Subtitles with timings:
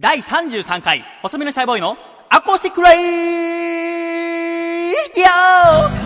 [0.00, 1.96] 第33回、細身のシャイボーイの
[2.28, 2.98] アコースティックレイ
[5.12, 5.26] ディ
[5.94, 5.97] オ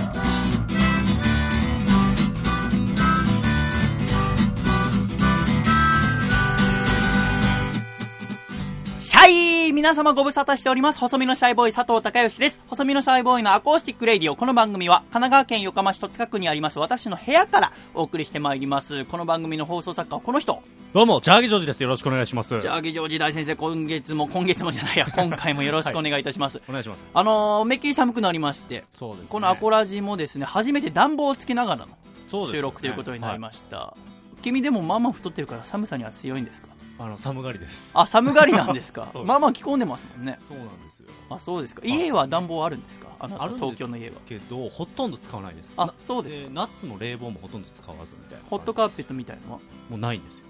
[9.82, 11.00] 皆様ご無沙汰しております。
[11.00, 12.60] 細身のシャイボーイ佐藤孝義です。
[12.68, 14.36] 細身のシャイボーイのアコースティック radio。
[14.36, 19.04] この番組は神奈川県横浜市戸塚区にあります私の部屋からお送りしてまいります。
[19.06, 20.62] この番組の放送作家はこの人。
[20.94, 21.82] どうも、ジャーギジョージです。
[21.82, 22.60] よろしくお願いします。
[22.60, 26.62] じゃあ、議場時代先生、今月も、今月もじゃないや、 今回もよろしくお願いいたします。
[26.68, 27.04] お願いします。
[27.12, 33.96] あのー、めっきり寒くなりまして、そうですねこのアコラジもですね、初めて暖房をつけながらの収録ということになりました。
[34.42, 36.71] 君でもまあまあ太ってるから寒さには強いんですか？
[37.04, 37.90] あの、寒がりです。
[37.94, 39.08] あ、寒がりなんですか？
[39.24, 40.38] まあまあ着込んでますもんね。
[40.40, 41.08] そうなんですよ。
[41.30, 41.82] あ、そうですか。
[41.84, 43.08] 家は暖房あるんですか？
[43.18, 44.16] あの、東京の家は。
[44.26, 45.72] けど、ほとんど使わないです。
[45.76, 46.48] あな、そうですか。
[46.52, 48.44] 夏も冷房もほとんど使わずみたいな。
[48.48, 49.58] ホットカーペットみたいのは？
[49.90, 50.46] もうないんですよ。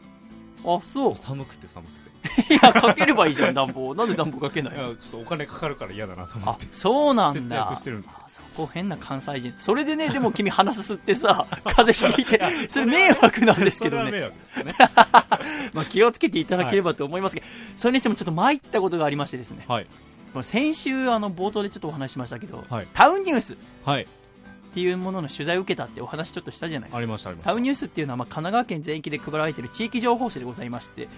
[0.78, 1.16] あ、そう。
[1.16, 2.01] 寒くて寒くて。
[2.48, 3.94] いや、かければいいじゃん、暖房。
[3.96, 4.86] なんで暖房かけないの？
[4.86, 6.66] いや、ちょっとお金かかるから嫌だなと思あって。
[6.70, 14.74] そうなん節だ約してるんですあそこ変な関西人それでねでも君鼻すすってさ 風邪ひいてそれ迷惑なんですけどそれは迷ね、惑ですね。
[15.72, 19.86] まあ、気をつけていただければと思いますけど、それにしてもちょっと参ったことがありましてですねはい。
[20.34, 24.06] まあ先週あの冒頭でちょっとお話ししましたけど、はいタウンニュースっはい。
[24.72, 31.08] ていうものの取材を受けたってお話ちょっとしたじゃないですかありました、ありましタウンニュースっていうのはまあ神奈川県全域で配られている地域情報誌でございまして、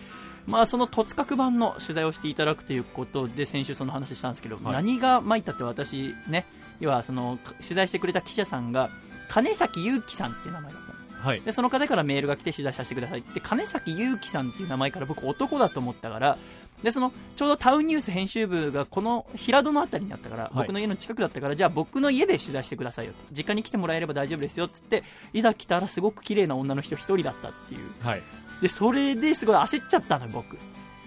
[0.47, 6.45] まあ、その戸塚区版の取材をしていただくということで先週その話したんですけど、はい何が参ったって私ね
[6.81, 8.91] 要はその取材してくれた記者さんが
[9.29, 11.29] 金崎祐樹さんっていう名前だったのた。
[11.29, 11.41] はい。
[11.41, 16.39] でその方からメールが来て取材させてくださいって金崎祐樹さんっていう名前から僕男だと思ったから
[16.83, 28.23] でそのちょうどタウンニュース編集部がこの平戸のあたりにあったから、い僕の家の近くだったからじゃあ僕の家で取材してくださいよって実家に来てもらえれば大丈夫ですよっつっていざ来たらすごく綺麗な女の人一人だったっていうはい。
[28.63, 30.57] でそれですごい焦っちゃったの僕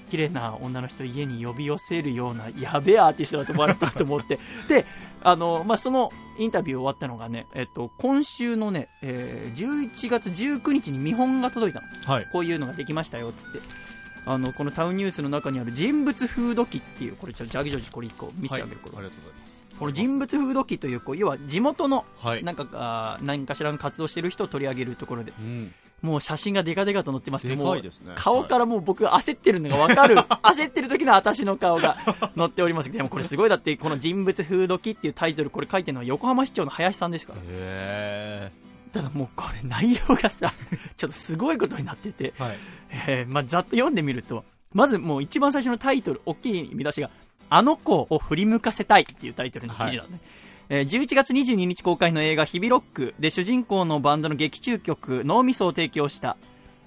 [0.09, 4.39] 綺麗な女の人家に呼び寄せるようなやべえアーティストだと思われたと思って
[4.69, 4.85] で
[5.21, 12.27] あの、まあ、そのインタビュー終わったのがね、えっと、今週のね、えー11月19日に見本が届いたのはい。
[12.31, 13.59] こういうのができましたよっつって
[14.25, 19.57] あのこのタウンニュースの中にある人物フード機っていうこれちょっとジャギジョージこれ1個見せてあげる、はいありがとうございます。
[19.79, 22.43] この人物フード機というこう要は地元のはい。
[22.43, 25.73] なんかあー何かしらの活動してる人を取り上げるところでうん。
[26.01, 27.63] もう写真がデカデカと載ってますけでど
[28.01, 28.13] ね。
[28.15, 30.15] 顔からもう僕焦ってるのが分かる。
[30.43, 31.97] 焦ってる時の私の顔が
[32.37, 32.91] 載っております。
[32.91, 33.49] でもこれすごい。
[33.49, 37.39] だってこの人物風土記っていうタイトルこれ書いてるのは横浜市長の林さんですから。
[37.43, 38.51] へ
[38.93, 40.53] ただもうこれ内容がさ
[40.95, 42.43] ちょっとすごいことになってて、ー。
[42.43, 42.57] はい。
[43.07, 47.09] えーまあ、ざっと読んでみるとまずもう一番最初のタイトル大きい見出しが
[47.49, 50.19] あの子を振り向かせたいっていうタイトルの記事なのね、
[50.69, 56.35] えー11月22日公開の映画「ヒビロック」で主人公のバンドの劇中曲「脳みそ」を提供した。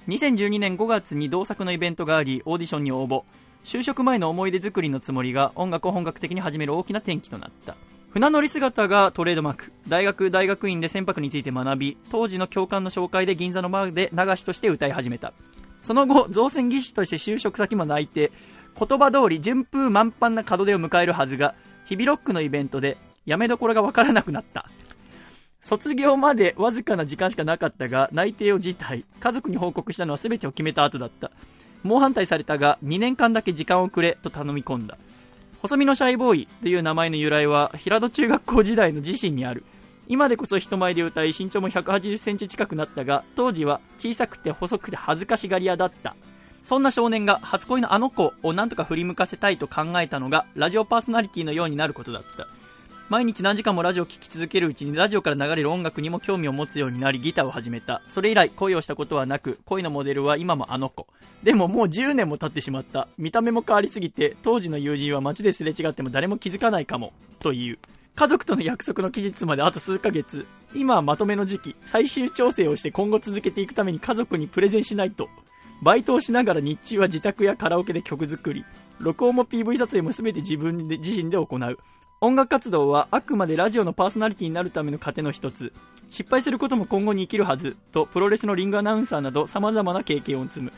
[0.09, 3.23] 2012年5月に同作のイベントがありオーディションに応募。
[3.65, 7.77] 就職前の思い出作りのつもりが音楽を本格的に始める大きな転機となった。
[8.11, 9.73] 船乗り姿がトレードマーク。
[9.89, 15.33] 大学大学院で船舶について学び当時の教官の紹介で銀座のバーで流しとして歌い始めた。
[15.81, 18.31] その後造船技師として就職先も内定。
[18.79, 21.55] 言葉通り順風満帆な門出を迎えるはずが
[21.87, 24.69] 日々ロックのイベントでやめどころがわからなくなった。
[25.61, 29.05] 卒業までわずかな時間しかなかったが内定を辞退。
[29.21, 31.31] 家族に報告したのは全てを決めた後だった。
[31.83, 34.99] 猛反対されたが2年間だけ時間をくれと頼み込んだ。
[35.63, 39.65] 細身のシャイボーイという名前の由来は平戸中学校時代の自身にある。
[40.09, 46.17] 今でこそ人前で歌い身長も1 8 0センチ近くなったが当時は小さくて細くて恥ずかしがり屋だった。
[46.63, 52.47] そんな少年が初恋のあの子をなんとか振り向かせたいと考えたのがラジオパーソナリティのようになることだった。
[53.11, 58.03] 毎日何時間もラジオを聴き続けるうちにラジオから流れる音楽にも興味を持つようになりギターを始めた。
[58.07, 61.09] それ以来恋をしたことはなく恋のモデルは今もあの子。
[61.43, 63.09] でももう10年も経ってしまった。
[63.19, 67.13] 見た目も変わりすぎて当時の友人は街ですれ違っても誰も気づかないかも。
[67.41, 67.81] という。
[68.15, 70.47] 家族との約束の期日まであと数ヶ月。
[70.73, 71.77] 今はまとめの時期。
[71.83, 75.29] 最終調整をして今後続けていくために家族にプレゼンしないと。
[75.83, 78.65] バイトをしながら日中は自宅やカラオケで曲作り。
[79.01, 81.79] 録音も PV 撮影も全て自分で自身で行う。
[82.23, 85.73] 音楽活動はあくまでラジオのパーソナリティになるための糧の一つ
[86.11, 90.71] 失敗することも今後に生きるはずとプロレスのリングアナウンサーなど様々な経験を積む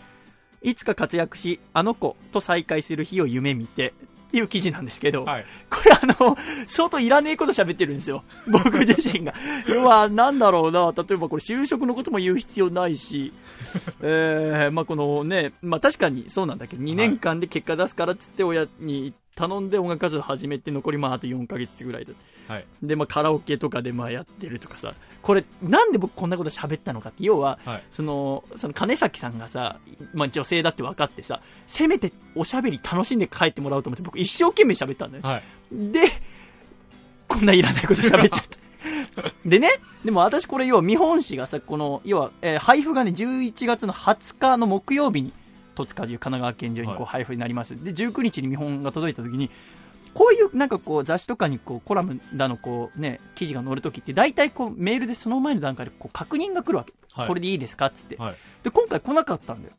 [0.62, 3.92] いつか活躍しあの子と再会する日を夢見て
[4.28, 5.44] っていう記事なんですけど、はい。
[5.68, 8.24] これあの、相当いらねえこと喋ってるんですよ。
[8.46, 9.34] 僕自身が。
[9.68, 13.34] 要は、なんだろうな、例えばこれ就職のことも言う必要ないし、
[14.00, 22.12] えー、まあこのね、まあ確かにそうなんだけど、2年間で結果出すからっつって親に言っ頼んで音楽活動始めて残りまああと4ヶ月ぐらいだ
[22.48, 22.66] はい。
[22.82, 27.82] で、まあ、カラオケとかでまあやってるとかさこれなんで僕こんなこと喋ったのかって要ははい。
[27.90, 29.78] そのその金崎さんがさ、
[30.12, 35.42] まあ、女性だって分かってさせめておしゃべり楽しんで帰ってもらおうと思って僕一生懸命喋ったんだよ、はい。
[35.70, 36.00] で
[37.28, 38.62] こんないらないこと喋っちゃった
[39.44, 39.68] でね
[40.04, 45.32] でも私これ要は見本誌がさこの要は、えー配布がね11月の20日の木曜日に
[45.74, 49.50] 戸塚中神奈川県中にこう配布になります、で19日に見本が届いた時に
[50.14, 58.36] こういうなんかこう雑誌とかにこうコラムだのこうね記事が載るときって大体こうメールでその前の段階でこう確認が来るわけ、はいこれでいいですかっつって、はい。
[58.62, 59.74] で今回来なかったんだよ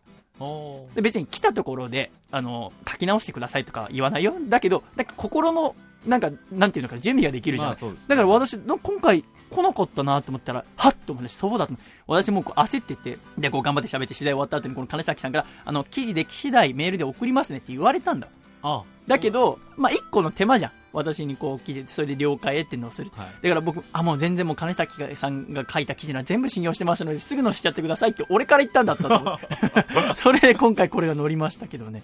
[0.94, 5.76] で別に来たところであの書き直してくださいとか言わないよだけどなんか心の
[6.06, 7.98] なんかなんていうのか準備ができるじゃない、まあね。
[8.08, 11.74] だから私な今回来なかったなと思ったらはっと思ってそうだと
[12.08, 18.28] 私もうこう焦っててでこう頑張って喋って取材終わった後にこの金崎さんからあの記事でき次第メールで送りますねって言われたんだ。
[18.64, 20.72] あだけど、まあ、一個の手間じゃん。
[20.94, 23.28] 私にこう記事それで了解って載せるはい。
[23.42, 29.40] だから僕、あ、もう全然もう金崎さんが書いた記事なら全部信用してますので、すぐ載せちゃってくださいって俺から言ったんだったと
[30.16, 32.04] それで今回これが載りましたけどね。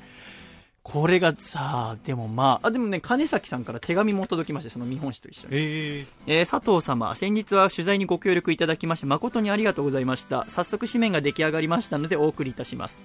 [0.92, 5.56] これがさあ、でもまあ、あ、でもね、金崎さんから手紙も届きまして、その見本誌と一緒に。
[5.56, 10.46] ええー佐藤様、先日は取材にご協力いただきまして誠にありがとうございました。
[10.48, 12.98] 早速紙面が出来上がりましたのでお送りいたします。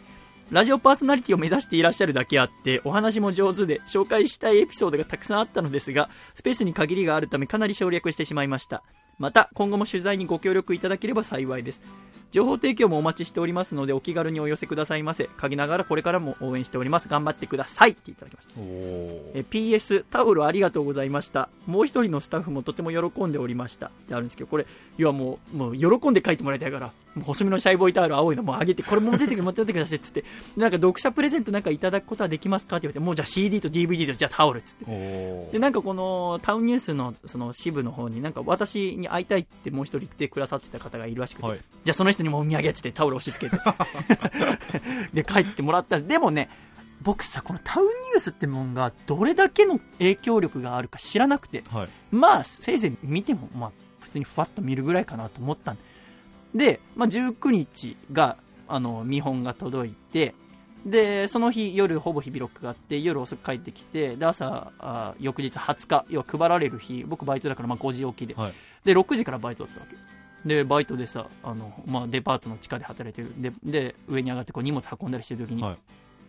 [0.50, 8.82] ラジオパーソナリティを目指していらっしゃるだけあって、お話も上手で、紹介したいエピソードがたくさんあったのですが、スペースに限りがあるためかなり省略してしまいました。
[9.18, 11.80] また、今後も取材にご協力いただければ幸いです。
[12.32, 15.28] 情報提供もお待ちしておりますので、お気軽にお寄せくださいませ。
[15.36, 17.08] 陰ながらこれからも応援しております。
[17.08, 18.54] 頑張ってくださいっていただきました。
[19.34, 24.66] え PS タオルありがとうございましたもう一人のスタッフもとても喜んでおりましたってあるんですけどこれ
[24.96, 30.26] 要はもうもう喜んで書いてもらいたいから細身のシャイボーイタオル青いのもうあげてこれも出てくる持ってってくださいっつってで
[30.56, 32.76] なんか読者プレゼントなんかいただくことはできますか？
[32.76, 35.50] って言われてもうじゃあ CD と DVD とじゃあタオルっつって。
[35.52, 41.58] でなんかこのタウンニュースのその支部の方になんか私に会いたいってもう一人言ってくださってた方がいるらしくて、はい。
[41.84, 43.62] じゃあその人にもお土産っつってタオル押し付けて。
[45.12, 46.48] で帰ってもらったでもね
[47.02, 51.62] 僕さこのタウンニュースってもんがどれだけの影響力があるか知らなくて。
[51.70, 51.88] はい。
[52.10, 55.82] まあせいぜい見てもまあ普通にふわっと見るぐらいかなと思ったんで、
[56.96, 58.36] まあ、19日が
[58.68, 60.34] あの見本が届いて
[60.86, 68.34] でその日夜ほぼ日々ロックがあって夜遅く帰ってきてで朝あ翌日20日要は配られる日僕バイトだからまあ5時起きで。
[68.34, 68.52] はい。
[68.84, 69.96] で6時からバイトだったわけ。
[70.48, 73.32] でバイトでさあの、まあ、デパートの地下で働いてる。
[73.40, 75.76] でで上に上がってこう荷物運んだりしてる時に、はい。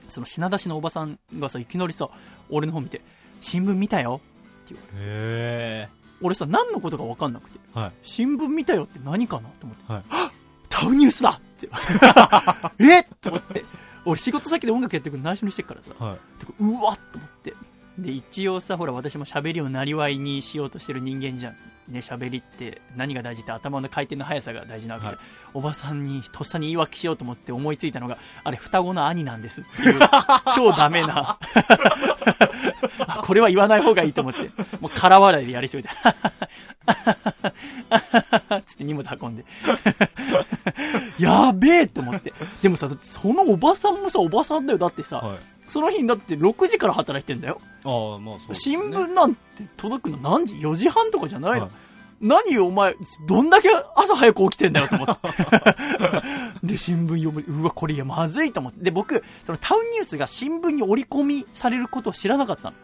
[0.07, 2.10] その品出しのおばさんがさいきなりさ
[2.50, 3.01] 俺の方見て
[3.42, 4.22] 「新聞見たよ」
[4.94, 5.89] へ
[6.22, 7.80] 俺さ何のことか分かんなくてー。
[7.80, 7.92] はい。
[8.04, 10.04] 新聞見たよって何かなと思って、はい。
[10.10, 10.32] はっ
[10.70, 11.70] タウンニュースだって。
[12.84, 13.06] えっ！
[13.22, 13.64] と思って
[14.06, 15.90] 俺仕事先で音楽やってるの内緒にしてるからさ。
[15.98, 16.18] はい。
[16.60, 17.54] うわっと思って。
[17.98, 21.54] で一応さほら私も喋りをなりわいにしようとしてる人間じゃん。
[21.88, 25.26] ね喋りって何が大事って頭の回転の速さが大事なわけじゃん、はい。
[25.54, 30.00] おばさんにとっさに言い訳しようと思って思いついたのがあれ双子の兄なんですっていう。
[30.56, 31.38] 超ダメな。
[32.75, 32.75] あ
[33.25, 35.89] これは言わない方がいいと思って もう空笑いでやりすぎて
[38.68, 39.45] つって荷物運んで
[41.18, 45.38] やべえと思ってでもさそのおばさんもさおばさんだよだってさ、はい。
[45.68, 47.60] その日にだって6時から働いてんだよ。
[47.83, 48.56] ああ、まあそうね。
[48.56, 49.42] 新聞なんて
[49.77, 51.72] 届くの何時 ?4 時半とかじゃないの、はい
[52.22, 52.95] 何よお前、
[53.27, 55.27] どんだけ朝早く起きてんだよと思って。
[56.63, 57.44] で、新聞読む。
[57.62, 58.86] うわ、これいや、まずいと思って。
[58.86, 62.77] で、僕、そのタウンニュースが新聞に折り込みされることを知らなかったの。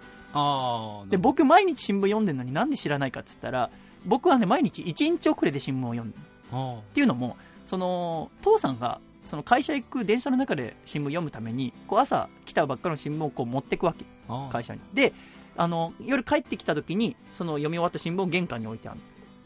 [1.10, 3.70] で、僕毎日新聞読んでるのになんで知らないかっつったら、
[4.06, 6.24] 僕はね、毎日1日遅れで新聞を読んでる。
[6.52, 14.06] あっていうのも、その、父さんが、その会社行く電車の中で新聞読むために、こう朝来たばっかの新聞をこう持ってくわけ。
[14.28, 14.50] あ。
[14.52, 14.82] 会社に。
[14.94, 15.14] で、
[15.56, 19.00] あの、夜帰ってきた時に、その読み終わった新聞を玄関に置いてある。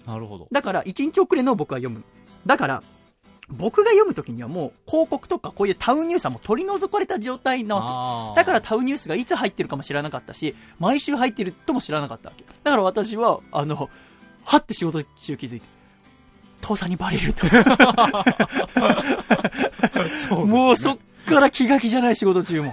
[0.05, 0.47] なるほど。
[0.51, 2.03] だから、1日遅れの僕は読む。
[2.45, 2.83] だから、
[3.49, 8.41] 僕が読む時にはもう広告とかこういうタウンニュースはもう取り除かれた状態なわあけ。
[8.41, 12.43] だからタウンニュースがいつ入ってるかも知らなかったし、毎週入ってるとも知らなかったわけ。
[12.63, 13.89] だから私は、あの、
[14.45, 15.65] はって仕事中気づいて、
[16.61, 17.45] 父さんにバレると。
[20.45, 20.97] もうそっ
[21.27, 22.71] から気が気じゃない仕事中も。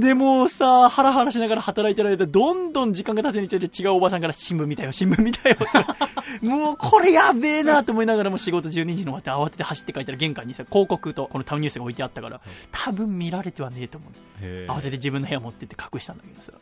[0.00, 5.66] でもうさ、ハラハラしながら働いてる間、どんどん時間が経つにつれて違うおばさんから新聞見たよ、新聞見たよって。
[6.46, 12.40] もうこれやべえなと思いながらも仕事12時に終わって慌てて走って帰ったら玄関にさ、広告とこのタウンニュースが置いてあったから、
[12.72, 14.12] 多分見られてはねえと思う。
[14.40, 16.52] へ慌てて自分の部屋持ってって隠したんだけどさ。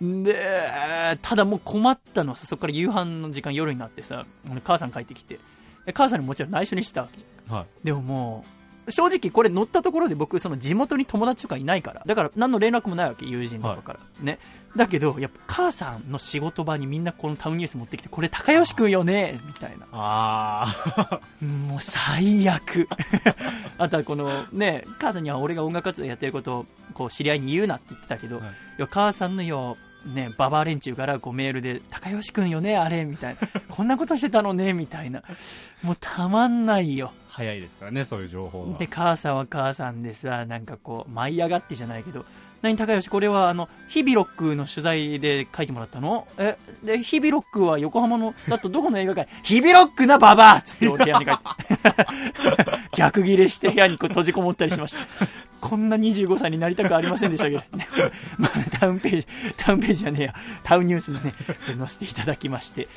[0.00, 4.24] で、ただもう困ったのはさ、そこから夕飯の時間夜になってさ、
[4.64, 5.38] 母さん帰ってきて、
[5.84, 7.56] で母さんにもちろん内緒にしてたわけじゃん。
[7.56, 7.66] はい。
[7.84, 8.57] でももう、
[8.88, 12.02] 正直これ乗ったところで僕、その地元に友達とかいないから。
[12.06, 14.00] だから何の連絡もないわけ、友人とかから。
[14.20, 14.38] ね。
[14.76, 19.86] だけど、やっぱ母さんの仕事場にみんなこのタウンニュース持ってきて、これ高吉くんよねみたいな。
[19.92, 20.66] あ
[20.96, 21.20] あ。
[21.44, 22.88] もう最悪。
[23.78, 28.44] あとはこのね、母さんには俺が音楽活動やってることをこう知り合いに言うなって言ってたけど、はい
[28.86, 29.76] 母さんのよ、
[30.06, 33.48] ね、ババア連中からこうメールで、高吉くんよね、あれみたいな。
[33.68, 35.22] こんなことしてたのねみたいな。
[35.82, 37.12] もうたまんないよ。
[37.38, 38.78] 早いですからね、そういう情報が。
[38.78, 42.24] で、母さんは母さんでさ、なんかこう、舞い上がってじゃないけど、
[42.62, 46.26] 何高吉、これはあの、ヒビロックの取材で書いてもらったの？
[46.36, 51.42] え、で、ヒビロックは横浜の、だとどこの映画館ヒビロックなババアつってお部屋に書いて。
[52.96, 54.98] 逆ギレして部屋にこう閉じこもったりしました。
[55.60, 57.88] こんな25歳になりたくありませんでしたけど、ね、
[58.38, 59.26] まあ、タウンページ、
[59.56, 61.34] タウンページじゃねえや、タウンニュースにね、
[61.78, 62.88] 載せていただきまして、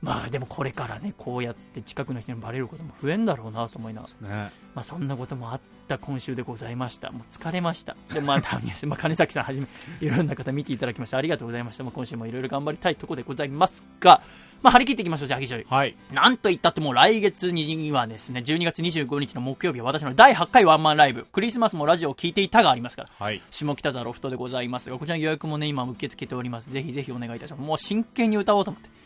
[0.00, 4.52] まあでもこれからね、こうやって近くの人にバレることも増えんだろうなと思いながら、ね。
[4.74, 7.10] まあ、そんなこともあった今週でございました。
[7.10, 7.96] もう疲れました。
[8.12, 9.66] で、まあ、まあ、金崎さんはじめ、
[10.00, 11.82] いろんな方見ていただきましてありがとうございました。
[11.82, 14.22] まあ、今週もいろいろ頑張りたいところでございますが、
[14.62, 15.66] まあ、張り切っていきましょう、じゃあ、ギジョイ。
[15.68, 15.96] はい。
[16.12, 23.40] なんと言ったってもう来月にはですね、12月25日の木曜日は私の第8回ワンマンライブ、クリスマスもラジオを聞いていたがありますから、はい。
[23.50, 26.70] 下北沢ロフトでございますが、こちらの予約もね、今受け付けております。
[26.72, 27.62] ぜひぜひお願いいたします。
[27.62, 28.97] もう真剣に歌おうと思って。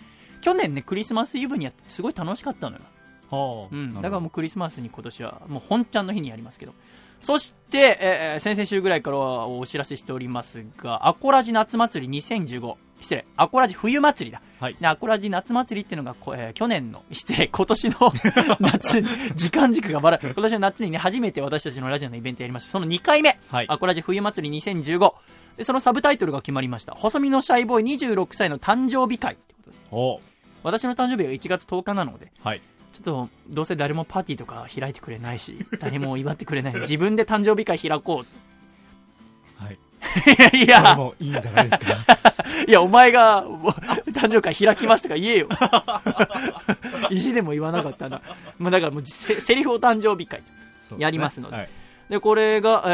[0.43, 2.83] 去年ね、クリスマスイブにやってすごい楽しかったのよ。
[3.31, 3.75] はあ。
[3.75, 6.75] うん、だからもうクリスマスに今年は、もう本ちゃんの日にやりますけど。
[7.23, 12.75] そして、えー先々週ぐらいからはお知らせしておりますが、アコラジ夏祭り2015。
[13.01, 14.41] 失礼、アコラジ冬祭りだ。
[14.61, 14.77] はい。
[14.81, 17.97] でアコラジ夏祭りっていうのが、こえー去年の、 失礼、今年の
[18.61, 19.03] 夏、
[19.37, 22.73] 時間軸がバラ、 今年の夏にね、初めて私たちのラジオのイベントやりました。
[22.73, 23.67] その2回目、はい。
[23.69, 25.15] アコラジ冬祭り2015。
[25.57, 26.95] で、そのサブタイトルが決まりました。
[26.95, 29.77] 細身のシャイボーイ26歳の誕生日会ってことで。
[30.65, 32.61] お私の誕生日が1月10日なので、はい。
[32.93, 36.75] ちょっと、どうせ誰もパーティーとか開いてくれないし、 誰も祝ってくれない。
[36.81, 38.25] 自分で誕生日会開こ
[39.57, 39.75] はい。
[40.53, 40.57] う。
[40.57, 41.97] いやもいいんじゃないですか？
[42.69, 43.71] いや、お前が、もう
[44.11, 45.49] 誕生会開きますとか言えよ。
[47.11, 48.21] 意地でも言わなかったな。
[48.59, 50.43] まあだからもうセ、セリフお誕生日会。
[50.99, 51.69] やりますのではい。
[52.13, 52.89] で、これが、え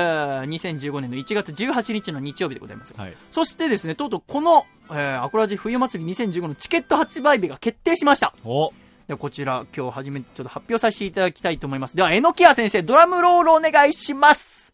[0.47, 2.95] ー2015年の1月18日の日曜日でございます。
[2.97, 3.17] はい。
[3.33, 8.33] そしてですね、とうとうこの、えーアコラジ冬祭り2015のチケット発売日が決定しました。
[8.45, 8.73] お
[9.09, 11.97] ではこちら、今日初めてちょっと発表させていただきたいと思います。
[11.97, 14.73] では、えのきや先生、ドラムロールお願いします。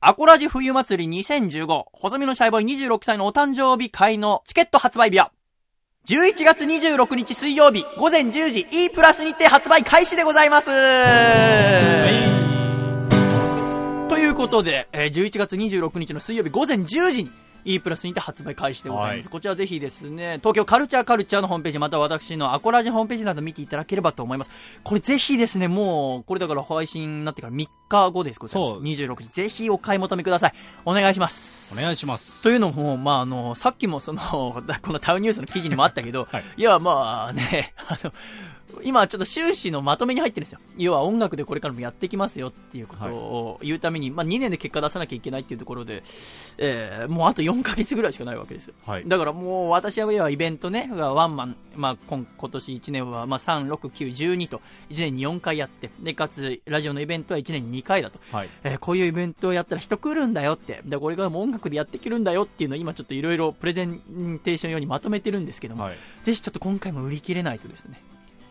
[0.00, 5.30] アコラジ冬祭り2015、細身のシャイボーイ26歳のお誕生日会のチケット発売日は、
[6.08, 10.66] 11月26日水曜日午前10時 E プラスにて発売開始でございます。
[14.08, 17.30] ということで、えー11月26日の水曜日午前10時に
[17.64, 19.14] E プラスにて発売開始でございます。
[19.14, 24.50] はいこちらぜひですね、東京カルチャーカルチャーのホームページ、または私のアコラジホームページなど見ていただければと思います。
[24.82, 29.28] これぜひですね、もう、これだから配信になってから3日後です、こちらそう26時。
[29.28, 30.54] ぜひお買い求めください。
[30.84, 31.74] お願いします。
[31.76, 32.42] お願いします。
[32.42, 34.20] というのも、まあ、あの、さっきもその、
[34.82, 38.12] このタウンニュースの記事にもあったけど、 はいいや、まあね、 あの、
[38.84, 40.60] 今ちょっと終始のまとめに入ってるんですよ。
[40.76, 46.02] 要は音楽でこれからもやっていきますよっていうことを言うために、まあ2年で結果出さなきゃいけないっていうところで、
[46.58, 48.74] えーもうあと4ヶ月ぐらいしかないわけですよ。
[48.86, 49.04] はい。
[49.06, 54.60] だからもう私は要はイベントね、ワンマン、まあ今今年1年はまあ3、6、9、12と
[54.90, 58.18] 1年に4回やって、で、かつラジオのイベントは1年に2回だと。
[58.30, 58.48] はい。
[58.64, 65.96] えーこういうイベントをやったら人来るんだよって、でこれからもう音楽でやっていけるんだよっていうのを今ちょっといろいろプレゼンテーション用にまとめてるんですけども、はい。
[66.22, 68.00] ぜひちょっと今回も売り切れないとですね、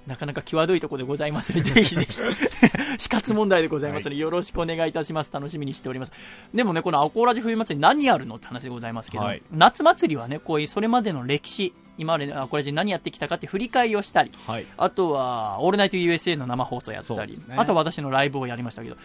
[0.07, 2.19] なかなか際どいところでございますので、 ぜひぜひ、
[2.97, 5.31] 死活問題でございますので、よろしくお願いいたします。
[5.31, 6.11] 楽しみにしております。
[6.53, 14.65] でもね、このアコーラジ冬祭り何やるのって話でございますけど、はい夏祭りはね、こういうそれまでの歴史、今までアコーラジ何やってきたかって振り返りをしたり、はい。
[14.77, 18.97] あとは、オールナイト USA の生放送やったり、ねあとは私のライブをやりましたけど、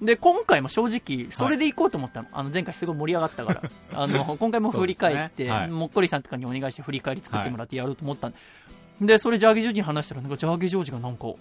[0.00, 2.28] で、今回も正直、それで行こうと思ったの。
[2.32, 3.62] あの、前回すごい盛り上がったから。
[3.92, 8.38] あの、今回も振り返って、ねはいもっこりさんとかにお願いして振り返り作ってもらってやろうと思ったんで、
[9.00, 11.34] で、それジャーゲージョージに話したら、なんかジャーゲージョージがなんか、は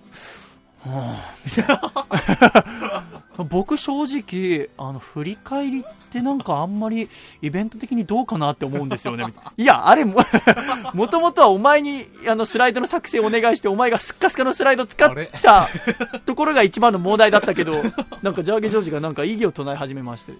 [0.85, 7.07] ぁ、みたいな 僕正直、あの、振り返りってなんかあんまり
[7.41, 9.25] イベント的にどうかなって思うんですよね、
[9.57, 10.19] いや、あれも、
[10.93, 15.69] もともとはお前にあのスライドの作成お願いして、お前がスッカスカのスライド使った
[16.25, 17.83] ところが一番の問題だったけど、
[18.23, 20.33] なんかジャーゲージョージがなんか異議を唱え始めまして、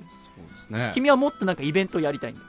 [0.69, 0.91] ね。
[0.93, 2.41] 君はもっとなんかイベントをやりたいんだ。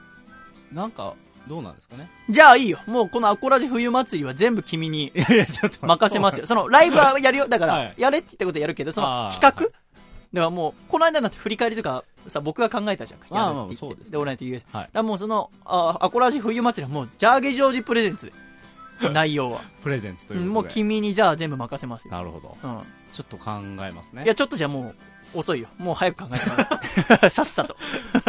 [0.73, 1.13] なんか、
[1.47, 2.07] どうなんですかね？
[2.29, 2.79] じゃあいいよ。
[2.85, 6.45] もうこのアコラジ冬祭りは全部君に いやいや、ちょっと任せますよ。
[6.45, 7.47] そのライブはやるよ。
[7.47, 9.79] だから、はいやれって言ったことやるけど、その企画？
[10.31, 13.25] ではもう、この間だって振り返りとか、さ、僕が考えたじゃんか。
[13.31, 14.65] まあやるって言ってまあそうですねで、オールナイト US。
[14.71, 18.33] はいだもうその、あアコラジ冬祭りはもう、ジャーゲジョージプレゼンツで。
[19.09, 19.61] 内容は。
[19.81, 20.41] プレゼンツという。
[20.41, 22.11] もう君にじゃあ全部任せますよ。
[22.11, 22.57] なるほど。
[22.63, 22.79] うん。
[23.11, 24.23] ちょっと考えますね。
[24.23, 24.95] いや、ちょっとじゃあもう、
[25.33, 25.67] 遅いよ。
[25.77, 27.29] もう早く考えてもらって。
[27.29, 27.75] さっさと。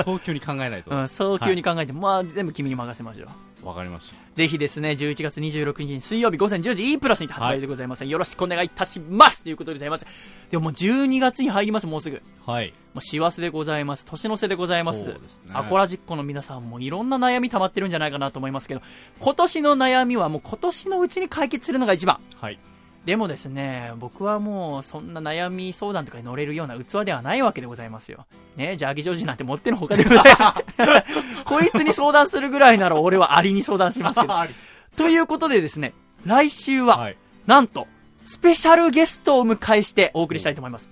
[0.05, 0.95] 早急に考えないと。
[0.95, 3.67] うん、早急に考えて、まあ全部君に任せましょう。
[3.67, 4.17] わかりました。
[4.35, 10.07] ぜひですね、11月26日に水曜日午前10時 E プラスにて発売でございます、よろしくお願いいたしますということでございます。
[10.51, 12.23] でももう12月に入ります、もうすぐ。
[12.47, 12.73] はい。
[12.95, 14.05] もう師走でございます。
[14.05, 15.15] 年の瀬でございますね
[15.53, 18.81] アコラジッコの皆さんもいろんな悩み溜まってるんじゃないかなと思いますけど、
[19.21, 22.21] 今年の悩みはもう今年のうちに解決するのが一番。
[22.37, 22.59] はい。
[23.05, 28.27] でもですね、僕はもうそんな悩み相談とかに乗れるような器ではないわけでございますよ。
[28.57, 31.45] ね、ジャーギジョージなんて持ってのほかでございます。
[31.47, 34.35] こいつに相談するぐらいなら俺はアリに相談しますけど。
[34.97, 35.95] ということでですね、
[36.27, 37.17] 来週は、はい。
[37.47, 37.87] なんと、
[38.27, 40.89] スペシャルゲストをお迎えしてお送りしたいと思います。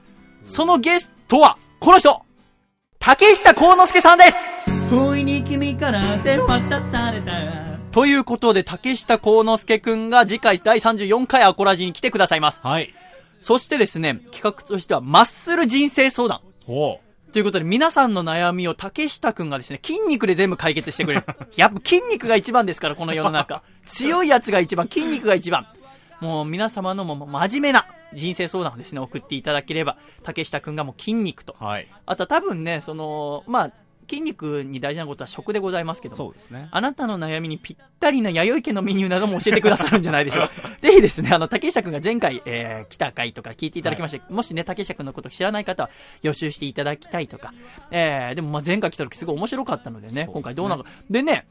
[0.46, 2.22] そのゲストは、この人
[2.98, 7.67] 竹下幸之助さんです不意に君から手渡された
[7.98, 12.60] ということで、竹下幸之助くんが次回第34回アコラジに来てくださいます。
[12.62, 12.94] はい。
[13.40, 16.40] そしてですね、企画としては、マッスル人生相談。
[16.68, 16.98] おう
[17.32, 21.24] ということで、皆さんの悩みを竹下くんがですね、筋肉で全部解決してくれる。
[21.56, 23.64] やっぱ筋肉が一番ですから、この世の中。
[23.84, 25.66] 強いやつが一番、筋肉が一番。
[26.20, 31.56] もう皆様のもう真面目な人生相談をですね、送っていただければ、竹下くんがもう筋肉と。
[31.58, 31.88] はい。
[32.06, 33.70] あとは多分ね、その、まあ、
[34.08, 36.68] 筋肉に大事なことは食でございますけどもそうですね。
[36.70, 40.68] あなたの悩みにぴったりな弥生家のメニューなども教えてくださるんじゃないでしょうか。
[40.80, 45.90] ぜひですね、あの、竹下くんが前回、えー、来た回とか聞いていただきまして、もしね、竹下くんのこと知らない方は
[46.22, 47.52] 予習していただきたいとか、
[47.90, 50.90] えー、でもまあ前回来た時すごい面白かったのでね、ね今回どうなのか。
[51.10, 51.46] でね、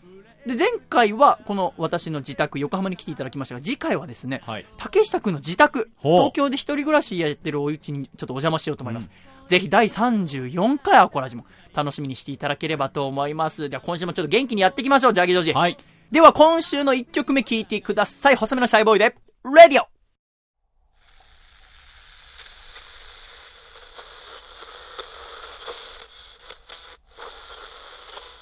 [0.48, 4.66] で、前回はこの私の自宅、横浜に来ていただきましたが、次回はですね、はい。
[4.78, 9.10] 竹下くんの自宅、東京で一人暮らしやってるお家にちょっとお邪魔しようと思います。
[9.48, 11.46] ぜひ第34回アコラジも
[11.78, 13.70] 楽しみにしていただければと思います。
[13.70, 15.54] では今週もちょっと元気にやっていきましょう、ジャーギージョージ。
[15.54, 15.78] はい。
[16.12, 18.36] では今週の1曲目聴いてください。
[18.36, 19.16] 細めのシャイボーイで、
[19.56, 19.88] レディオ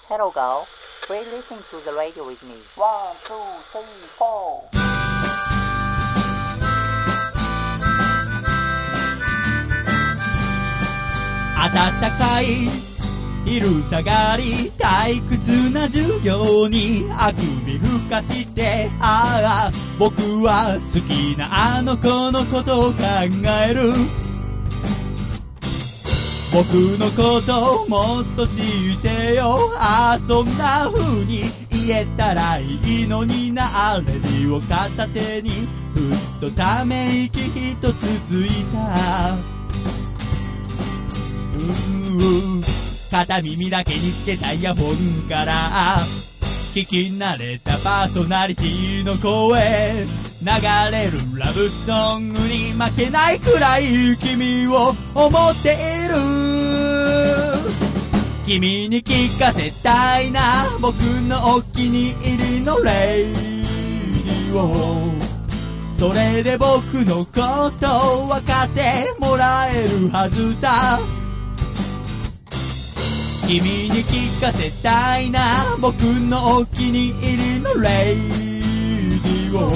[0.07, 0.65] Hello, girl.
[1.07, 2.55] Please listen to the radio with me.
[2.77, 3.35] One, two,
[3.73, 3.83] three,
[4.17, 4.69] four.
[11.73, 12.94] 暖かい
[13.45, 22.97] 昼下がり退屈な授業にあくびふかしてああ僕は好きなあの子のことを考
[23.67, 23.93] える。
[26.51, 28.61] 僕のことをもっと知
[28.93, 29.73] ってよ。
[29.75, 34.01] ああそんな風に言えたらいいのにな。
[34.05, 39.35] レディを片手にふっとため息一つついた。
[41.57, 42.84] うー
[43.23, 45.97] 片耳だけにつけたイヤホンから
[46.73, 49.57] 聞き慣れたパーソナリティの声
[50.41, 50.51] 流
[50.91, 56.15] れるラブソングに負けないくらい君を思っている。
[58.45, 65.13] 君に聞かせたいな僕のお気に入りのレイディオ。
[65.97, 70.99] それで僕のこと分かってもらえるはずさ。
[73.47, 75.77] 君に聞かせたいな。
[75.79, 78.17] 僕のお気に入りのレイ
[79.21, 79.71] ディオ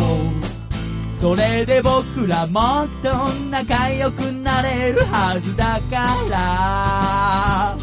[1.21, 3.13] それで僕らもっと
[3.51, 7.77] 仲良くなれるはずだから。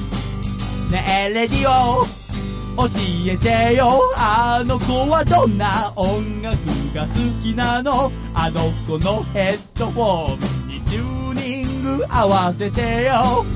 [0.90, 2.04] ねえ radio。
[2.76, 2.86] 教
[3.26, 4.00] えてよ。
[4.16, 6.56] あの子はどんな音楽
[6.94, 7.08] が好
[7.42, 8.10] きなの？
[8.34, 13.46] あの子のヘッドフォンにチューニング合わせてよ。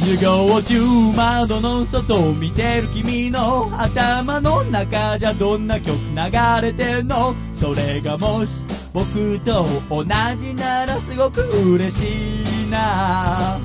[0.00, 0.80] 授業中
[1.16, 7.34] 窓の外を見てる君の頭の中じゃどんな曲流れてんの？
[7.52, 10.04] それがもし僕と同
[10.38, 13.58] じならすごく嬉しいな。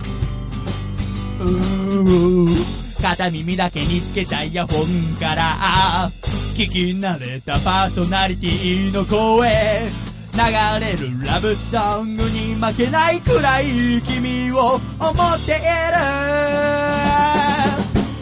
[1.40, 6.12] うー片耳だけにつけたイヤホンから
[6.56, 9.50] 聞き慣れたパーソナリティの声。
[10.34, 10.40] 流
[10.80, 13.66] れるラブソングに負けないくらい
[14.04, 15.62] 君を思っている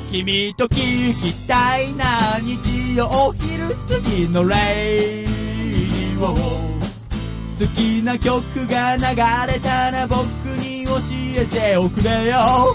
[0.09, 9.03] 君と聞きたいな日曜お昼過ぎのレイディオ好きな曲が流
[9.51, 10.23] れたら僕
[10.57, 10.97] に教
[11.35, 12.73] えておくれよ。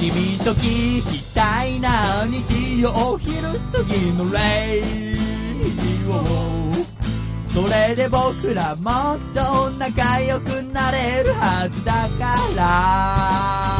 [0.00, 6.59] 君と聞きたいな日曜お昼過ぎのレイディオ
[7.52, 13.79] それで僕らもっと仲良くなれるはずだから。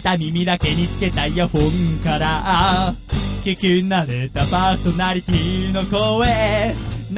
[0.00, 1.62] 片耳だけにつけたイヤホン
[2.02, 2.94] から。
[3.44, 6.74] 聞き慣れたパーソナリティの声。
[7.10, 7.16] 流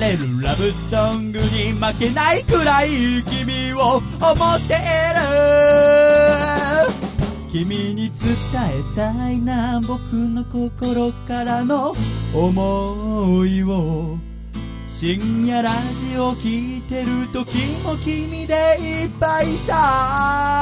[0.00, 2.88] れるラブソングに負けないくらい
[3.24, 5.20] 君を思っている。
[7.52, 8.26] 君に伝
[8.62, 9.80] えたいな。
[9.80, 11.94] 僕の心からの
[12.34, 14.18] 思いを。
[14.88, 15.70] 深夜ラ
[16.10, 20.54] ジオ聞いてる時も君でいっぱいさ。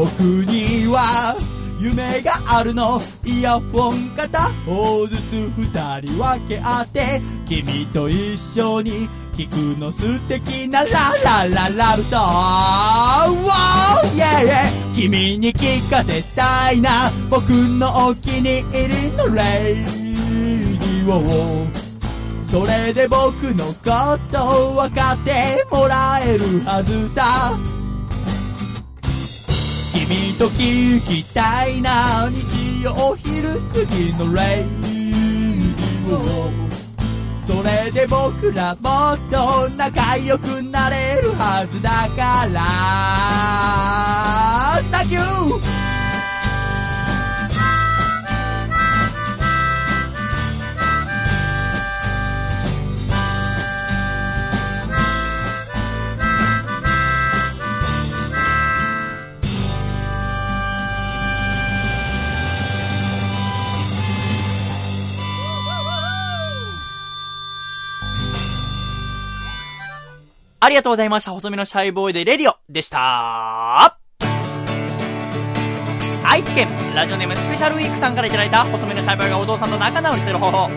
[0.00, 1.36] 僕には
[1.78, 3.02] 夢があるの。
[3.22, 5.20] イヤホン片方ずつ
[5.58, 13.50] 二人分け合って君と一緒に聞くの素敵なララララブソン Wow,
[14.14, 14.94] yeah, yeah.
[14.94, 17.10] 君に聞かせたいな。
[17.28, 19.84] 僕のお気に入りのレイ
[20.78, 21.66] ディオ
[22.48, 27.79] それで僕のこと分かってもらえるはずさ。
[29.92, 32.30] 君と聞きたいな。
[32.30, 35.10] 日曜昼過ぎのレイディ
[37.46, 42.60] それで僕らもっと仲良くなれるはずだから。
[44.90, 45.79] サン
[70.62, 71.30] ありがとうございました。
[71.30, 73.96] 細身のシャイボーイでレディオでした。
[76.22, 80.70] 愛知県ラジオネームスペシャルウィークさんからいただいた細身のシャイボーイがお父さんと仲直りする方法。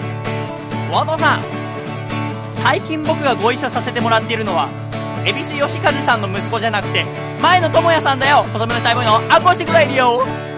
[0.89, 1.41] お父さん、
[2.55, 4.69] 最近僕がご一緒させてもらっているのは、
[5.25, 7.05] 蛭子能収さんの息子じゃなくて、
[7.41, 10.52] 前野朋哉さんだよ細身のシャイボーイのアコースティックレディオ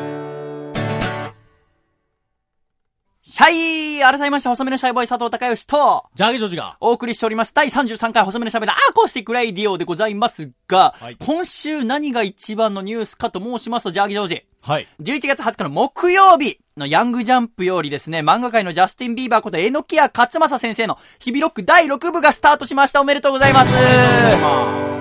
[3.36, 6.78] シャイ改めまして細身のシャイボーイ佐藤孝義と、ジャーギジョージが。
[6.80, 7.54] お送りしております。
[7.54, 14.46] 第33回細身のシャイボーイのアコースティックレイディオでございますが、はい今週何が一番のニュースかと申しますと、ジャーギジョージ。
[14.62, 14.88] はい。
[15.02, 23.02] 11月20日の木曜日のヤングジャンプよりですね、漫画界のジャスティン・ビーバーこと、えのきや勝正先生の日々ロック第6部がスタートしました。
[23.02, 24.95] おめでとうございます。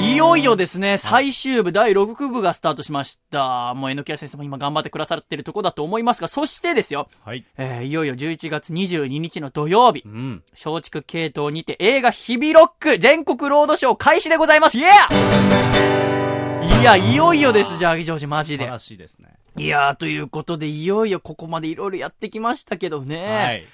[0.00, 3.74] いよいよですね、最終部第6部がスタートしました。
[3.74, 7.44] もうえのきや先生も今頑張ってくださってるとこだと思いますが、そしてですよ、はい。
[7.58, 10.42] えー、いよいよ11月22日の土曜日う、ん。
[10.52, 18.72] 松竹系統にて映画日々ロック全国ロードショー開始でございますイエーいや、いよいよです、じゃあ、ジョージ、マジで素晴。
[18.72, 19.28] らしいですね。
[19.58, 23.26] いやー、ということで、いよいよここまでいろいろやってきましたけどね。
[23.26, 23.66] はい。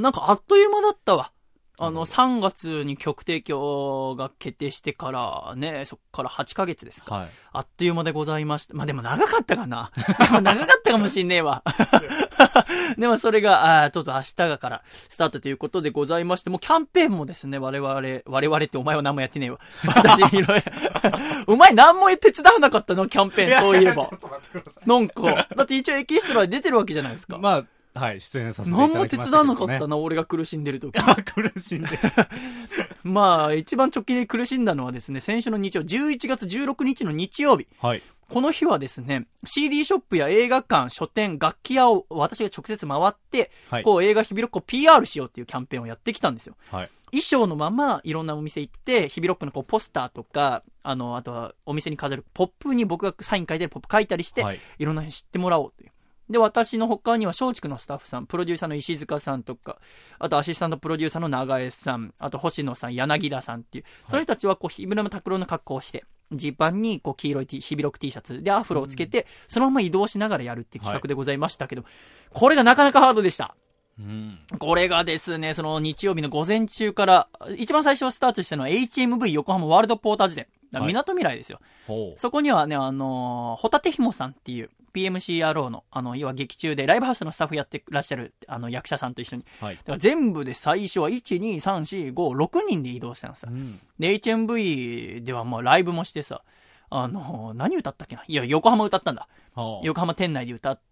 [0.00, 1.32] なんかあっという間だったわ。
[1.84, 7.14] あの、3月に曲提供が決定してからね、そっから8ヶ月ですか。
[7.14, 7.28] はい。
[7.54, 8.74] あっという間でございました。
[8.74, 9.90] まあ、でも長かったかな。
[9.96, 11.62] でも長かったかもしんねえわ。
[12.96, 17.94] でもそれが、あーとうとう明日がからスタートということでございまして、もうキャンペーンもですね、我々、
[18.26, 19.58] 我々ってお前は何もやってねえわ。
[19.84, 20.64] 私、いろいろ。
[21.46, 23.08] お前何も手伝わなかったの？
[23.08, 24.08] キャンペーン、そういえば。
[24.86, 27.38] なんか、だって一応エキストラで出てるわけじゃないですか。
[27.38, 29.30] まあ、はい、出演させていただき何も手ましたけど、ね。
[29.30, 30.98] 伝わなかったな、俺が苦しんでる時。
[30.98, 31.88] あ 苦しんで。
[33.04, 37.66] まあ、一番直近で苦しんだのはですね、先週の日曜、11月16日の日曜日。
[37.78, 38.02] はい。
[38.28, 43.82] この日はですね、CD ショップや映画館、書店、楽器屋を私が直接回って、はい。
[43.82, 46.56] こう映画日々ロックを PR しようっていうキャンペーンをやってきたんですよ。
[46.70, 46.90] はい。
[47.10, 54.60] 衣装のままいろんなお店行って、日々ロックのこうポスターとか、あの、あとはお店に飾るポップに僕がサイン書いてるポップ書いたりして、はい。
[54.78, 55.90] いろんな人知ってもらおうという。
[56.32, 59.78] で、私の他には松竹のスタッフさん、プロデューサーの石塚さんとか、
[60.18, 71.84] あとアシスタントプロデューサーの長江さん、あと星野さん、柳田さんっていう、その人たちはこう、日村拓郎の格好をして、ジーパンにこう黄色い T、日々ロック T シャツでアフロをつけて、そのまま移動しながらやるっていう企画でございましたけど、
[72.32, 73.54] これがなかなかハードでした。
[73.98, 74.38] うん。
[74.58, 80.46] これがですね、その日曜日の午前中から、一番最初はスタートしたのは HMV 横浜ワールドポーターズ店。
[80.72, 81.60] だからはい港未来ですよ。
[81.86, 82.18] ほう。
[82.18, 89.44] そこにはね、あのー、ホタテヒモさんっていう PMCRO の、あの、要は劇中でライブハウスのスタッフやってらっしゃる、あの、役者さんと一緒に。
[89.60, 89.76] はい。
[89.76, 93.50] だから全部で最初は1、2、3、4、5、6人で移動したんですよ。
[93.52, 93.80] うん。
[93.98, 96.42] で、HMV ではもうライブもしてさ、
[96.88, 98.24] あのー、何歌ったっけな？
[98.26, 99.28] いや、横浜歌ったんだ。
[99.82, 100.82] 横浜店内で歌って、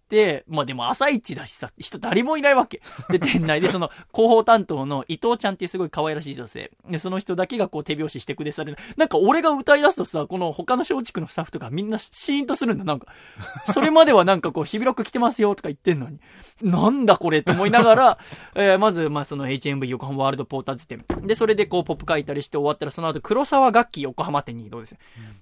[0.49, 2.83] まあでも朝一だしさ、人誰もいないわけ。
[3.11, 6.71] で、店内でその広報担当の伊藤ちゃんっていうすごい可愛らしい女性。
[6.89, 8.79] で、その人だけがこう手拍子してくれされる。
[8.97, 12.85] なんか俺が歌い出すとさ、この他の松竹のスタッフとかみんなシーンとするんだ。
[12.85, 13.07] なんか、
[13.73, 16.19] それまではなんかこう、日比ロック来てますよとか言ってんのに、
[16.63, 18.19] なんだこれって思いながら、
[18.55, 21.05] えーまず、まあその HMV 横浜ワールドポーターズ店。
[21.23, 24.99] で、それでこう、ポップ書いたりして終わったら、その後黒沢楽器横浜店に移動ですよ。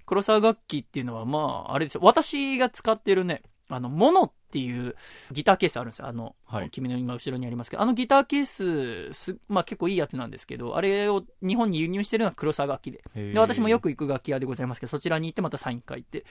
[0.07, 2.01] 黒沢楽器っていうのは、まあ、あれですよ。
[2.03, 4.97] 私が使ってるね、あの、モノっていう
[5.31, 6.07] ギターケースあるんですよ。
[6.09, 13.03] あの、はい君の今後ろにありますけど、あのギターケース、すまあ結構いいやつなんですけど、あれを日本に輸入してるのは黒沢楽器で。
[13.15, 16.25] で、私もよく行く楽器屋でございますけど、そちらに行ってまたサイン書いて。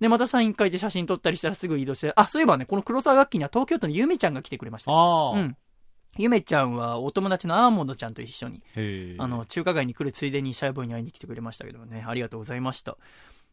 [0.00, 4.92] で、またサイン書いて写真撮ったりしたらすぐ移動して、あ、そういえばね、この黒沢楽器には東京都のゆめちゃんが来てくれました。
[4.92, 5.30] ああ。
[5.32, 5.56] うん。
[6.16, 8.62] ゆめちゃんはお友達のアーモンドちゃんと一緒に。
[9.18, 12.96] あの、中華街に来るついでにシャイボーイに会いに来てくれましたけどね、ありがとうございました。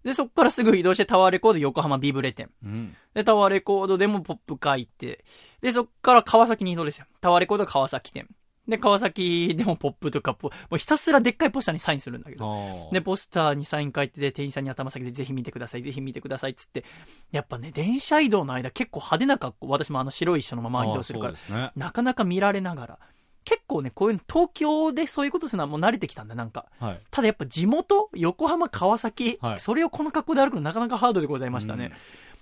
[0.04, 2.50] で、そっからすぐ移動してタワーレコード横浜ビブレ店。
[2.64, 2.96] うん。
[3.14, 5.24] で、タワーレコードでもポップ書いて、
[5.62, 7.06] で、そっから川崎に移動ですよ。
[7.22, 8.28] タワーレコード川崎店。
[8.68, 12.90] で、川崎でもポップとかポ、もうひたすらでっかいポスターにサインするんだけど。
[12.92, 16.86] で、ポスターにサイン書いてで、店員さんに頭下げて、ぜひ見てください、ぜひ見てくださいっつって。
[17.32, 21.72] やっぱね、電車移動の間結構派手な格好、私もあの白い衣装のまま移動するからね。
[21.76, 23.00] なかなか見られながら。
[23.44, 26.66] 結構ね、こういうの、東京でそういうことするのはもう慣れてきたんだ、なんか。
[26.80, 27.00] はい。
[27.10, 31.92] ただやっぱ地元、横浜、川崎、はいそれをこの格好で歩くのなかなかハードでございましたね。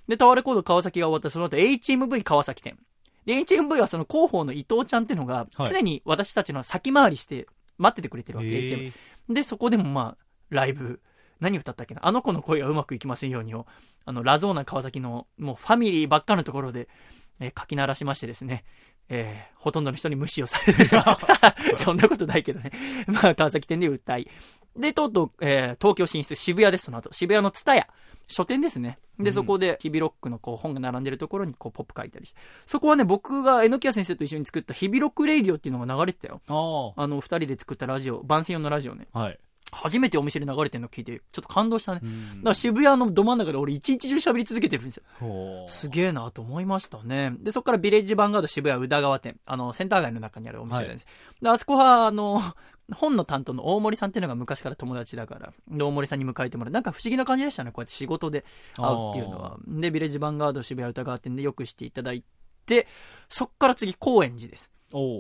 [0.08, 2.78] で、タワーレコード川崎が終わったその後 HMV 川崎店。
[3.26, 8.94] で、HMV はその広報の伊藤ちゃんっていうのが、はい常に私たちの先回りして待っててくれてるわけ、へ HMV
[9.30, 9.34] え。
[9.34, 11.00] で、そこでもまあ、ライブ、
[11.40, 12.06] 何歌ったっけな？
[12.06, 13.66] あの子の声がうまくいきませんようにを、
[14.06, 16.90] あの、ラゾーナ川崎の、もうファミリーばっかのところで、
[17.40, 18.66] えー書き鳴らしましてですね、
[19.08, 21.18] えーほとんどの人に無視をされてしまう。
[21.80, 22.72] そんなことないけどね。
[23.08, 24.28] まあ、川崎店で歌い。
[24.78, 27.12] で、とうとう、えー東京進出、渋谷です、その後。
[27.14, 27.88] 渋谷のツタヤ。
[28.28, 29.00] 書店ですね。
[29.18, 32.40] で、そこで、日々ロックのこう本が並んでるところにこうポップ書いたりして。
[32.68, 36.42] そこはね、僕が榎屋先生と一緒に作った日々ロックレイディオっていうのが流れてたよ。
[36.48, 39.08] ああの、二人で作ったラジオ、番宣用のラジオね。
[39.14, 39.20] あ。
[39.20, 39.40] はい。
[39.72, 42.02] 初めてお店で流れてるの聞いて、ちょっと感動したね。
[42.04, 45.04] うんだから渋谷のど真ん中で俺一日中喋り続けてるんですよ。
[45.68, 47.34] すげえなと思いましたね。
[47.40, 51.06] で、そこからビレッジヴァンガード渋谷宇田川店、あの、センター街の中にあるお店です。
[51.42, 52.42] で、あそこは、あの、
[52.94, 56.72] 本の担当の大森さんっていうのが昔から友達だから、で、大森さんに迎えてもらう。
[56.72, 59.58] なんか不思議な感じでしたね、こうやって仕事で会うっていうのは。
[59.68, 62.24] で、ビレッジヴァンガード渋谷宇田川店でよくしていただい
[62.66, 62.88] て、
[63.30, 64.69] そっから次、高円寺です。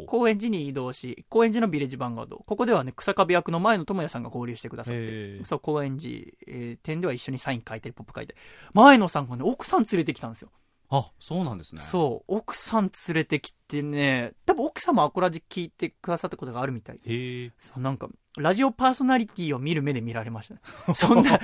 [0.07, 2.37] 高円寺に移動し、高円寺のビレッジヴァンガード。
[2.45, 4.99] ここではね、草壁役の前の智也さんが合流してくださって
[5.45, 6.13] そう、高円寺、
[6.47, 8.39] えー店では一緒にサイン書いたり、ポップ書いたり。
[8.73, 10.49] 前野さんがね、奥さん連れてきたんですよ。
[10.91, 11.81] あ、そうなんですね。
[11.81, 17.13] そう、奥さん連れてきてね、多分奥さんもアコラジ聞いてくださったことがあるみたいで。
[17.13, 17.51] へえ。
[17.59, 20.61] そう、なんか、ラジオパーソナリティを見る目で見られましたね。
[20.95, 21.39] そんな、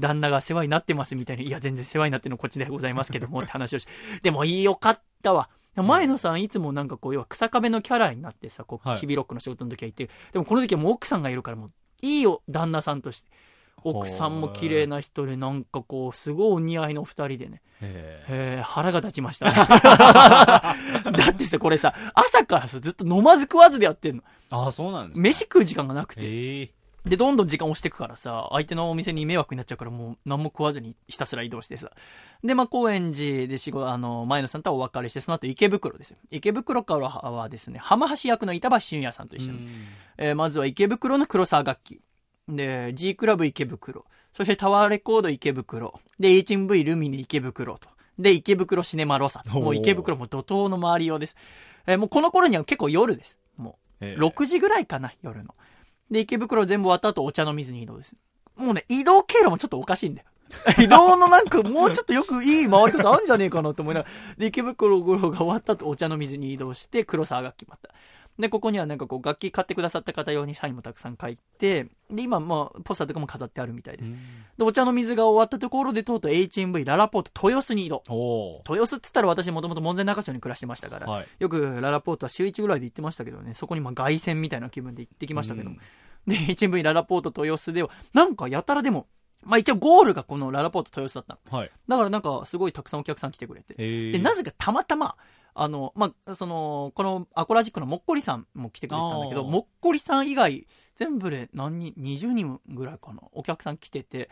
[0.00, 3.86] 旦那が世話になってますみたいに、いや、全然世話になってるのこっちでございますけどもって話をし、
[4.22, 5.50] でもいいよかったわ。
[5.76, 10.10] 前野さんいつもなんかこう、要は草壁のキャラになってさ、こう、はい日々ロックの仕事の時は言ってる。
[10.32, 13.28] でもこの時はもう奥さんがいるからもう、いいよ、旦那さんとして。
[13.84, 17.62] 奥さんも綺麗な人で、なんかこう、すごいお似合いの二人でね。
[17.80, 18.56] へえ。
[18.56, 19.52] へえ、腹が立ちましたね。
[21.12, 24.22] だってさ、これさ、朝からさ、ずっと飲まず食わずでやってんの。
[24.50, 25.28] ああ、そうなんですね。
[25.28, 26.72] 飯食う時間がなくて。
[27.04, 31.90] で、どんどん時間押していくからさ、相手のお店に迷惑になっちゃうから、もう何も食わずにひたすら移動してさ。
[32.44, 36.16] で、まあ、高円寺で仕事、あの、前野さんとはお別れして、その後池袋ですよ。
[36.30, 39.68] 池袋からはですね、浜橋役の板橋俊也さんと一緒に、
[40.18, 42.00] えーまずは池袋の黒沢楽器。
[42.48, 44.04] で、G クラブ池袋。
[44.32, 46.00] そしてタワーレコード池袋。
[46.18, 47.88] で、HMV ルミネ池袋と。
[48.18, 49.42] で、池袋シネマロサ。
[49.46, 51.36] もう池袋も怒涛の周り用です。
[51.86, 53.38] えーもうこの頃には結構夜です。
[53.56, 54.04] もう。
[54.04, 55.54] へえ6時ぐらいかな、夜の。
[56.10, 58.16] で、池袋全部終わった後、お茶の水に移動です。
[58.56, 60.26] もうね、移動経路もちょっとおかしいんだよ。
[60.82, 64.34] 移動のなんか、もうちょっとよくいい回り方あるんじゃねえかなと思いながら。
[64.38, 67.90] で、池袋が終わった後、お茶の水に移動して、黒沢楽器また。
[68.38, 74.12] で、ここにはなんかこう、楽器買ってくださった方用にサインもたくさん書いて、で、今、まあ、ポスターとかも飾ってあるみたいです。
[74.56, 78.02] で、お茶の水が終わったところで、とうとう HMV ララポート豊洲に移動。
[78.68, 81.26] 豊洲っつったら私もともと門前仲町に暮らしてましたから、はい。
[81.38, 85.78] よくララポートは週1ぐらいで行ってましたけどね、そこにまあ凱旋みたいな気分で行ってきましたけど、うん
[86.26, 89.06] で、HMV ララポート豊洲では、なんかやたらでも、
[89.42, 91.58] まあ一応ゴールがこのララポート豊洲だったの。
[91.58, 91.70] はい。
[91.88, 93.74] だからなんかすごいたくさんお客さん来てくれて。
[94.12, 95.16] で、なぜかたまたま、
[95.60, 104.30] あの、まあ、その、このアコラジックのもっこりさんも来てくれたんだけど、もっこりさん以外、全部で何人、20人ぐらいかな、お客さん来てて、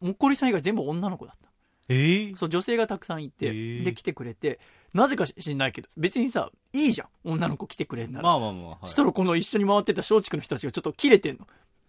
[0.00, 1.48] もっこりさん以外全部女の子だった。
[1.88, 2.36] ええ。
[2.36, 4.60] そう、女性がたくさんいて、へーで、来てくれて、
[4.92, 7.08] なぜか知んないけど、別にさ、いいじゃん。
[7.24, 8.22] 女の子来てくれんなら。
[8.24, 8.68] まあまあまあ。
[8.70, 11.46] はいそしたらこの一緒に回ってた松竹の人たちがちょっと切れてんの。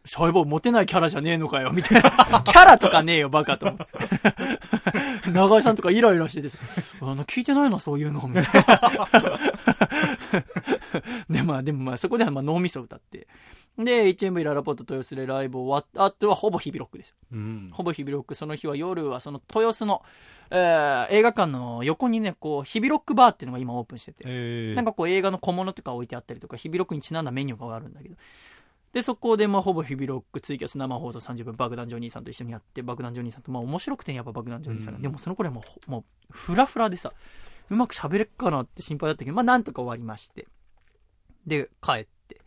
[0.08, 2.10] シャイボーイモテないキャラじゃねえのかよ、みたいな。
[2.44, 3.86] キャラとかねえよ、バカと思って。
[5.32, 6.58] 長井さんとかイライラしててさ、
[7.02, 9.38] あの、聞いてないな、そういうの、みたいな。
[11.30, 13.28] で、まあ、でもまあ、そこではまあ脳みそ歌って。
[13.78, 17.14] で、HMV ララポート豊洲でライブ終わった後はほぼ日々ロックです。
[17.32, 17.70] うん。
[17.72, 20.02] ほぼ日々ロック、その日は夜はその豊洲の、
[20.50, 24.24] えー映画館の横にね、こう、日々ロックバーっていうのが今オープンしてて。
[24.26, 28.16] えー、なんかこう映画の小物とか置いてあったりとか、日々ロックにちなんだメニューがあるんだけど。
[28.94, 37.14] で、そこでまあほぼ日々ロック、ツイキャス生放送30分、爆弾ジョニーさんと一緒にやって、爆弾ジョニーさんと、まあ面白くてやっぱ爆弾ジョニーさんが、うんでもその頃はもうほ、もう、フラフラでさ、
[37.70, 40.48] うまく喋れっかなって心配だったけど、まあなんとか終わりまして。
[41.46, 42.42] で、帰って。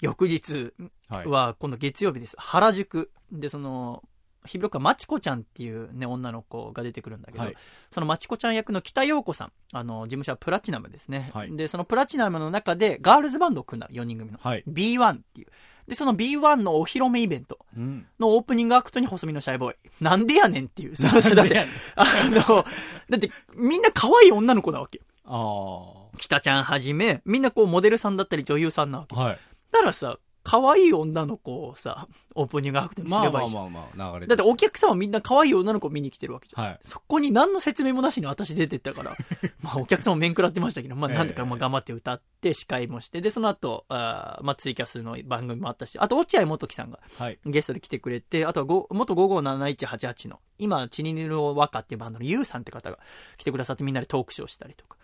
[0.00, 0.72] 翌日
[1.08, 1.26] はい。
[1.26, 2.36] は、今度月曜日です。
[2.38, 3.10] 原宿。
[3.32, 4.02] で、その、
[4.48, 7.54] 日々ロックはまちこちゃんっていうね、女の子が出てくるんだけど、はい
[7.90, 11.30] そのまちこちゃん役の北陽子さん、あの、事務所はプラチナムですね。
[11.32, 14.38] はいで、そのプラチナムの中でガールズバンドを組んだの4人組の。
[14.42, 14.64] はい。
[14.68, 15.48] B1 っていう。
[15.86, 18.06] で、その B1 のお披露目イベントうん。
[18.20, 19.76] のオープニングアクトに細身のシャイボーイ。
[20.00, 20.96] なんでやねんっていう。
[20.96, 21.64] そのだって、
[21.96, 22.64] あの、
[23.08, 25.04] だってみんな可愛い女の子だわけよ。
[25.24, 29.16] あ北ちゃんはじめ、みんなこうモデルさんだったり女優さんなわけ。
[29.16, 29.18] あ。
[29.18, 29.38] はい。
[29.70, 33.66] だからさ、可愛い女の子をさ、オープニングアクトにすまあまればいいじゃん。
[33.66, 36.64] あまあまあ、流れだってお客さんはみんな可愛い女の子を見に来てるわけじゃん。
[36.64, 36.78] はい。
[36.82, 39.14] そこに何の説明もなしに私出てったから、
[39.60, 47.38] まあお客さんも面食らってましたけど、まあええなんとかまあ頑張って歌って司会もして、で、その後、あーまあツイキャスの番組もあったし、あと落合元樹さんがはい。
[47.44, 52.98] ゲストで来てくれて、あとはご元557188の、今、チニニルワカっていうバンドのユウさんって方が
[53.36, 54.96] 来てくださってみんなでトークショーしたりとか。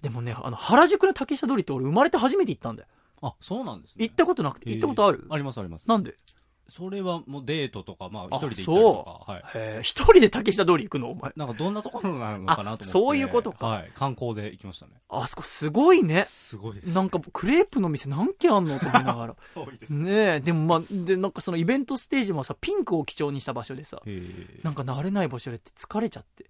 [0.00, 2.88] でもね、あの、原宿の竹下通りって俺生まれて初めて行ったんだよ。
[3.22, 4.04] あ、そうなんですね。
[4.04, 5.26] 行ったことなくて、行ったことある？
[5.30, 5.88] ありますあります。
[5.88, 6.14] なんで？
[6.68, 9.42] それはもうデートとか、まあ一あ人で行ったりとか、はい。
[9.42, 9.42] へ
[9.78, 11.10] え、一人で竹下通り行くの？
[11.10, 11.30] お前。
[11.36, 12.84] なんかどんなところなのかなと思って。
[12.84, 13.90] あそういうことかはい。
[13.94, 14.92] 観光で行きましたね。
[15.10, 16.24] あそこすごいね。
[16.26, 16.94] すごいです。
[16.94, 18.78] なんかクレープの店何軒あんの？
[18.78, 19.36] と思いながら。
[19.54, 19.92] 多いです。
[19.92, 24.00] ねえ、でもまあ、で、なんかそのイベントステージもさ、ピンクを基調にした場所でさ。
[24.62, 26.46] なんか慣れない場所でって疲れちゃって。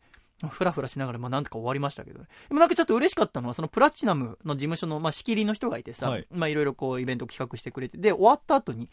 [0.49, 2.27] ふらふらしながら、まあなんとか終わりましたけどね。
[2.49, 8.91] でもなんかちょっと嬉しかったのは、そのプラチナムの事務所の、まあ仕切りの人がいてさ、はいまあいろいろこうイベント企画してくれて、で、終わった後に、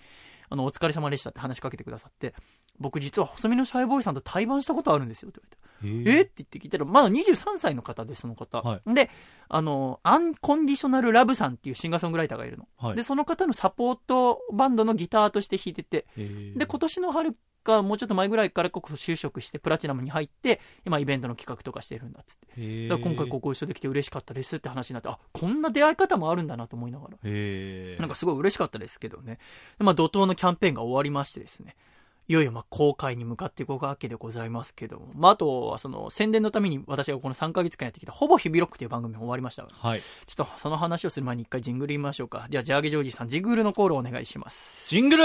[0.49, 2.33] あの、お疲れ様でしたって話しかけてくださって、
[2.79, 5.41] 僕実は細身のシャイボーイさんと対バンしたことあるんですよって
[5.81, 6.17] 言われて。
[6.17, 8.61] えって言って聞いたら、まだ23歳の方で、その方。
[8.61, 9.09] はで、
[9.47, 12.67] あの、アンコンディショナルラブさんっていうシンガーソングライターがいるの。
[12.77, 16.07] はいで、その方のサポートバンドのギターとして弾いてて、
[16.55, 22.87] で、今年の春か、もうちょっと前ぐらいからここ就職して、プラチナムに入って、今イベントの企画とかしてるんだっつって。
[22.87, 27.17] だから今回ここ一緒できて嬉しかったですって話になって、あ、こんな出会い方もあるんだなと思いながら。
[27.99, 29.39] なんかすごい嬉しかったですけどね。
[29.77, 31.75] でまあ、怒涛のキャンペーンが終わりましてですね。
[32.29, 35.07] いよいよまあ公開に向かっていくわけでございますけども。
[35.15, 39.89] まあ、あとはその宣伝のために私がこの3ヶ月間やってきたほぼ日々ロックっていう番組も終わりましたから。
[39.89, 40.01] はい。
[40.01, 42.45] ちょっとその話をする前に一回ジングル言いましょうか。
[42.47, 44.87] では、ジャーゲジョージさん、ジングルのコールをお願いします。
[44.87, 45.23] ジングル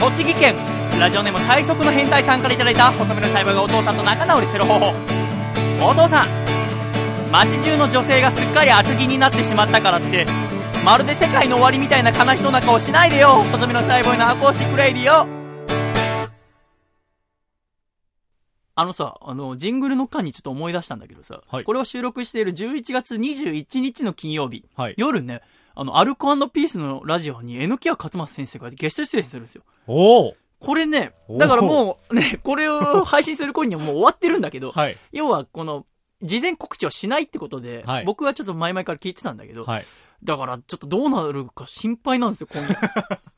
[0.00, 0.56] 栃木県。
[0.98, 4.94] ラジオネーム最速の変態さんからいただいた細身のシャイボーイがお父さんと仲直りする方法。
[5.84, 10.24] お父さん街中の女性がすっかり厚着になってしまったからって
[10.86, 13.44] まるで世界の終わりみたいな悲しそうな顔しないでよ。
[13.52, 15.28] 細身のシャイボーイのアコースティックレイディオ
[18.74, 21.64] あのさ、あの、ジングルの間にちょっと思い出したんだけどさ、はい。
[21.64, 24.94] これを収録している11月21日の金曜日、はい。
[24.96, 25.42] 夜ね、
[25.74, 29.62] あの、アルコピースのラジオに、榎谷勝松先生がゲスト出演するんですよ。
[29.86, 34.96] おおこれね、だからもうね、これを配信する頃にはもう終わってるんだけど、はい。
[35.10, 35.86] 要はこの、
[36.22, 39.86] 事前告知をしないってことで、はい僕はちょっと前々から聞いてたんだけど、はい。
[40.22, 42.78] だからちょっとどうなるか心配なんですよ、今夜。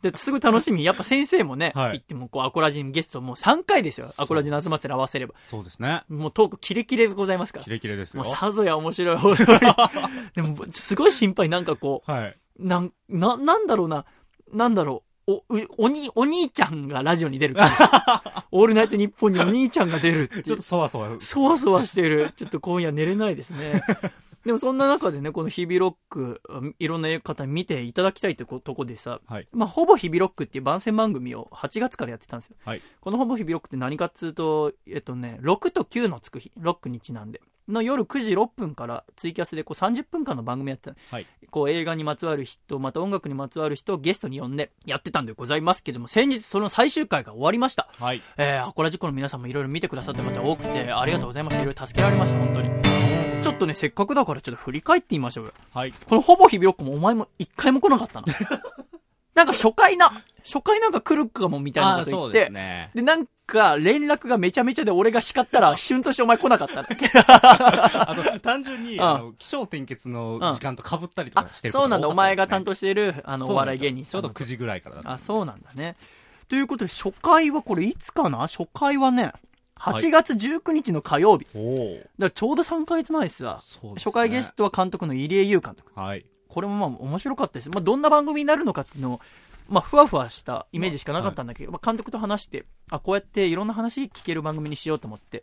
[0.11, 0.83] で、すごい楽しみ。
[0.83, 4.13] やっぱ先生もね、はい行ってもこう、アコラジにゲストもう3回ですよ。
[4.17, 5.35] アコラジに集まって合わせれば。
[5.47, 6.03] そうですね。
[6.09, 7.71] もうトークキレキレでございますからキ。
[7.71, 8.25] レキレですよ。
[8.25, 9.61] もうさぞや面白い放送に。
[10.35, 11.49] でも、すごい心配。
[11.49, 12.37] なんかこう、はい。
[12.59, 14.05] なん、な、なんだろうな、
[14.53, 17.57] なんだろう、お、うおに、お兄ちゃんがラジオに出る。
[18.51, 20.29] オールナイトニッポンにお兄ちゃんが出る。
[20.45, 21.17] ちょっとそわそわ。
[21.21, 22.33] そわそわしてる。
[22.37, 23.83] ちょっと今夜寝れないですね。
[24.45, 26.43] でもそんな中でね、この日々ロック、
[26.79, 29.49] いろんな方見ていただきたいってことこでさ、はい。
[29.53, 32.57] まあ、ほぼ日々ロックっていう番宣番組を8月からやってたんですよ。
[32.65, 32.83] はい。
[33.01, 40.97] このほぼ日々ロックって何かっつうと、えっとね、6と9のつく日、ロックにちなんで、の夜9時6分からツイキャスでこう30分間の番組やってた。
[41.11, 41.27] はい。
[41.51, 47.89] こう映画にまつわる人、また音楽にまつわる人をゲストに呼んでやってたんでございますけども、先日その最終回が終わりました。
[47.99, 48.23] はい。
[48.37, 51.63] えー、アコラジコの皆さんもいろいろ見てくださった方多くて、ありがとうございました。
[51.63, 53.12] いろいろ助けられました、本当に。
[53.53, 55.53] ちょっとね、せっかくだからちょっと振り返ってみましょうよ。
[55.75, 55.93] はい。
[55.93, 58.27] このほぼ日々ロックもお前も一回も来なかったの。
[59.35, 62.91] なんか初回な、初回なんか来るかもみたいなこと言ってそうです、ね。
[62.95, 72.09] で、なんか、連絡がめちゃめちゃで俺が叱ったら、 旬としてお前来なかったんだっけ あと、単純に、うんあの、気象転結の時間と被ったりとあかして、るそうなんだ。
[72.09, 74.29] お前が担当当している、あの、お笑い芸人さんの。
[74.29, 75.13] ちょうど9時ぐらいからだった。
[75.13, 75.97] あ、そうなんだね。
[76.49, 78.39] ということで、初回はこれいつかな？
[78.39, 79.33] 初回はね、
[79.83, 81.47] 8月19日の火曜日。
[81.55, 81.97] おお。
[81.97, 85.91] だからちょうど3ヶ月前さ、そうですね初回ゲストは監督の入江優監督。
[85.99, 86.25] はい。
[86.49, 87.71] これもまあ面白かったです。
[87.71, 89.21] まあどんな番組になるのかっていうのを、
[89.69, 95.43] まあふわふわしたイメージしかなかったんだけど、まあ監督と話して、あ、こうやっていろんな話聞ける番組にしようと思って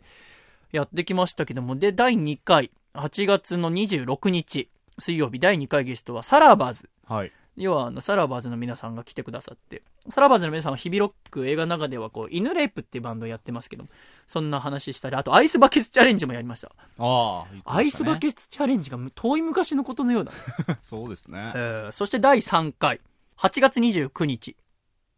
[0.72, 6.90] やってきましたけども、で、第2回、8月の26日、水曜日第2回ゲストはサラバーズ。
[7.06, 7.32] はい。
[7.56, 13.84] 要はあのサラバーズの皆さんが来てくださってサラバーズの皆さんは日々ロック映画の中ではこう犬レイプっていうバンドをやってますけど
[14.26, 20.32] そんな話したりあとアイスバケツチャレンジもやりましたああ、ねアイスバケツチャレンジが遠い昔のことのようだ、
[20.82, 21.58] そうですねえ。
[21.88, 23.00] ーそして第3回
[23.36, 24.56] 8月29日、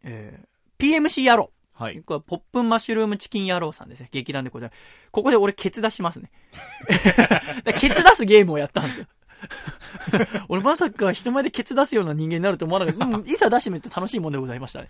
[0.03, 2.01] えー PMC 野郎はい。
[2.01, 4.09] これはポップンマッシュルームチキン野郎さんですね。
[4.11, 4.79] 劇団でございます。
[5.11, 6.29] ここで俺ケツ出しますね。
[7.65, 9.07] でケツ出すゲームをやったんですよ。
[10.49, 13.17] 俺まさか人前でケツ出すような人間になると思わなかった。
[13.17, 14.89] うんいざ出してみると楽しいもんでございましたね。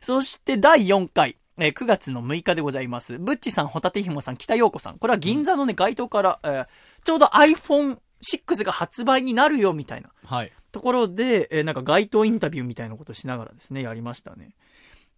[0.00, 3.18] そして第4回、えー9月の6日でございます。
[3.18, 4.98] ブッチさん、ホタテヒモさん、北陽子さん。
[4.98, 6.66] これは銀座のね、街頭から、えー
[7.04, 10.52] ちょうど iPhone6 が発売になるよみたいなはい。
[10.70, 14.54] ところで、えーなんか街頭インタビューみたいなことをしながらですね、やりましたね。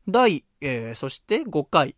[0.08, 1.94] 第、えーそして5回、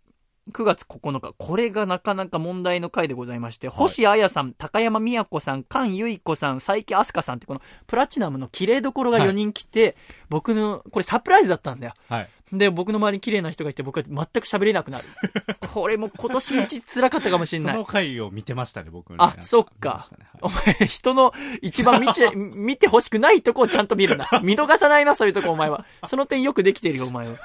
[0.52, 9.96] 9月9日、これがなかなか問題の回でございまして、星彩さん、高山美也子さん、菅由衣子さん、佐伯飛鳥さんってこのプラチナムの綺麗どころが4人来て、
[10.28, 11.94] 僕の、これサプライズだったんだよ。
[12.08, 12.30] はい。
[12.52, 15.04] で、僕の周りに綺麗な人がいて、僕は全く喋れなくなる。
[15.72, 17.84] これも今年一辛かったかもしれないその。
[17.84, 19.16] 回を見てましたね、僕ね。
[19.18, 20.08] あそっか
[20.40, 24.28] おはい前、人の一番見ち、 見て欲しくないとこをちゃんと見るな。
[24.42, 25.84] 見逃さないな、そういうとこ、お前は。
[26.06, 27.36] その点よくできてるよ、お前は。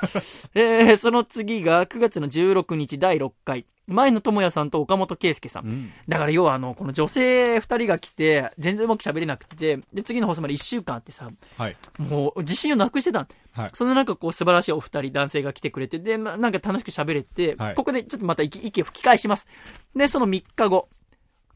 [0.54, 3.66] えー、その次が9月の16日第6回。
[3.92, 5.66] 前野智也さんと岡本圭介さん。
[5.66, 5.92] うん。
[6.08, 11.78] だから要はあの、この女性2人が来て、全然うまく喋れなくて、で、次の放送まで1週間あってさ、はい。
[11.98, 13.70] もう自信をなくしてたんはい。
[13.74, 19.48] その中こう素晴らしいお二人男性が来てくれて、で、まあ、なんか楽しく喋れて、はいここでちょっとまた息息を吹き返します。
[19.96, 20.90] で、その3日後、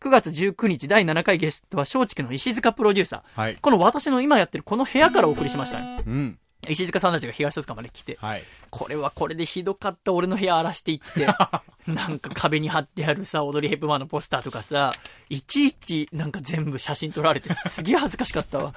[0.02, 3.42] 9月19日第7回ゲストは松竹の石塚プロデューサー。
[3.42, 3.56] はい。
[3.56, 6.04] この私の今やってるこの部屋からお送りしましたね。
[6.06, 6.40] うん。
[6.68, 8.44] 石塚さんたちが東戸塚まで来て、はい。
[8.70, 11.28] これはこれでひどかった俺の部屋荒らしていって、
[11.88, 14.94] なんか壁に貼ってあるさ、踊りヘップマンのポスターとかさ、
[15.30, 18.74] いちいちなんか全部写真撮られてすげえ恥ずかしかったわ。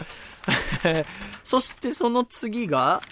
[1.42, 3.02] そしてその次が、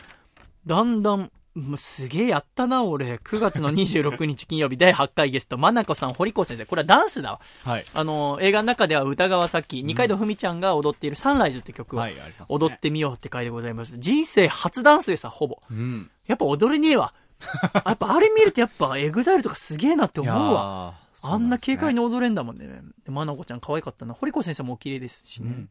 [0.66, 3.14] だんだん、もうすげえやったな、俺。
[3.14, 6.66] 9月の26日金曜日第8回ゲスト、まなこさん、堀子先生。
[6.66, 7.40] これはダンスだわ。
[7.64, 7.84] はい。
[7.94, 12.02] あの、映画の中では歌川咲、二階堂ふみちゃんが踊っているサンライズって曲を。
[12.48, 13.96] 踊ってみようって回でございます。
[13.96, 15.62] 人生初ダンスでさ、ほぼ。
[15.70, 16.10] うん。
[16.26, 17.14] やっぱ踊れねえわ。
[17.86, 20.52] やっぱあれ見るとやっぱエグザイルとかすげえなって思うわ。
[20.52, 22.00] わあんな軽快に。
[22.00, 22.66] に踊れんだもんね。
[22.66, 24.12] で、まなこちゃん可愛かったな。
[24.12, 25.48] 堀子先生もお綺麗ですしね。
[25.48, 25.70] うん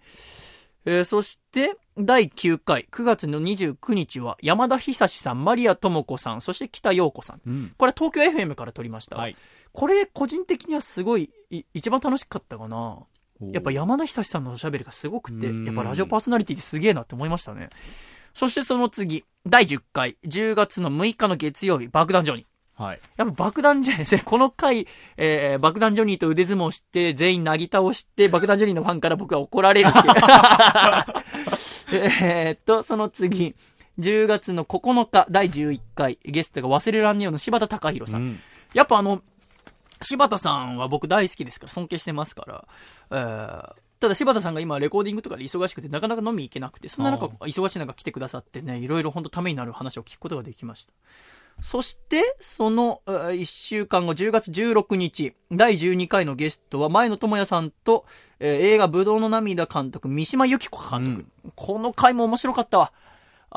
[0.86, 7.42] えーそして、第9回、9月の29日は、山田久志さん、マリア智子さん、そして北陽子さん。
[7.46, 7.74] うん。
[7.78, 9.16] これ東京 FM から撮りました。
[9.16, 9.36] はい。
[9.74, 13.00] これ、個人的にはすごい、い一番楽しかったかな。
[13.52, 17.70] やっぱ山田久志さんのおしゃべりがすごくて、うんやっぱラジオパーソナリティってすげえなって思いましたね。
[18.34, 22.46] そしてその次、第10回、10月の6日の月曜日、爆弾ジョニー。
[22.78, 23.00] はい。
[23.18, 24.22] やっぱ爆弾ジョニーですね。
[24.26, 30.06] この回、えー、爆弾ジョニーと腕相撲して、全員なぎ倒して、 爆弾ジョニーのファンから僕は怒られるっていう。
[32.22, 33.56] えーっと、その次、
[34.00, 38.22] 10月の9日、第11回、ゲストが忘れらんねえよの柴田隆弘さん。
[38.22, 38.40] うん
[38.74, 39.22] やっぱあの、
[40.02, 42.68] 柴田さんは僕大好きですから、尊敬してますから、
[43.10, 50.94] えーただ柴田さんが今レコーディングとかで忙しくてなかなか飲み行けなくて、そんな中、忙しい中来てくださってね、いろいろ本当ためになる話を聞くことができました。
[51.62, 58.06] そして、その、1週間後、10月16日、第12回のゲストは、前野智也さんと、
[58.40, 61.52] えー映画、ぶどうの涙監督、三島由紀子監督。
[61.56, 62.92] この回も面白かったわ。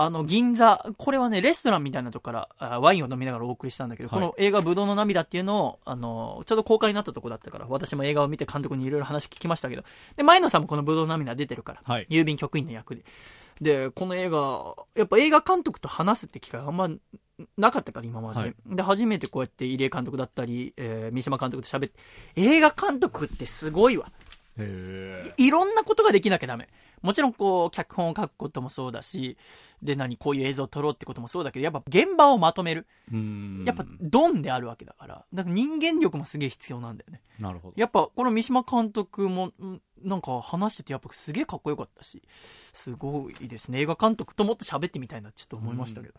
[0.01, 9.83] あの、銀座、これはね、レストランみたいなとこからあワインを飲みながらお送りしたんだけど、はいこの映画、ぶどうの涙っていうのを、あの、ちょうど公開になったとこだったから、私も映画を見て監督にいろいろ話聞きましたけど、
[10.17, 13.03] で、前野さんもこのぶどうの涙出てるから、はい郵便局員の役で。
[13.61, 16.89] で、この映画、やっぱ映画監督と話すって機会あんま
[17.57, 18.41] なかったから、今まで。
[18.41, 21.99] はいで、初めてこうやって入江監督だったり、えー三島監督と喋って、
[22.37, 24.11] 映画監督ってすごいわ。
[24.59, 26.69] へいろんなことができなきゃダメ。
[27.01, 29.37] もちろんこう、脚本を書くこともそうだし、
[29.83, 32.87] で、何、こういう映像を撮ろうってこともそうだけど、やっぱ現場をまとめる。
[33.65, 35.25] やっぱ、ドンであるわけだから。
[35.33, 37.23] だから人間力もすげえ必要なんだよね。
[37.39, 37.75] なるほど。
[37.77, 42.23] やっぱ、この三島監督も、んなんか話してて、やっぱすげえかっこよかったし、
[42.73, 43.81] すごいですね。
[43.81, 46.15] 映画監督ともっと喋ってみたいなちょっと思いましたけど。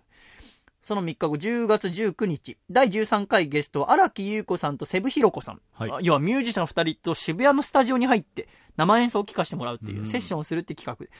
[0.89, 5.61] その3日後、10月19日、第13回ゲストは荒木優子さんとセブヒロコさん。
[5.71, 11.11] はいあ要はミュージシャン2人と渋谷のスタジオに入って生演奏を聴かせてもらうっていう、うんセッションをするって企画で。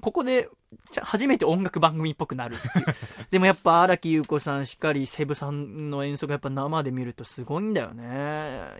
[0.00, 0.48] ここで、
[1.02, 2.84] 初めて音楽番組っぽくなるっていう。
[3.32, 8.04] でもやっぱ荒木優子さんしっかりセブさんの演奏がやっぱ生で見るとすごいんだよね。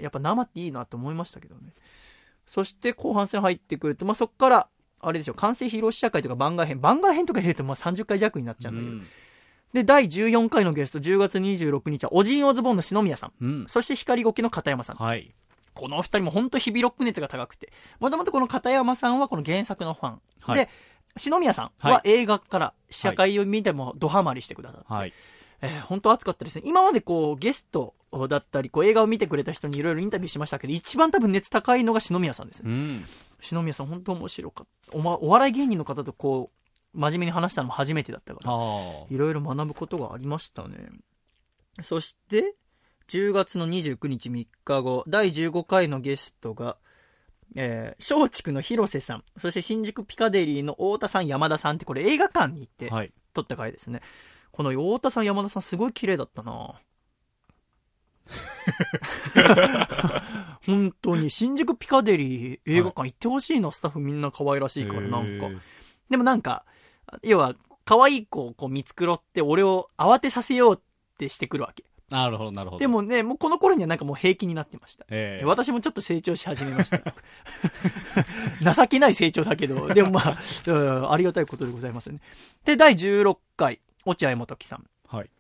[0.00, 1.72] やっぱ生っていいなと思いましたけどね。
[2.46, 4.68] そして後半戦入ってくると、まあ、そこから、
[5.00, 6.80] あれでしょ、完成披露試写会とか番外編。
[6.80, 8.92] 番外編とか入れるとまあ30回弱になっちゃうんだけど。
[8.92, 9.06] うん
[9.72, 13.32] で、第14回のゲスト、10月26日は、オジンオズボーンの篠宮さん。
[13.40, 13.64] うん。
[13.68, 14.96] そして光ゴキの片山さん。
[14.96, 15.32] はい。
[15.74, 17.72] このお二人も本当日々ロック熱が高くて。
[18.00, 20.20] もともとこの片山さんはこの原作のファン。
[20.40, 20.68] はいで、
[21.16, 24.92] 篠宮さんはは映画から試写会を見てもドハマりしてくださって。
[24.92, 25.12] はい。
[25.62, 26.62] えー本当熱かったですね。
[26.64, 27.94] 今までこう、ゲスト
[28.28, 32.70] だったり、こう映画を見てくれた人にいろいろインタビューしましたけど、一番多分熱高いのが篠宮さんですね。
[32.70, 33.04] うん。
[33.40, 34.96] 篠宮さん本当面白かった。
[34.96, 36.59] お,、ま、お笑い芸人の方とこう、
[36.92, 38.52] 真面目に話したのも初めてだったから。
[39.10, 40.90] いろいろ学ぶことがありましたね。
[41.82, 42.54] そして、
[43.08, 46.76] 10月の29日3日後、第15回のゲストが、
[47.56, 53.12] えー、松竹の広瀬さん、そして新宿ピカデリーの太田さん、山田さんって、これ映画館に行ってはい。
[53.32, 54.00] 撮った回ですね。
[54.52, 56.80] この太田さん、山田さん、すごい綺麗だったな
[60.66, 65.48] 本当に、新宿ピカデリー映画館行ってほしいな、スタッフみんな可愛らしいから、なんか。
[66.08, 66.64] でもなんか、
[67.22, 67.54] 要は、
[67.84, 70.80] 可愛い子をこう見繕って、俺を慌てさせようっ
[71.18, 71.84] てしてくるわけ。
[72.10, 72.80] なるほど、なるほど。
[72.80, 75.06] で、もね、もうこの頃にはなんかもう平気になってました。
[75.10, 76.98] ええ私もちょっと成長し始めました。
[78.74, 82.20] 情けない成長だけど、 でもまあ、うんありがたいことでございますね。
[82.64, 84.86] で、第16回、落合元樹さん。
[85.06, 85.30] はい。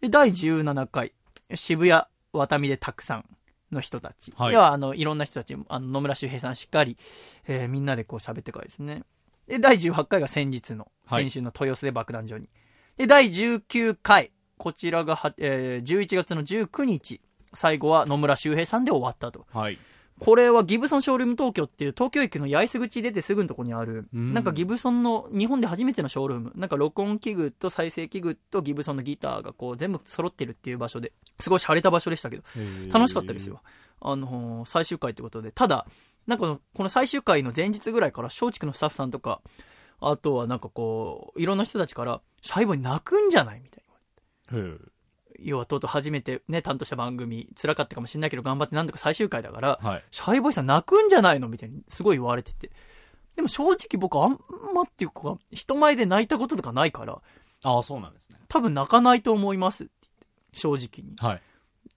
[0.00, 1.12] で、第17回、
[1.54, 2.02] 渋谷、
[2.32, 3.24] 渡見でたくさん
[3.70, 4.32] の人たち。
[4.36, 6.96] はい要は、あの、いろんな人たち、あの、野村周平さんしっかり、
[7.46, 9.04] えーみんなでこう喋ってからですね。
[9.50, 12.48] で、第18回が先日の、はい先週の豊洲で爆弾場に。
[12.96, 17.20] で、第19回、こちらがは、えー11月の19日、
[17.52, 19.46] 最後は野村周平さんで終わったと。
[19.52, 19.78] はい。
[20.20, 32.42] これはギブソンショールーム東京っていう東京駅の八重洲口出てすぐのとこにある、うんなんかギブソンの日本で初めてのショールーム、なんか録音器具と再生器具とギブソンのギターがこう全部揃ってるっていう場所で、すごい洒落た場所でしたけど、
[32.92, 33.62] 楽しかったですよ。
[34.02, 35.52] あのー最終回ってことで。
[35.52, 35.86] ただ、
[36.26, 39.40] なんかこのこの最終回の前日ぐらいから松竹のスタッフさんとか、
[40.00, 43.84] あとはなんかこう、いろんな人たちから、最後に泣くんじゃないみたい
[44.52, 44.78] な。
[45.42, 50.04] 要はとうとう初めてね、担当した番組、辛かったかもしれないけど頑張ってなんとか最終回だから、はい。
[50.10, 52.70] シャイボーイさん泣くんじゃないのみたいにすごい言われてて。
[53.36, 54.38] でも正直僕あん
[54.74, 57.20] まっていうか、人前で泣いたこととかないから、
[57.62, 58.38] ああ、そうなんですね。
[58.48, 61.16] 多分泣かないと思いますって言って、正直に。
[61.18, 61.42] はい。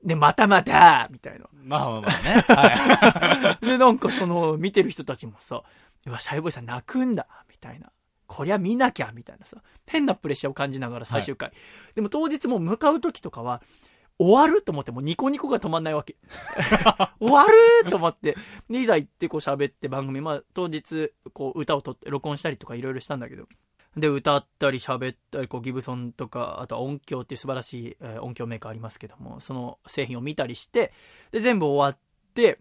[0.03, 1.45] で、またまたみたいな。
[1.53, 2.41] まあまあまあね。
[2.47, 5.63] は で、なんかその、見てる人たちもさ、
[6.05, 7.91] うわ、シャイボーイさん泣くんだみたいな。
[8.27, 11.51] こりゃ見なきゃみたいなさ、変なプレッシャーを感じながら最終回。
[11.95, 13.61] でも当日もう向かう時とかは、
[14.19, 16.17] 終わると思ってもうニコニコが止まんないわけ。
[17.19, 18.37] 終わると思って。
[18.69, 23.47] で、いざ行ってこう喋って番組、まあ当日こう歌を撮って録音したりとかいろいろしたんだけど。
[23.97, 30.93] で、歌ったり喋ったり、こうギブソンとか、あとは音響っていう素晴らしい、えー音響メーカーありますけども、その製品を見たりして、
[31.31, 31.99] で、全部終わっ
[32.33, 32.59] て、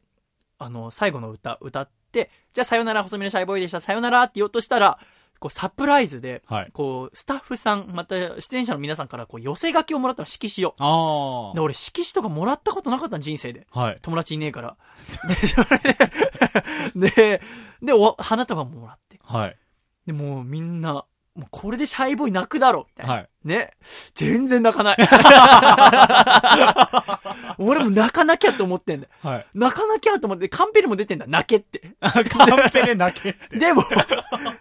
[0.59, 4.99] あの、最後の歌、歌って、じゃあさよなら、細身のシャイボーイでした、さよならって言おうとしたら、
[5.43, 6.71] こうサプライズで、はい。
[6.73, 10.75] こう、スタッフさん、また出演者の皆さんからこう寄せ書きをもらったの、色紙を。
[10.79, 13.67] あで、俺、色紙とかもらったことなかったの、人生で。
[13.73, 13.81] あ。
[13.81, 13.99] はい。
[14.03, 14.77] 友達いねえから。
[15.29, 15.97] で、それで、
[17.11, 17.43] で、
[17.83, 19.19] で、お花束ももらって。
[19.25, 19.59] はい。
[20.07, 23.13] で、もうみんな、もうこれでシャイボーイ泣くだろ、みたいな。
[23.15, 23.29] はい。
[23.45, 23.71] ね。
[24.15, 24.99] 全然泣かない。
[27.59, 29.13] 俺も泣かなきゃと思ってんだよ。
[29.23, 29.47] はい。
[29.55, 31.95] 泣かなきゃと思って、カンペにも出てんだ、泣けって。
[32.01, 33.39] カンペで泣けって。
[33.59, 33.83] でも、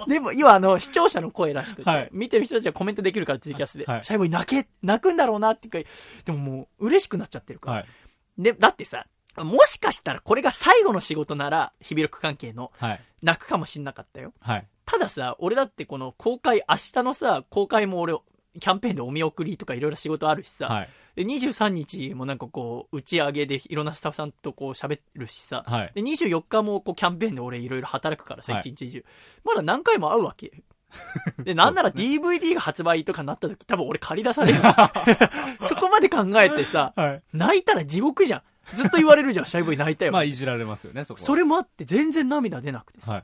[0.07, 3.83] でも、要はあの、視聴者の声らしくて、はい見てる人たちはコメントできるから、ツイキャスで。
[3.85, 5.77] はいシャイボーイ泣け、泣くんだろうなってか、
[6.23, 7.77] でももう、嬉しくなっちゃってるから。
[7.77, 7.85] はい。
[8.37, 9.05] で、だってさ、
[9.35, 13.01] もしかしたらこれが最後の仕事なら、日々力関係の、はい。
[13.21, 14.33] 泣くかもしんなかったよ。
[14.39, 14.67] はい。
[14.91, 18.13] たださ、俺だってこの公開、明日のさ、公開も俺、
[18.59, 20.89] キャンペーンでお見送りとかいろいろ仕事あるしさ、はい。
[21.15, 25.91] で23日もなんかこう、打ち上げでいろんなスタッフさんとこう喋るしさ、はい。
[25.95, 29.05] で、24日もこうキャンペーンで俺いろいろ働くからさ、はい一日中。
[29.45, 30.51] まだ何回も会うわけ。
[31.39, 34.61] で、 なんなら DVD が発売とかなった時多分俺借り出されるし。
[35.69, 37.23] そこまで考えてさ、はい。
[37.31, 38.41] 泣いたら地獄じゃん。
[38.75, 40.11] ずっと言われるじゃん、シャイボーイ泣いたよ。
[40.11, 41.25] まあ、いじられますよね、そこは。
[41.25, 43.13] それもあって全然涙出なくてさ。
[43.13, 43.23] はい。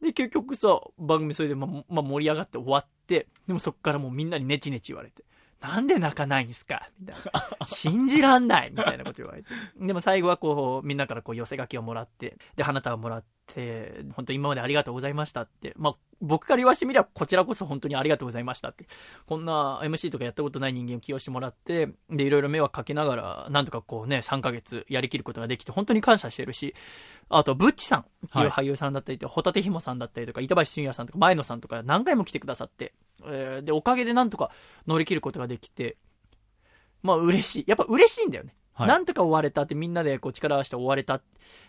[0.00, 5.24] で、結局さ、番組それでま、まあ、盛り上がって終わって、でもそっからもうみんなにネチネチ言われて。
[5.64, 6.90] なんで泣かないんですか？
[7.00, 7.16] みたい
[7.60, 7.66] な。
[7.66, 9.48] 信じらんないみたいなこと言われて。
[9.80, 15.72] でも最後はこう、みんなからこう寄せ書きをもらって、で、花束をもらって、本当今までありがとうございましたって。
[15.76, 18.86] まあ、僕から言わしてみれば、こちらこそ本当にありがとうございましたって。
[19.26, 26.74] こんな MC とかやったことない人間を起用してもらって、で、いろいろ迷惑かけながら、なんとかこうね、3ヶ月やりきることができて、本当に感謝してるし、
[27.30, 32.92] あと、ブッチさんっていう俳優さんだったりとか、ホタテヒモさんだったりとか、板橋俊也さんとか、前野さんとか、何回も来てくださって、
[33.26, 34.50] えーで、おかげでなんとか
[34.86, 35.96] 乗り切ることができて、
[37.02, 37.64] まあ嬉しい。
[37.66, 38.54] やっぱ嬉しいんだよね。
[38.74, 41.22] はいなんとか終われたってみんなでこう力を合わせて終われた。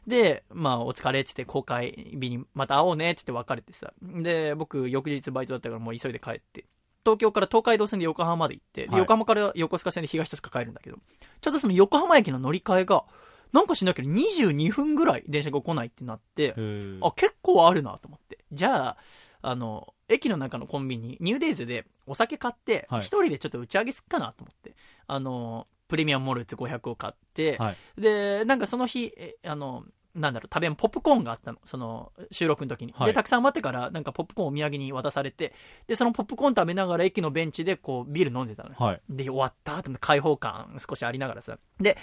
[0.08, 3.93] で、まあお疲れって言って公開日にまた会おうねって言って別れてさ。
[4.01, 6.66] で、僕翌日バイトだったからもう急いで帰って。
[7.03, 10.97] 東京から東海道線で横浜まで行って、ではい横浜から横須賀線で東戸塚帰るんだけど、
[11.41, 13.06] ちょっとその横浜駅の乗り換えが、
[13.53, 16.56] なんかしなきゃ22分ぐらい電車が来ないってなって、
[17.01, 18.39] あ、結構あるなと思って。
[18.51, 18.97] じゃあ、
[19.43, 24.76] あの、駅の中のコンビニ、ニューデイズでお酒買って、はい一人でちょっと打ち上げすっかなと思って。
[25.08, 29.86] あの、プレミアムモルツ500を買って、はいで、なんかその日、えあの、
[30.16, 31.60] なんだろう、食べんポップコーンがあったの。
[31.66, 32.93] その、収録の時に。
[32.93, 35.53] はいで、たくさん待ってから、なんかポップコーンをお土産に渡されて、
[35.88, 38.76] で、そのポップコーン食べながら駅のベンチでこう、ビール飲んでたのよ。
[38.80, 39.01] はい。
[39.10, 41.58] で、終わったと思って開放感少しありながらさ。
[41.80, 41.97] で、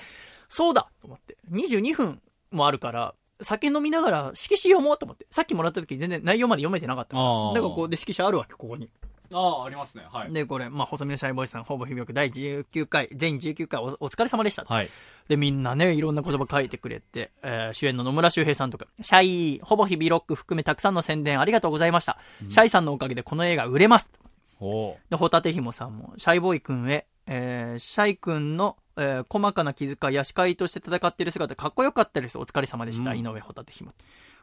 [0.49, 1.39] そうだと思って。
[1.51, 5.27] 22分もあるから、酒飲みながら色紙読もうと思って。
[5.31, 7.55] さっきもらった時全然内容まで読めてなかったから。
[7.55, 8.89] だからこう、で、色紙あるわけ、ここに。
[9.35, 10.05] ああ、ありますね。
[10.11, 10.29] は。
[10.29, 14.65] で、これ、まあ、細身のシャイボーイさん、ほぼ日々第19回、全19回おお疲れ様でした。
[14.65, 14.91] はい。
[15.29, 19.25] で、みんなね、いろんな言葉書いてくれて、えー主演の野村周平さんとか、シャ
[19.57, 22.19] イ、ほぼ日々ロック含めたくさんの宣伝ありがとうございました。
[22.49, 24.13] シャイさんのおかげでこの映画売れます。
[24.61, 32.39] おで、ホタテヒモさんも、シャイボーイ君へ、えーシャイ君の、えー細かな気遣いや司会として戦っている姿かっこよかったです。
[32.39, 33.11] お疲れ様でした。
[33.11, 33.93] うん井上ホタテヒモ。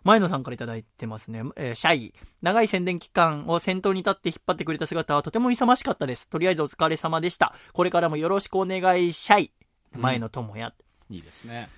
[0.03, 1.43] 前野さんからいただいてますね。
[1.55, 2.13] えーシャイ。
[2.41, 6.27] 長い宣伝期間を先頭に立って引っ張ってくれた姿はとても勇ましかったです。
[6.29, 7.53] とりあえずお疲れ様でした。
[7.73, 9.51] これからもよろしくお願い、シャイ。
[9.95, 10.73] 前野智也。
[11.09, 11.69] いいですね。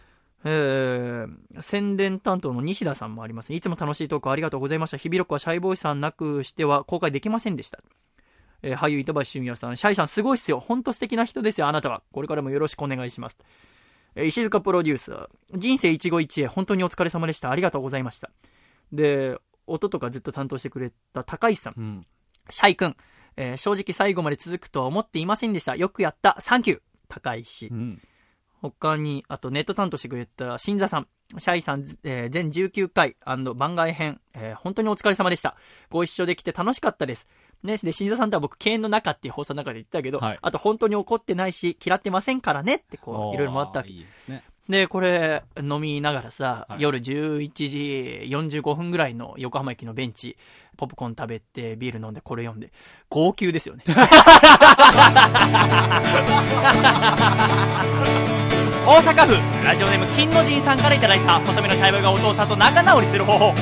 [0.43, 3.55] えー宣伝担当の西田さんもありますね。
[3.55, 4.97] いつも楽しいトークありがとうございました。
[4.97, 7.79] 日々ロックはシャイボーイさんなくしては公開できませんでした。
[8.63, 10.59] えー俳優板橋俊也さん、シャイさんすごいっすよ。
[10.59, 12.03] ほんと素敵な人ですよ、あなたは。
[12.11, 13.37] これからもよろしくお願いします。
[14.15, 17.49] えー石塚プロデューサー、人生一期一会、本当にお疲れ様でした。
[17.51, 18.29] ありがとうございました。
[18.91, 19.37] で、
[19.67, 22.07] 音とかずっと担当してくれた高石さん、うん。
[22.49, 22.95] シャイ君、
[23.37, 25.75] えー正直最後まで続くとは思っていませんでした。
[25.75, 26.37] よくやった。
[26.41, 26.81] サンキュー。
[27.07, 27.67] 高石。
[27.67, 28.01] うん。
[28.61, 31.07] 他に、あとネット担当してくれた新座さん、
[31.39, 33.15] シャイさん、えー全19回
[33.55, 35.55] 番外編、えー本当にお疲れ様でした。
[35.89, 37.27] ご一緒できて楽しかったです。
[37.63, 44.43] ね、で、新座さんとは僕、敬遠の中っていう放送の中で言ったけど、はいあと本当に怒ってないし、嫌ってませんからねって、こう、いろいろ回ったわけいいですね。
[44.69, 50.37] で、これ、飲みながらさ、はい夜11時45分ぐらいの横浜駅のベンチ、
[50.77, 52.71] ポップコーン食べて、ビール飲んで、これ読んで、
[53.09, 53.83] 号泣ですよね。
[58.83, 63.53] 大阪府、ラジオネーム金の神さんからいただいた、細身のシャイボーイがお父さんと仲直りする方法。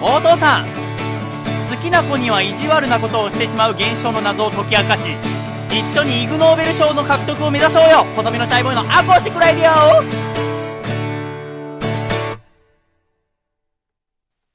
[0.00, 0.87] お父さん、
[1.68, 5.02] 好きな子には意地悪なことをしてしまう現象の謎を解き明かし、
[5.68, 10.28] 一緒にイグ・ノーベル賞の獲得を目指そうよ細身のシャイボーイのアコースティック・ラディオ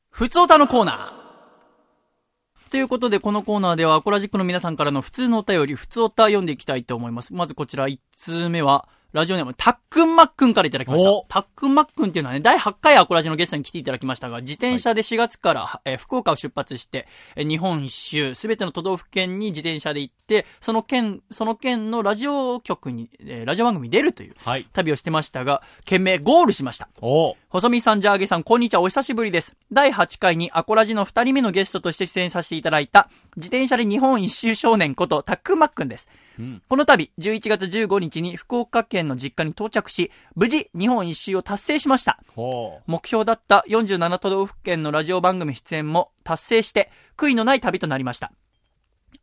[0.10, 2.70] ふつおたのコーナー。
[2.72, 7.32] ということで、このコーナーでは、アコラジックの皆さんからの普通のお便り、普通おた読んでいきたいと思います。
[7.34, 11.26] まずこちら、1通目は、ラジオネーム、たっくんまっくんからいただきましたお。
[11.30, 24.66] たっくんまっくんっていうのはね、第8回アコラジのゲストに来ていただきましたが、自転車で4月から、えー福岡を出発して、えー日本一周、すべての都道府県に自転車で行って、その県、その県のラジオ局に、えーラジオ番組に出るというはい。
[24.74, 26.90] 旅をしてましたが、懸命ゴールしました。
[27.00, 29.56] お細見さん、ジャーゲさん、こんにちは、お久しぶりです。
[29.72, 36.08] 第8回にアコラジの2人目のゲストとして出演させていただいた、自転車で日本一周少年こと、タックンマックンです。
[36.40, 36.62] うん。
[36.68, 42.20] この度、11月15日に福岡県の実家に到着し、無事、日本一周を達成しました。
[42.36, 48.32] ほ目標だった47都道府県のラジオ番組出演も達成して、悔いのない旅となりました。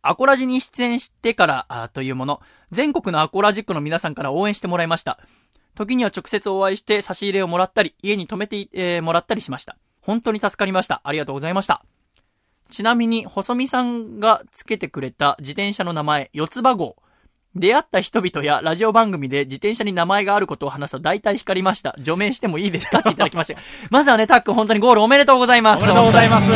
[0.03, 2.41] アコラジに出演してからあというもの、
[2.71, 5.19] 全国のアコラジックの皆さんから応援してもらいました。
[5.75, 9.77] 時には直接お会いして差し入れをもらったり、家に泊めて、えーもらったりしました。
[10.01, 11.01] 本当に助かりました。
[11.05, 11.85] ありがとうございました。
[12.71, 16.97] ちなみに、細見さんがつけてくれた自転車の名前、四つ葉号。
[17.57, 21.97] 出会った人々やラジオ番組で自転車に名前があることを話すと大体光りました。
[21.99, 23.61] 除名してもいいですかっていただきました。
[23.91, 25.75] まずはね、タックン本当にゴールおめでとうございまう。
[25.75, 25.83] おす。
[25.83, 26.47] めでとうございます。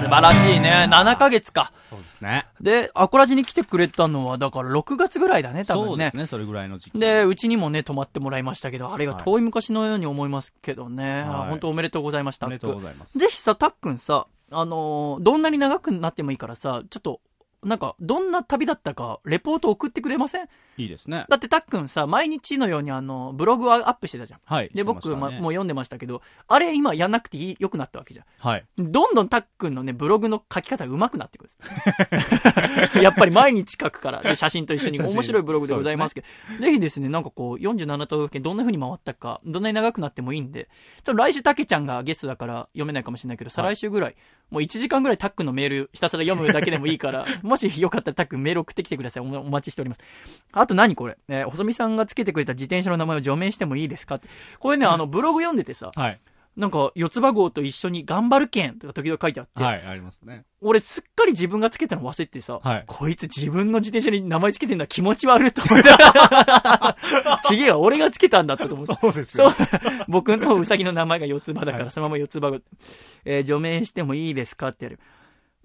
[0.00, 0.88] 素晴らしいね。
[0.90, 1.72] 7ヶ月か。
[1.84, 2.46] そうですね。
[2.60, 6.16] で、アコラジに来てくれたのは、だから6月ぐらいだね、多分ねそうです。
[6.16, 6.98] ね、それぐらいの時期。
[6.98, 11.22] で、うちにもね、泊まってもらいましたけど、あれが遠い昔のように思いますけどね。
[11.22, 12.46] はい本当おめでとうございました。
[12.46, 13.16] おめでとうございます。
[13.16, 17.20] ぜひさ、たっくんさ、あのーどんなに長くなってもいいからさ、ちょっと、
[17.62, 20.48] なんか、どんな旅だったか、レポート送ってくれません？
[20.76, 21.26] いいですね。
[21.28, 24.40] だってたっくんさ、毎日のようにあの、ブログをアップしてたじゃん。
[24.44, 24.70] はい。
[24.74, 28.26] で、僕、ま、もう読んでましたけど、あれ今やんなくていい、良くなったわけじゃん。
[28.40, 28.64] はい。
[28.76, 31.52] どんどんたっくんのね、ブログの書き方が上手くなってくるん
[32.88, 32.98] です。
[33.02, 36.26] やっぱり毎日書くから、で写真と一緒に 面白いブログでございますけど、
[36.62, 40.68] ぜひですね、なんかこう、47都道府県どんな風に回ったか、どんなに長くなってもいいんで、
[41.04, 44.16] ちょっと来週たけちゃんがゲストだから読めないかもしれないけど、再来週ぐらい、
[44.50, 49.22] もう1時間ぐらいたっくんのメールひたすら読むだけでもいいから、 もしよかったらたっくんメール送ってきてください。
[49.22, 50.00] おお待ちしております。
[50.62, 54.14] あと何これ、えー細見さんがつけてくれた自転車の名前を除名してもいいですか？
[54.16, 54.28] って。
[54.58, 56.20] これね、あの、ブログ読んでてさ、はい。
[56.54, 60.44] なんか、四つ葉号と一緒に頑張る券とか時々書いてあって、はい、ありますね。
[60.60, 65.88] 俺すっかり自分がつけたの忘れててさ、はいこいつ自分の自転車に名前つけてんだ気持ち悪いと思って。
[67.48, 68.94] ちげえわ、俺がつけたんだったと思って。
[69.00, 69.54] そうですそう。
[70.08, 72.58] 僕のウサギの名前が四つ葉だから、はいそのまま四つ葉号。
[73.24, 75.00] えー除名してもいいですかってやる。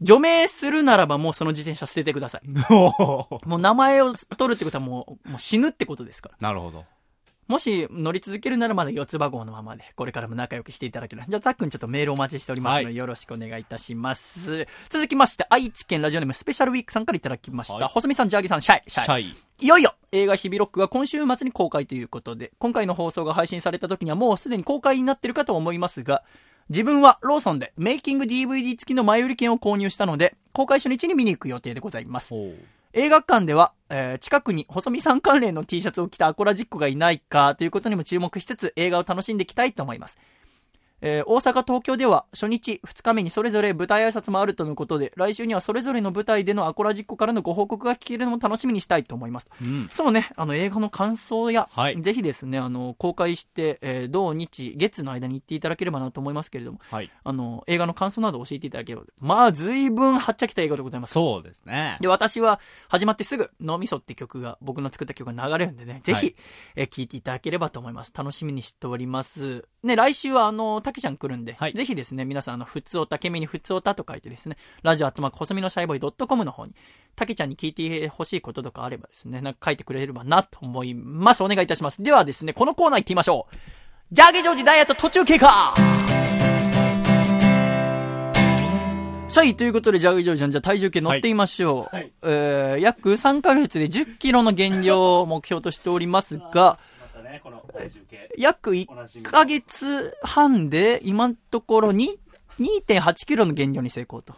[0.01, 2.47] 除名するならばもうその自転車捨ててください。
[2.47, 6.35] もう名前を取るってことはもうもう死ぬってことですから。
[6.39, 6.85] なるほど。
[7.47, 11.23] もし乗り続けるならまだ四つ葉号のままで、これからも仲良くしていただける。
[11.27, 14.67] じゃあ、たっくんちょっとメールお待ちしておりますので、はいよろしくお願いいたします。
[14.89, 17.75] 続きまして、愛知県ラジオネームスペシャルウィークさんからいただきました。
[17.75, 19.05] はい細見さん、ジャーギさん、シャイ、シャイ。
[19.05, 19.35] シャイ。
[19.61, 26.23] いよいよ映画ヒビロックが今週末に公開ということで、今回の放送が配信された時にはもうすでに公開になってるかと思いますが、
[26.69, 32.33] 自分はローソンでメイキング DVD 付きの前売り券を購入したので、公開初日に見に行く予定でございます。
[32.33, 32.51] お
[32.91, 40.17] 映画館では、えー近くに細見さん関連の T シャツを着たアコラジッコがいないかということにも注目しつつ映画を楽しんでいきたいと思います。
[41.01, 49.49] えー大阪、東京では初日、2日目にそれぞれ舞台挨拶もあるとのことで、来週にはそれぞれの舞台でのアコラジッコからのご報告が聞けるのも楽しみにしたいと思います。
[49.61, 49.89] うん。
[49.93, 57.11] そうね、あの映画の感想や、はいぜひですね、あの、公開して、えー同日、月の間に行っていただければなと思いますけれども、はい。
[57.23, 59.03] あの、映画の感想など教えていただければ。
[59.19, 61.13] まあ、随分はっちゃけた映画でございます。
[61.13, 61.97] そうですね。
[62.01, 66.35] で、私は始まってすぐ、脳みそって曲が、僕の作った曲が流れるんでね、ぜひ、はい
[66.75, 68.13] えー聞いていただければと思います。
[68.17, 69.65] 楽しみにしております。
[69.83, 76.73] ね、来週はあの、たけちゃん来るんで、はいぜひですね、皆さんあの、ふつおた、けめにふつおたと書いてですね、ラジオアットマーク、細身のシャイボーイ .com の方に、
[77.15, 81.43] たけちゃんに聞いてほしいこととかあればですね、なんか書いてくれればなと思います。
[81.43, 82.01] お願いいたします。
[82.01, 83.55] ではですね、このコーナー行ってみましょう。
[84.11, 85.73] ジャーゲジョージダイエット途中経過
[89.27, 91.95] シャイということで、ジャーゲジョージさん、じゃあ体重計乗ってみましょう。
[91.95, 96.79] はいえー、約3ヶ月で10キロの減量を目標としておりますが、
[97.29, 98.29] ね、この体重計。
[98.37, 102.19] 約1ヶ月半で、今のところに
[102.59, 104.35] 2.8キロの減量に成功と。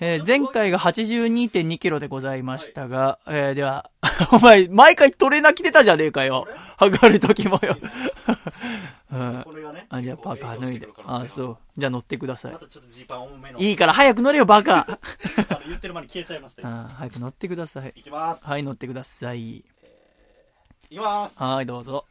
[0.00, 3.90] えー前回が82.2キロでございましたが、えーでは、
[4.32, 6.46] お前、毎回トレーナー着てたじゃねえかよ。
[6.76, 7.76] 測るときもよ。
[9.10, 9.86] うんこれがね。
[9.88, 10.88] あ、じゃあパーカー脱いで。
[11.04, 11.58] あ、そう。
[11.76, 13.58] じゃあ乗ってくださいま。
[13.58, 15.00] いいから早く乗れよ、バカ。
[15.66, 17.92] 言ってる間に消えちゃいました早く乗ってください。
[17.96, 18.46] いきます。
[18.46, 19.64] はい、乗ってください。
[20.90, 21.42] いきます。
[21.42, 22.06] はい、どうぞ。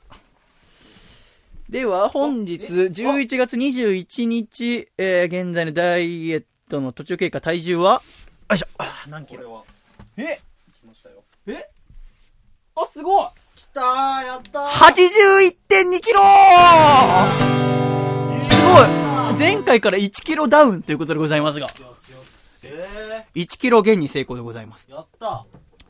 [1.68, 8.04] では、本日、11月21日、えー、現在のダイエットの途中経過体重は、
[8.50, 8.68] よいしょ。
[8.78, 9.44] あー何キロ？
[9.44, 9.66] こ
[10.18, 10.40] れは、え？
[10.82, 11.24] 来ましたよ。
[11.48, 11.70] え？
[12.76, 16.22] あ、すごいきたーやったー !81.2 キロ
[18.44, 21.68] すごい前回から1キロダウンということでございますが。
[22.64, 24.88] え1キロ減に成功でございます。
[24.88, 25.46] ー、やった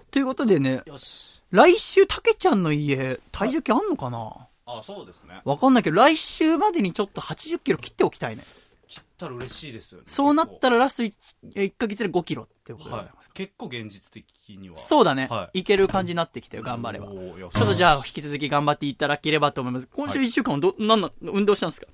[0.10, 1.37] ということでね、よし。
[1.52, 4.48] 来週、たけちゃんの家、体重計あんのかな？
[4.66, 5.41] あ、そうですね。
[5.45, 8.43] わかんないけど、来週までにちょっと80キロ切っておきたいね。
[8.88, 10.06] 切ったら嬉しいですよね。
[10.08, 11.14] そうなったらラスト 1,
[11.56, 13.30] 1ヶ月で5キロってことでござはいいます。。
[13.34, 14.26] 結構現実的
[14.58, 14.78] には。
[14.78, 17.08] そうだね、、はいける感じになってきたよ、頑張れば。
[17.08, 19.88] ちょっとじゃあ、引き続き頑張っていただければと思います。
[19.88, 21.88] 今週1週間はど、なんなん、運動したんですか？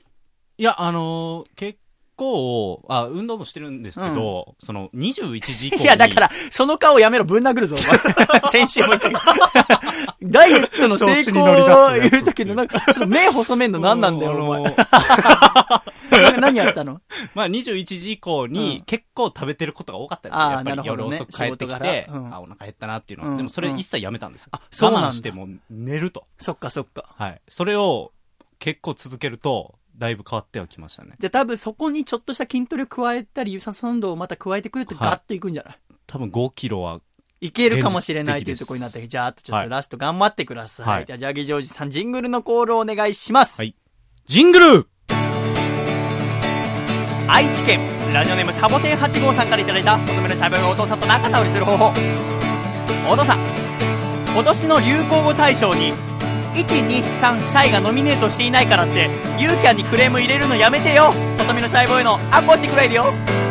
[0.58, 1.80] いや、あのー結
[2.16, 5.84] 構、あ、運動もしてるんですけど、その、21時以降に。
[5.84, 8.42] いや、だから、その顔やめろ、ぶん殴るぞ、お前。
[8.52, 9.22] 先週も言ったけど。
[10.32, 11.46] ダイエットの成功を
[12.10, 14.76] 言うときの、なんか、その目細めんの何なんだよ、お前。
[16.40, 17.02] 何やったの？
[17.34, 23.32] まあ、21時以降うんに結構食べてることが多かったですあーやっぱり夜遅く帰ってきて、あ、お腹減ったなっていうのは。
[23.32, 24.50] うんでもそれ一切やめたんですよ。
[24.52, 26.26] あそうなんだ我慢しても寝ると。
[26.38, 27.06] そっかそっか。
[27.18, 27.42] はい。
[27.50, 28.12] それを
[28.60, 31.16] 結構続けると、だいぶ変わってはきましたね。
[31.20, 37.00] じゃあ多分そこにちょっとした筋トレ加えたり、有酸素運動をまた加えてくるとはいガッといくんじゃない、多分5キロは、
[37.42, 40.86] いけるかもしれないというところになって現実的ですじゃあ、あとちょっはいとラスト頑張ってください。
[40.88, 43.58] はいじゃあ、ジャギジョージさん、ジングルのコールをお願いします。
[43.58, 43.76] はい
[44.26, 44.88] ジングル
[47.28, 47.80] 愛知県、
[48.14, 51.94] ラジオネームサボテン8号さんからいただいた、細めのしゃべるお父さんと仲直りする方法。
[53.10, 53.40] お父さん、
[54.34, 55.94] 今年の流行語大賞に、
[56.54, 61.12] 123シャイがノミネートしていないからって、ユーキャンにクレーム入れるのやめてよ。
[61.40, 63.44] 細身のシャイボーイのアコースティックレイディオ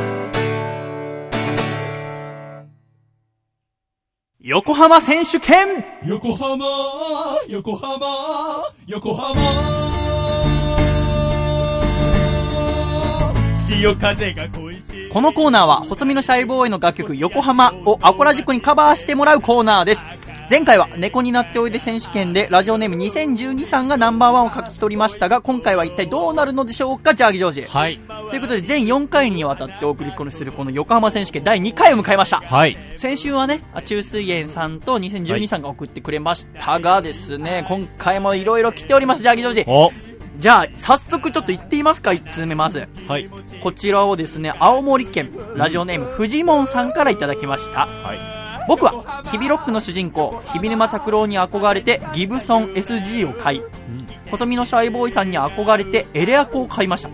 [4.41, 5.85] 横浜選手権。
[6.05, 6.65] 横浜
[7.49, 8.07] 横浜
[8.89, 9.93] 横浜。
[13.57, 15.09] 潮風が恋しい。
[15.11, 20.05] このコーナーは細身のシャイボーイの楽曲横浜をアコラジコにカバーしてもらうコーナーです
[20.53, 27.15] 前回は猫になっておいで選手権でラジオネーム2012さんがナンバーワンを勝ち取りましたが今回は一体どうなるのでしょうか？
[27.15, 27.99] ジャーギジョージはい。
[28.29, 32.77] ということで全4回にわたってお送りするこの横浜選手権第2回を迎えましたはい。
[32.97, 39.65] 先週はね、あ中水園さんと2012さんが送ってくれましたがですね、今回もいろいろ来ております、ジャーギジョージ。
[39.67, 39.91] お
[40.37, 42.87] じゃあ、早速ちょっと行ってみますか、1通目まず。
[43.09, 43.31] はい。
[43.63, 47.87] こちらをですね、青森県、ラジオネーム、フジモンさんからいただきました。
[47.87, 48.42] はい。
[48.69, 53.63] 僕は、日々ロックの主人公、日々沼拓郎に憧れて、ギブソン SG を買い、
[54.31, 57.11] 細身のシャイボーイさんに憧れて、エレアコを買いました。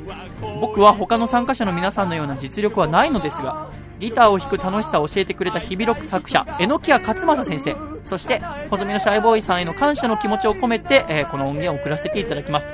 [0.61, 3.68] 僕は他の参加者の皆さんのような実力はないのですが、
[3.99, 8.40] ギターを弾く楽しさを教えてくれた日々ロック作者、榎谷勝正先生、そして、
[8.70, 12.68] 細身のシャイボーイさんへの感謝の気持ちを込めて、えーこの音源を送らせていただきます。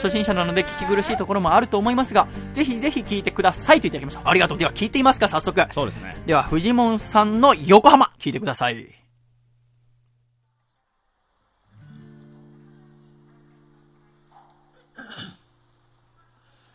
[0.00, 4.28] 初心者なので聞き苦しいところもあると思いますが、ぜひぜひ聞いてくださいといただきました。
[4.28, 4.58] ありがとう。
[4.58, 5.60] では聞いていますか、早速。
[5.72, 6.16] そうですね。
[6.26, 8.86] では、フジモンさんの横浜、聞いてください。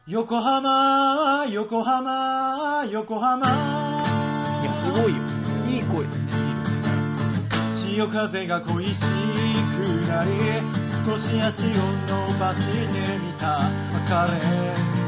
[0.07, 3.45] 横浜、横浜、横浜。
[3.45, 3.49] い
[4.65, 5.34] や、すごいよ。
[7.95, 8.03] いい声ですね。
[8.03, 9.05] 潮風が恋しく
[10.09, 10.29] なり、
[11.05, 11.65] 少し足を
[12.07, 12.73] 伸ばして
[13.19, 13.59] みた。
[14.07, 14.39] カレン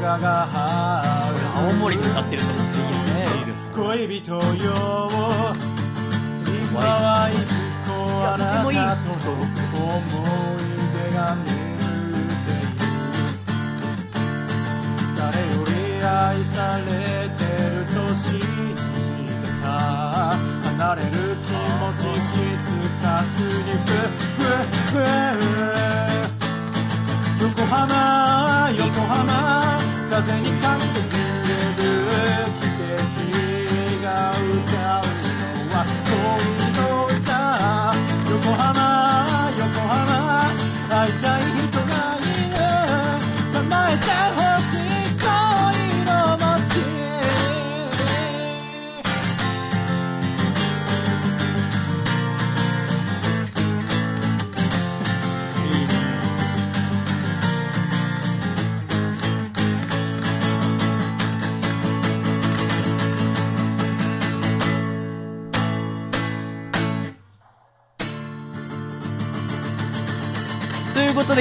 [0.02, 0.56] ガが張
[1.30, 1.36] る。
[1.54, 3.26] 青森で歌ってると思っていいよね。
[3.40, 3.70] いいです。
[3.72, 4.40] 恋人よ
[6.70, 7.54] 今はいつ
[7.86, 7.92] こ
[8.24, 12.76] あなたと思い出が眠っている
[15.16, 15.70] 誰より
[16.04, 16.82] 愛され
[17.36, 17.44] て
[17.76, 19.68] ると信じてた
[20.78, 21.26] なれる気持
[21.96, 23.50] ち気づかずに
[23.82, 23.90] ふ
[24.86, 25.02] ふふ
[27.42, 29.18] 横浜横浜
[30.08, 31.17] 風に感じ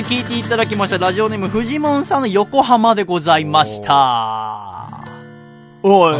[0.07, 4.87] 聞いていただきましたラジオネームフジモンさんの横浜でございました。
[5.83, 6.17] おい。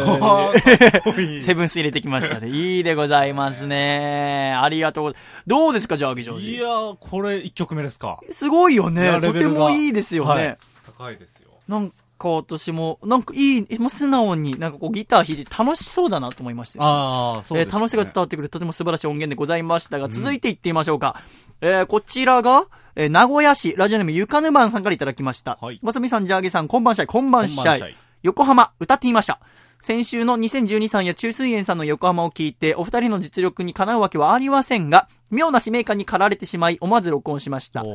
[1.41, 2.49] セブンス入れてきましたね。
[2.49, 4.53] いいでございますね。
[4.59, 5.15] ありがとう。
[5.47, 6.57] どうですか、じゃあ、議長いジ。
[6.57, 8.19] やー、これ1曲目ですか。
[8.29, 9.21] すごいよね。
[9.21, 10.29] とてもいいですよね。
[10.29, 10.57] はい
[10.97, 11.47] 高いですよ。
[11.69, 17.71] なんか私も、なんかいい、もう素直になんかこうギター弾いて楽しそうだなと思いましたよああ、そうです、ね。
[17.71, 21.21] えー楽しさが伝わってくるとても素晴らしい音源でございましたが、続いていってみましょうか。
[21.61, 22.65] えーこちらが、
[22.99, 25.59] えー名古屋市、ラジオネームゆかぬばんさんからいただきました。
[25.61, 27.95] はいまさみさん、ジャーゲさん、こんばんしゃい、こんばんしゃい。
[28.23, 29.39] 横浜、歌ってみました。
[29.79, 37.85] 先週の2012さんや中水園さんの横浜を聞いて、お二人の実力にかなうわけはありませんが、妙な使命感に駆られてしまい、思わず録音しました。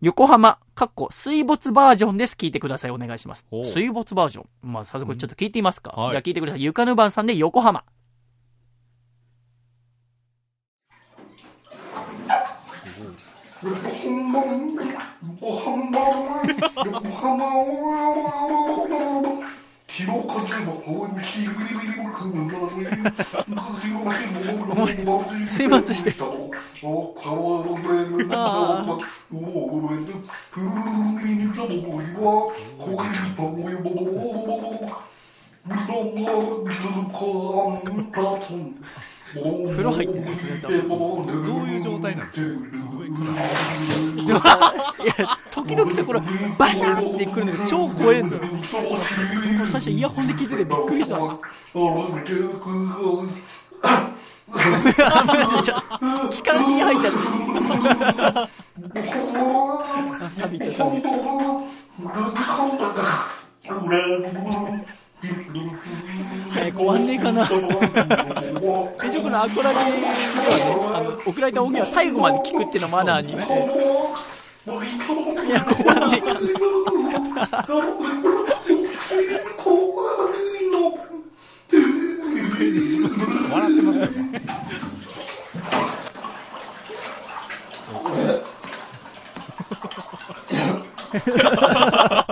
[0.00, 2.34] 横浜、かっこ水没バージョンです。
[2.34, 2.90] 聞いてください。
[2.90, 3.44] お願いします
[3.74, 4.46] 水没バージョン。
[4.62, 5.90] まあ、早速ちょっと聞いてみますか。
[5.90, 6.62] はいじゃあ聞いてください。
[6.62, 7.84] ゆかぬばんさんで横浜。
[25.44, 26.14] 水没して
[39.34, 40.30] 風呂入ってるね
[40.62, 40.88] 多分
[41.44, 42.60] どういう状態なんですか
[44.26, 46.20] でもさ、いや、時々さ、これ、
[46.58, 48.42] バシャンってくるのが超怖えんだよ。
[49.66, 51.16] 最初イヤホンで聞いててびっくりした
[56.30, 57.12] 気管支に入っちゃっ
[58.32, 58.48] た。
[60.26, 61.02] あ、サビとサビ。
[66.52, 67.44] 早く終わんねえかな。
[67.44, 67.58] 一応
[69.22, 69.96] このアコラジではね
[70.94, 73.32] あの送られた音源は最後まで聞くっていうのマナーに。
[73.32, 73.46] いや
[75.64, 76.40] 終わんねえかな。
[82.80, 84.42] 自分でちょっと笑ってますよね
[91.16, 92.25] ハハハハ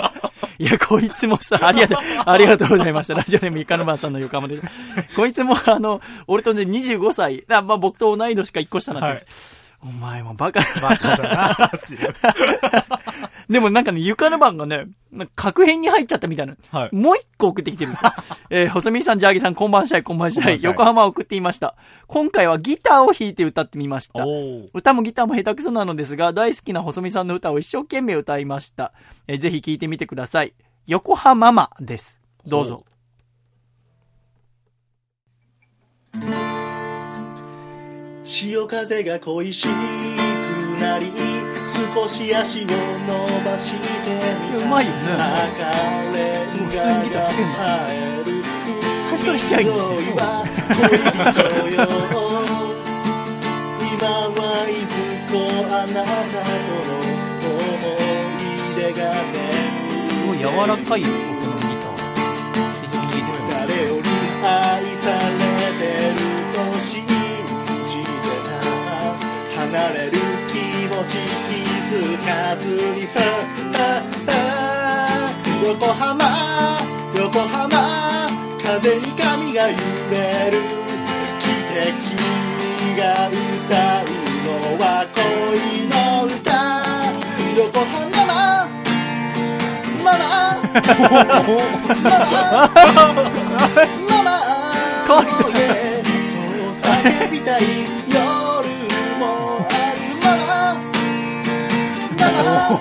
[0.59, 3.15] や、こいつもさ、ありがとう、ありがとうございました。
[3.15, 4.61] ラジオネームイカヌバーさんの横浜で。
[5.17, 9.27] こいつも、あの、俺とね、25歳、あまあ、僕と同い年か1個下なんです。
[9.83, 12.15] お前もバカだバカだなっていう。
[13.49, 16.57] でもなんかね、床の番がね、なんか確変に入っちゃったみたいな。
[16.71, 18.13] はいもう一個送ってきてるんですよ。
[18.51, 20.59] えー、細見さん、ジャーギーさん、こんばんしゃい、こんばんしゃい。
[20.63, 21.77] 横浜を送っていました。
[22.07, 24.25] 今回はギターを弾いて歌ってみました。
[24.73, 28.93] 歌もギターも下手くそなのですが、大好きな細見さんの歌を一生懸命歌いました。
[29.27, 30.55] えーぜひ聴いてみてください。
[30.87, 32.19] 横浜マです。
[32.47, 32.85] どうぞ。
[38.23, 39.71] 潮風が恋しく
[40.81, 42.71] なり少し足を伸
[43.45, 43.83] ばしてみ
[44.59, 44.65] た。
[44.65, 44.97] うまいよね。
[45.13, 45.19] 赤
[46.13, 47.37] レンガが生
[47.91, 48.29] える
[49.05, 50.23] 最初から弾きゃいいんだよ今
[54.05, 54.39] は
[54.69, 54.93] いず
[55.33, 55.35] こ
[55.71, 56.93] あなたとの
[57.51, 59.27] 思い出がす
[60.27, 60.37] ごい。
[60.39, 62.03] 柔らかいよ、僕のギター。
[63.49, 64.05] 誰より
[64.43, 64.47] 愛
[64.97, 65.41] され
[65.81, 66.17] てる
[66.53, 66.93] と信
[67.87, 68.07] じて
[68.45, 68.53] た
[69.61, 69.63] 離
[69.93, 70.24] れる気
[70.95, 71.19] 持ち
[71.49, 71.59] 気
[71.91, 73.09] づかずに
[75.65, 76.15] 横浜
[77.17, 78.29] 横浜
[78.63, 79.77] 風に髪が揺
[80.11, 80.59] れる。
[81.75, 82.15] 汽
[82.55, 83.35] 笛が歌
[84.03, 84.13] う
[84.45, 84.85] のは
[85.15, 85.95] 恋の
[86.27, 86.47] 歌。
[87.57, 88.07] 横浜
[90.05, 91.35] ママママ
[93.25, 93.41] ママ。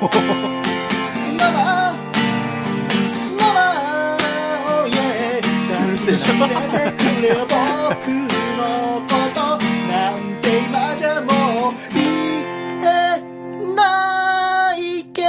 [0.04, 0.16] ママ
[1.40, 1.96] マ
[3.40, 3.60] ママ
[4.68, 6.52] oh yeah 抱きしめて
[6.92, 7.56] くれよ僕
[8.58, 8.62] の
[9.08, 9.40] こと
[9.88, 12.04] なんて今じゃもう言
[12.82, 12.84] え
[13.74, 13.80] な
[14.76, 15.22] いけ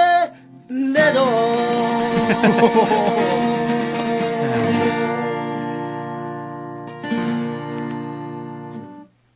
[0.69, 1.17] れど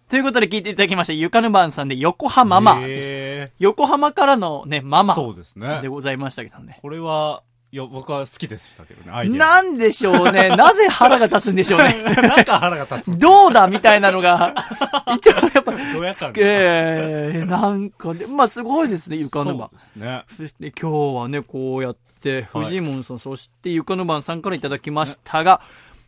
[0.08, 3.17] ということで聞いていただきました、ゆかぬばんさんで横浜マで
[3.58, 5.88] 横浜からのね、マーマそうですねで。
[5.88, 6.78] ございましたけどね。
[6.82, 9.38] これは、いや、僕は好きでしたけどね、アイデア。
[9.38, 10.48] なんでしょうね。
[10.56, 12.02] なぜ腹が立つんでしょうね。
[12.16, 13.18] なんか腹が立つ。
[13.18, 14.54] どうだみたいなのが、
[15.14, 19.78] 一応やっぱ、どうやったええなんかね、まあすごいですね、ゆかぬばんそう。
[19.78, 20.22] ですね。
[20.36, 25.60] そして今日はね、こうやって、はい藤本さん、そしてゆかぬばんさんからいただきましたが、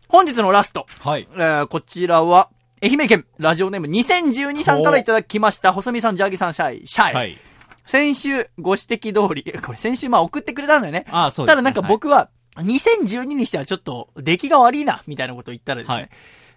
[0.08, 1.28] 本日のラスト、はい。
[1.34, 2.48] えーこちらは、
[2.82, 7.14] 愛媛県ラジオネーム2012さんからいただきました、細見さん、ジャーギさん、シャイ、シャイ。
[7.14, 7.38] はい。
[7.84, 11.04] 先週ご指摘通り、 これ先週まあ送ってくれたんだよね。
[11.10, 15.94] あそうですねただなんか僕は、2012にしてはちょっと出来が悪いな、みたいなことを言ったらですね。
[15.94, 16.10] はい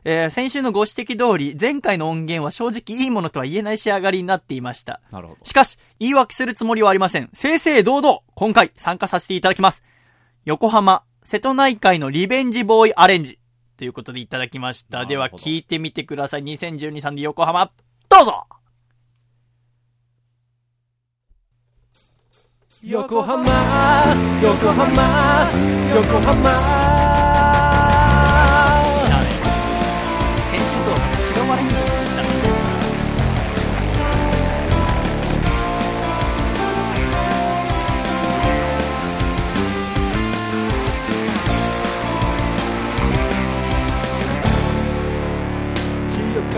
[0.05, 4.99] えー先週のご指摘通り、前回の音源は正直いいものとは言えない仕上がりになっていました。
[5.11, 5.39] なるほど。
[5.43, 7.29] しかし、言い訳するつもりはありません。
[7.33, 9.81] 正々堂々、今回参加させていただきます。
[10.43, 13.39] 横浜、瀬戸内海のリベンジボーイアレンジ。
[13.77, 15.05] ということでいただきました。
[15.05, 16.43] では聞いてみてください。
[16.43, 17.71] 2012さんで横浜、
[18.09, 18.45] どうぞ
[22.85, 23.45] 横浜
[24.41, 24.93] 横浜
[25.95, 27.22] 横浜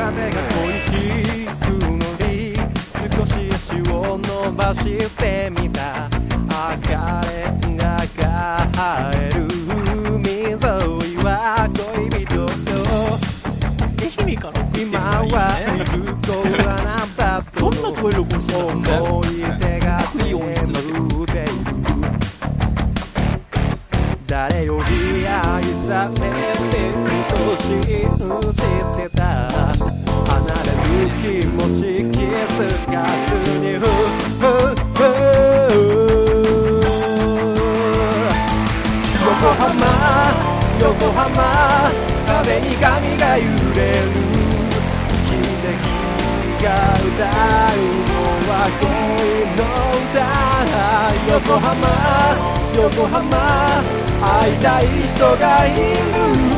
[0.05, 1.97] 風が恋しく乗
[2.27, 2.53] り
[3.17, 6.05] 少し足を伸ばしてみた。
[6.47, 8.77] 赤レンガが生
[9.15, 9.47] える
[10.13, 12.45] 海沿いは恋人よ
[13.99, 15.85] 愛媛から送ってる今はいいね。
[15.85, 16.33] ずこ
[16.69, 16.87] あな
[17.17, 19.27] たとどんな声録音してたのね思い
[19.59, 19.89] 出が
[20.23, 21.49] いい音質だけど眠っている
[24.27, 24.83] 誰より
[25.27, 27.87] 愛されてると信じ
[29.01, 29.94] てた
[31.09, 31.81] 気持ち
[32.11, 32.59] 気づ
[32.91, 32.93] か
[33.29, 33.85] ずにふ
[34.39, 34.43] ふ
[34.93, 34.99] ふ
[39.25, 39.69] 横浜
[40.81, 41.91] 横浜
[42.25, 43.43] 風に髪が揺
[43.75, 43.95] れる
[45.25, 45.33] 秀
[45.77, 48.13] 樹が歌うの
[48.49, 48.51] は
[48.81, 48.85] 恋
[49.55, 49.61] の
[50.09, 50.17] 歌
[51.33, 51.75] 横浜
[52.75, 53.23] 横浜
[54.21, 55.69] 会いたい人がい
[56.49, 56.54] る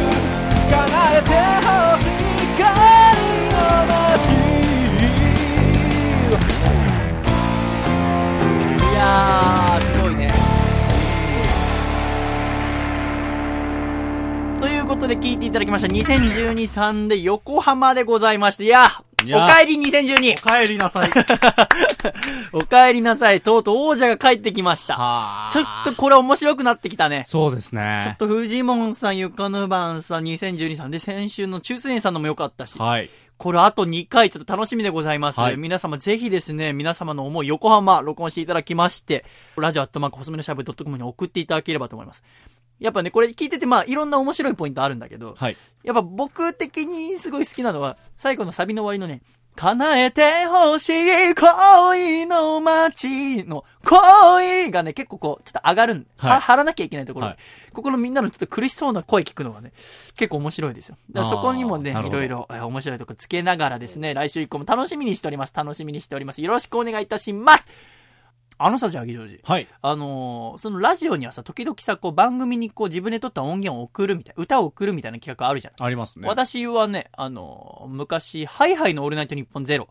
[15.48, 15.88] いただきました。
[15.88, 21.10] 2012さんで横浜でございまして、いやーいやかえり2012お帰りなさい。
[22.52, 23.42] おかえりなさい。
[23.42, 24.96] とうとう王者が帰ってきました。
[24.96, 27.24] はあちょっとこれ面白くなってきたね。
[27.28, 28.02] そうですね。
[28.04, 33.10] ちょっとフジモンさん、ゆかぬばんさん、2012さんで、先週の中水園さんのも良かったし、はい。
[33.38, 35.40] これあと2回ちょっと楽しみでございます。
[35.40, 39.24] はい皆様ぜひですね、皆様の思い、横浜、録音していただきまして、
[39.56, 42.24] ラジオアットマーク、細めのシャブドットコムに送っていただければと思います。
[42.80, 45.58] やっぱね、これ聞いてて、まあ、いろんな面白いポイントあるんだけど、はい。
[45.84, 49.22] やっぱ僕的にすごい好きなのは、最後のサビの終わりのね、
[49.58, 57.38] 叶えてほしい恋の街の恋がね、結構こう、ちょっと上がるん、はいは張らなきゃいけないところ、はい
[57.74, 59.72] ここのみんなのちょっと苦しそうな声聞くのがね、
[60.16, 60.98] 結構面白いですよ。
[61.12, 65.54] だからそこにもね、いろいろえ面白いとこつけながらですね、来週以降も楽しみにしております。
[65.56, 66.42] 楽しみにしております。
[66.42, 67.68] よろしくお願いいたします。
[68.60, 69.40] あのさ、じゃあ、ギジョージ。
[69.44, 69.68] はい。
[69.82, 75.74] あのーそのラジオにはさ、時々さ、こう番組にこう自分で撮った音源を送るみたいな、歌を送るみたいな企画あるじゃん。
[75.84, 76.28] ありますね。
[76.28, 79.88] 私はね、あの、昔、ハイハイのオールナイトニッポンゼロ。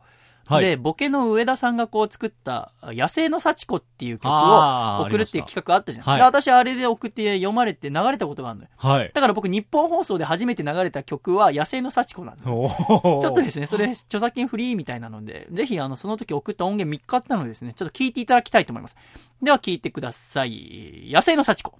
[0.49, 6.05] はいで、ボケの上田さんがこう作った、野生の幸子っていう曲を送るっていう企画あったじゃん。
[6.05, 8.71] はいで私あれで送って読まれて流れたことがあるのよ。
[8.77, 9.11] はい。
[9.13, 12.57] だから僕日本放送で初めて流れた曲は野生の幸子なんだよ。
[12.57, 18.97] おーちょっとですね、それ著作権フリーみたいなので、ぜひあの、その時送った音源見っかったのでですね、ちょっと聞いていただきたいと思います。
[19.43, 21.11] では聞いてください。
[21.13, 21.79] 野生の幸子。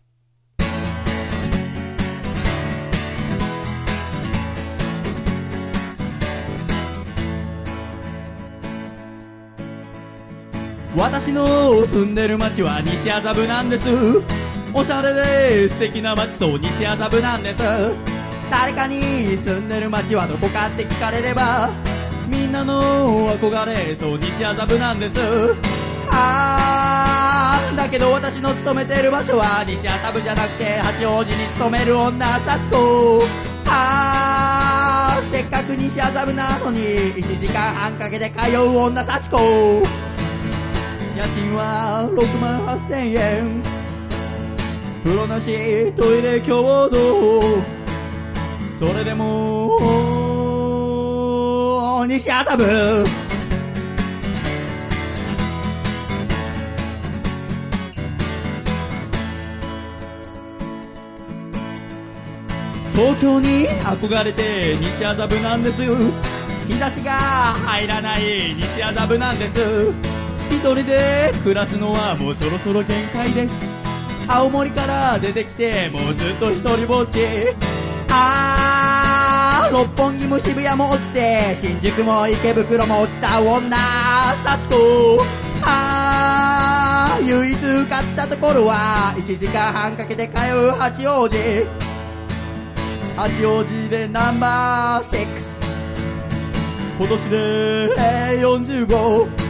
[10.97, 13.87] 私の住んでる街は西麻布なんです。
[14.73, 17.63] おしゃれで素敵な街そう西麻布なんです。
[18.51, 21.69] 誰かに住んでる街はどこかって聞かれれば
[22.27, 25.17] みんなの憧れそう西麻布なんです。
[26.11, 33.23] あーだけど私の勤めてる場所は西麻布じゃなくて八王子に勤める女幸子。
[33.67, 36.81] あーせっかく西麻布なのに
[37.13, 39.37] 1時間半かけて通う女幸子。
[41.17, 43.63] 家賃は6万8000円。
[45.03, 47.43] 風呂なしトイレ共同。
[48.79, 49.79] それでも
[52.07, 53.07] 西麻布
[62.93, 65.83] 東京に憧れて西麻布なんです。
[66.69, 69.57] 日差しが入らない西麻布なんです。
[70.51, 73.57] 一人で暮らすのはもうそろそろ限界です。
[74.29, 77.21] 青森から出てきてもうずっと一人ぼっち。
[78.11, 83.77] あー六本木も渋谷も落ちて新宿も池袋も落ちた女
[84.45, 85.25] 幸子。
[85.63, 91.37] あー唯一受かったところは1時間半かけて通う八王子。
[93.17, 95.27] 八王子でナンバー6
[96.99, 97.39] 今年で
[98.41, 99.46] 45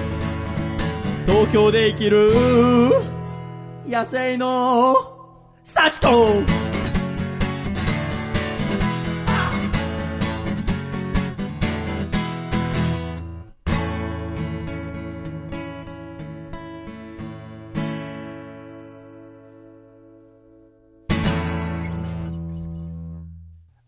[1.27, 2.31] 東京で生きる
[3.89, 4.95] 野生の
[5.65, 6.76] 幸子。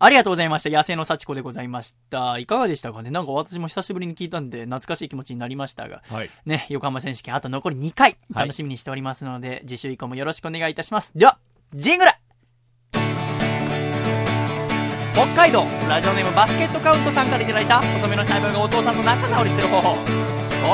[0.01, 0.69] ありがとうございました。
[0.69, 2.37] 野生の幸子でございました。
[2.37, 3.11] いかがでしたかね？
[3.11, 6.01] なんか私も久しぶりに聞いたんで、懐かしい気持ちになりましたが。
[6.09, 6.29] はい。
[6.45, 11.11] ね、横浜選手権あと残り2回はい楽しみにしておりますので、次週以降もよろしくお願いいたします。
[11.15, 11.37] では、
[11.75, 12.11] ジングル
[15.13, 19.97] 北海道ラジオネームバスケットカウントさんからいただいた細めのシャイボがお父さんと仲直りする方法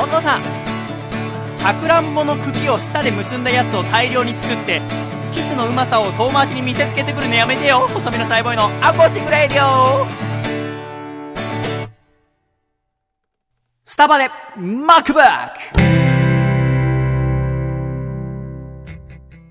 [0.04, 0.42] お父さん
[1.58, 4.84] さくらんぼの茎を舌で結んだやつを大量に作って
[5.36, 10.06] キスのうまさを遠回しに見せつけてくるのやめてよ細めのシャイボーイのアコースティックレディオ
[13.84, 15.96] スタバでマックブック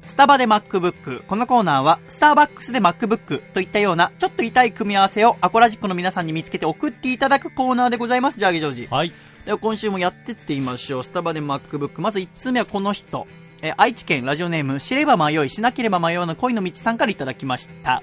[0.06, 1.24] スタバで MacBook。
[1.26, 8.38] このコーナーは、スターバックスで MacBook といったような、ちょっと痛い組み合わせをアコラジックの皆さんに見つけて送っていただくコーナーでございます。
[8.38, 8.86] ジャーギジョージ。
[8.88, 9.12] はい。
[9.44, 11.02] では今週もやってってみましょう。
[11.02, 12.00] スタバで MacBook。
[12.00, 13.26] まず1通目はこの人。
[13.64, 18.02] えー愛知県ラジオネーム、知れば迷い、しなければ迷わぬ恋の道さんからいただきました。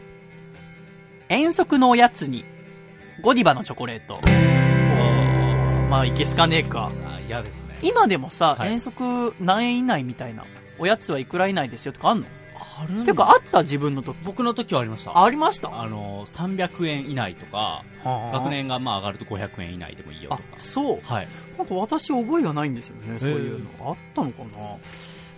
[1.29, 2.43] 遠足のおやつに、
[3.21, 4.15] ゴディバのチョコレート。
[4.15, 6.91] おーまあ、いけすかねえか。
[7.05, 7.77] あ嫌ですね。
[7.83, 10.45] 今でもさ、はい遠足何円以内みたいな、
[10.79, 12.25] おやつはいくら以内ですよとかあんの？
[12.59, 14.17] あるていうか、あった自分の時。
[14.23, 15.23] 僕の時はありました。
[15.23, 15.79] ありました？
[15.79, 20.99] あの、300円以内とか、学年がまあ上がると500円以内でもいいよとあか。、そう。
[21.03, 21.27] はい。
[21.55, 23.69] なんか私覚えがないんですよね、そういうの。
[23.81, 24.49] あったのかな？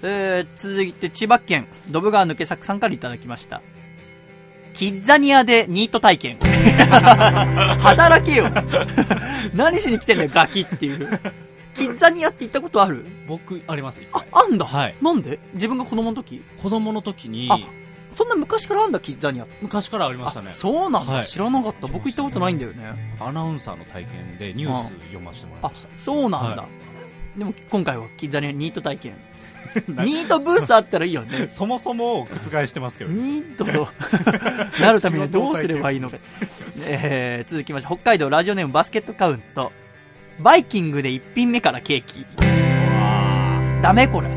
[0.05, 3.61] えー、続いて千葉県、ドブ川抜け作さんからいただきました。
[4.73, 6.37] キッザニアでニート体験。
[7.79, 8.49] 働けよ。
[9.53, 11.07] 何しに来てんだよガキっていう。
[11.75, 13.05] キッザニアって行ったことある？
[13.27, 14.27] 僕、あります、一あ回。
[14.31, 14.95] あんだ、はい。
[15.01, 15.39] なんで？
[15.53, 16.43] 自分が子供の時？
[16.61, 17.59] 子供の時に、あ
[18.13, 19.45] そんな昔からあんだキッザニア。
[19.45, 20.49] って昔からありましたね。
[20.51, 20.53] あ。
[20.53, 21.25] そうなんだ、はい。
[21.25, 21.87] 知らなかった。
[21.87, 23.15] 僕行ったことないんだよね。
[23.19, 25.87] アナウンサーの体験でニュース読ませてもらいあました。
[25.97, 26.67] そうなんだ、は
[27.37, 29.13] でも今回はキッザニアニート体験
[29.87, 31.47] ニートブースあったらいいよね。
[31.51, 33.21] そもそも覆してますけどね。
[33.21, 33.87] ニートの
[34.79, 36.17] なるためにはどうすればいいのか、
[36.81, 39.71] えー、続きまして北海道ラジオネームバスケットカウント。
[40.39, 42.25] バイキングで1品目からケーキ。
[43.81, 44.29] ダメこれ。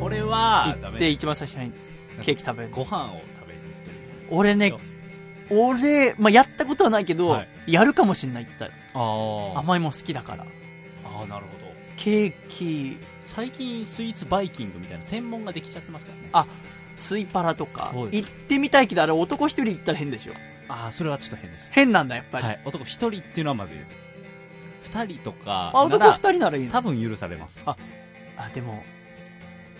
[0.00, 1.72] これは、行って一番最初に
[2.22, 2.70] ケーキ食べる。
[2.70, 3.96] ご飯を食べに行ってる。
[4.30, 4.72] 俺ね
[5.50, 7.72] 俺、まあ、やったことはないけど、はい。
[7.72, 8.66] やるかもしんないった。
[8.66, 9.58] らああ。
[9.60, 10.44] 甘いもん好きだから。
[11.04, 11.72] ああ、なるほど。
[11.96, 16.28] ケーキ最近スイーツバイキングみたいな専門ができちゃってますからね。
[16.32, 16.46] あ
[16.96, 20.32] スイパラとかそうです行ってみたいけどあれ男一人行ったら変でしょ
[20.68, 21.70] ああ、それはちょっと変です。
[21.72, 22.60] 変なんだやっぱり、はい。
[22.64, 23.90] 男一人っていうのはまずいです。
[24.84, 26.70] 二人とかあ男二人ならいいの？
[26.72, 27.62] 多分許されます。
[27.66, 27.76] あ
[28.36, 28.82] あでも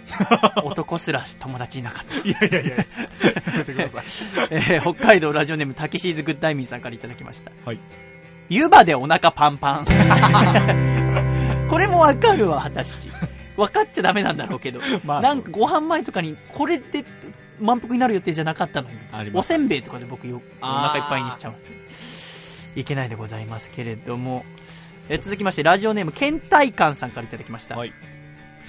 [0.64, 2.84] 男すら友達いなかった、いやいやいや、や
[3.56, 4.04] めてください。
[4.50, 7.78] えー北海道ラジオネームタキシーズグッダイミンさんからいただきましたはい
[8.50, 9.84] 湯葉でお腹パンパン
[11.74, 13.08] これもわかるわ私
[13.56, 17.04] 分 かっちゃダメなんだろうけど、まあなんかご飯前とかにこれで
[17.60, 18.96] 満腹になる予定じゃなかったのに。
[19.34, 21.54] おせんべいとかで僕よお腹いっぱいにしちゃう
[22.76, 24.44] いけないでございますけれども、
[25.08, 27.92] えー続きましてラジオネーム倦怠感さんからいただきました、はい。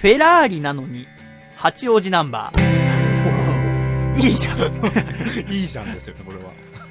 [0.00, 1.06] フェラーリなのに
[1.54, 4.18] 八王子ナンバー。
[4.18, 4.58] いいじゃん。
[5.48, 6.50] いいじゃんですよね、これは。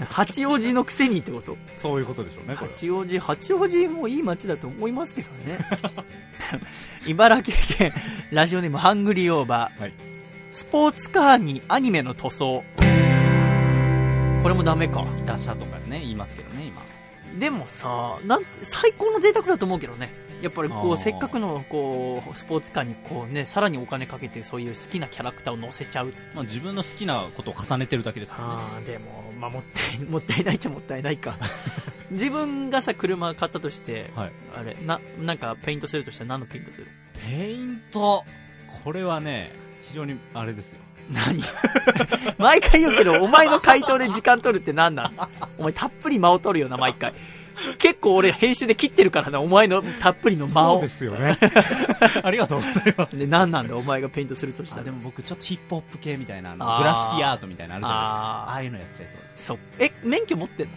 [0.09, 1.57] 八王子のくせにってこと。
[1.73, 2.55] そういうことでしょうね。
[2.55, 5.59] 八王子八王子もいい街だと思いますけどね。
[7.07, 7.93] 茨城県
[8.31, 9.93] ラジオネームハングリーオーバー、はい。
[10.51, 12.63] スポーツカーにアニメの塗装。
[14.43, 15.05] これもダメか。
[15.25, 16.81] 打車とかね、言いますけどね、今。
[17.39, 20.09] でもさなんて最高の贅沢だと思うけどね
[20.41, 26.13] やっぱりこうせっかくのこうスポーツカーにこうねさらにお金かけてそういう好きなキャラクターを乗せちゃう。
[26.35, 28.53] まあ自分の好きなことを重ねてるだけですからね。
[28.77, 29.05] あーでも、
[29.39, 31.35] まあ、もったい もったいないっちゃもったいないか。
[32.11, 34.31] 自分がさ車買ったとして、はい。
[34.57, 36.87] あれななんかペイントするとしたら何のペイントする？
[37.27, 38.23] ペイント、
[38.83, 39.51] これはね、
[39.87, 40.79] 非常にあれですよ。
[41.11, 41.41] 何？
[42.37, 45.13] 毎回言うけどお前の回答で時間取るって何なん？
[45.57, 47.13] お前たっぷり間を取るよな毎回
[47.79, 50.87] 結構俺編集で切ってるからなお前のたっぷりの間を。
[50.87, 51.37] すよね。
[52.23, 53.17] ありがとうございます。
[53.17, 54.81] で何なんだお前がペイントするとしたら。
[54.81, 58.17] あでも僕ちょっとヒップホップ系みたいなグラフィティアートみたいなのあるじゃないですか。
[58.17, 58.51] あー。
[58.51, 59.45] ああいうのやっちゃいそうです。
[59.45, 59.57] そう。
[59.79, 60.71] え免許持ってんの？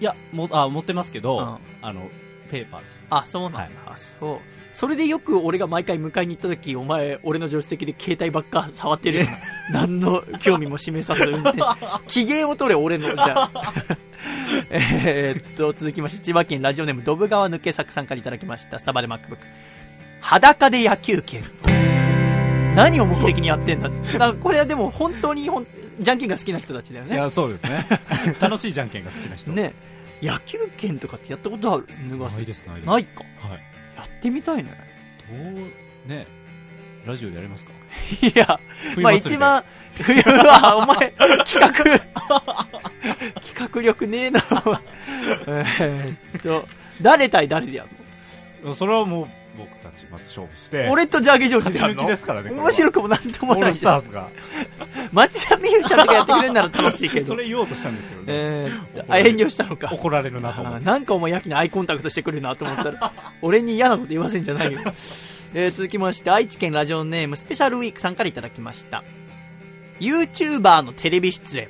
[0.00, 1.58] いやもあ持ってますけど、うん。
[1.82, 2.08] あの
[2.50, 3.70] ペーパーですあそうなんだ、はい。
[3.86, 4.40] あそう
[4.74, 9.26] それでよく俺が毎回迎えに行った時お前俺の助手席で携帯ばっか触ってるよ
[9.70, 11.58] 何の興味も示さず運転。
[12.08, 13.08] 機嫌を取れ俺の。
[13.08, 13.72] じゃあ。
[14.70, 18.78] えーっと続きまして千葉県ラジオネームドブ川抜け作さんからいただきました。
[18.78, 19.36] スタバで MacBook
[20.20, 21.42] 裸で野球拳
[22.74, 23.88] 何を目的にやってんだ
[24.18, 25.66] だこれはでも本当にほん
[26.00, 27.14] じゃんけんが好きな人たちだよね。
[27.14, 27.86] いやそうですね。
[28.40, 29.52] 楽しいじゃんけんが好きな人。
[29.52, 29.72] ね。
[30.20, 31.86] 野球拳とかってやったことある？
[32.18, 32.86] ないですないです。
[32.86, 33.22] ないか。
[33.48, 33.58] はい。
[33.58, 33.58] や
[34.24, 34.70] ってみたいね。
[35.30, 36.26] どうね
[37.04, 37.72] ラジオでやりますか？
[38.22, 38.58] いや、
[38.96, 39.62] まあ一番、
[39.94, 41.10] 冬は、お前、
[41.44, 41.70] 企画、
[43.40, 44.42] 企画力ねえな。
[45.46, 46.66] えーっと、
[47.02, 47.84] 誰対誰でや
[48.64, 54.00] るそれはもう僕たちまず勝負しての俺とジャーゲジョージでですからね 面白くもなんともオールないじゃん。
[54.02, 54.28] スターズが
[55.12, 57.26] 町田美優ちゃんとかやってくれるなら楽しいけど。
[57.26, 59.90] それ言おうとしたんですけどね、えーあ、遠慮したのか。
[59.92, 63.12] 怒られるなと思なんかお前やけにアイコンタクトしてくるなと思ったら、
[63.42, 64.80] 俺に嫌なこと言わせんじゃないよ。
[65.54, 69.04] えー続きまして、愛知県ラジオネームスペシャルウィークさんからいただきました。
[70.00, 71.68] YouTuber のテレビ出演。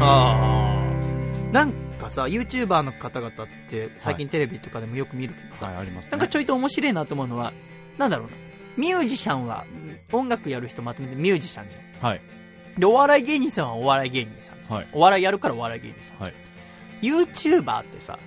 [0.00, 1.81] あーなんか
[2.12, 3.32] さ、YouTuber の方々っ
[3.68, 7.52] て最近テレビとかでもよく見るけどさ、はいありますねなんかちょいと面白いなと思うのは、
[7.98, 8.32] なんだろうな。
[8.76, 9.64] ミュージシャンは、
[10.12, 12.08] 音楽やる人まとめてミュージシャンじゃん。
[12.08, 12.20] はい
[12.78, 14.74] で、お笑い芸人さんはお笑い芸人さん。
[14.74, 16.18] はいお笑いやるからお笑い芸人さん。
[16.18, 16.34] はい
[17.02, 18.18] YouTuber ってさ、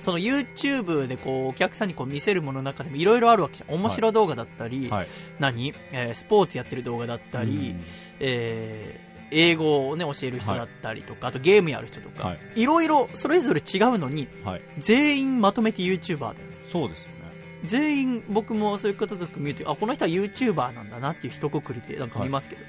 [0.00, 3.74] その YouTube でこうお客さんにこう見せるものの中でもいろいろあるわけじゃん。
[3.74, 5.06] 面白動画だったり、はい
[5.38, 7.74] 何、えースポーツやってる動画だったり、
[8.20, 12.38] えー英語をね、教える人だったりとか、あとゲームやる人とか、はい。
[12.62, 14.62] いろいろそれぞれ違うのに、うんはい。
[14.78, 16.34] 全員まとめて YouTuber だよ。
[16.70, 17.16] そうですよね。
[17.64, 22.62] 全員僕もそういう方とか見るとあこの人は YouTuber なんだなっていう一括りでなんか見ますけど、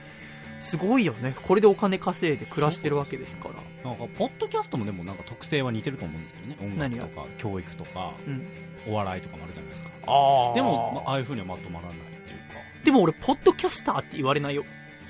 [0.62, 1.36] すごいよね。
[1.44, 3.56] これでお金稼いで暮らしてるわけですから。
[3.90, 6.58] なんかポッドキャストもでもなんか特性は似てると思うんですけどね。
[6.60, 8.48] 音楽とか教育とかうん。
[8.88, 9.90] お笑いとかもあるじゃないですか。
[10.08, 12.60] あでも、まあああいうふうにはまとまらないっていうか。
[12.84, 14.64] でも俺ポッドキャスターって言われないよ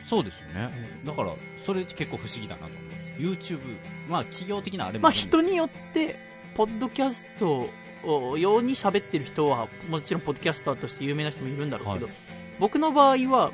[0.07, 0.71] そうですよね。
[1.05, 3.57] だからそれ結構不思議だなと思うんですよ。
[3.59, 3.59] YouTube、
[4.09, 6.15] まあ企業的なあれもまあ人によって、
[6.55, 7.69] ポッドキャスト
[8.03, 12.15] を用に喋ってる人は、もちろんポッドキャスターとして有名な人もいるんだろうけど、はい。
[12.59, 13.51] 僕の場合は、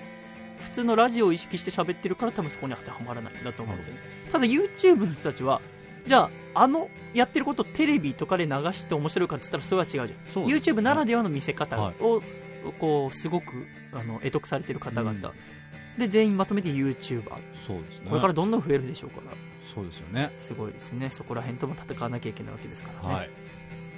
[0.65, 3.99] 普通のラジオを意識して喋ってるから多分そこに当てはまらないんだと思うんですよね。
[4.31, 5.59] ただ YouTube の人たちは、
[6.05, 10.07] じゃあ、あのやってることをテレビとかで流して面白いかって言ったらそれは違うじゃん。
[10.34, 12.03] そうです YouTube ならではの見せ方はい。
[12.03, 12.21] を、
[12.80, 15.11] こう、すごく、あの、得得されてる方々。
[15.11, 15.23] うん
[15.98, 17.24] で、全員まとめて YouTuber。
[17.68, 18.07] そうですね。
[18.10, 19.36] これからどんどん増えるでしょうから。
[19.74, 20.32] そうですよね。
[20.40, 21.10] すごいですね。
[21.10, 23.15] そこら辺とも戦わなきゃいけないわけですからね。
[23.15, 23.30] はい。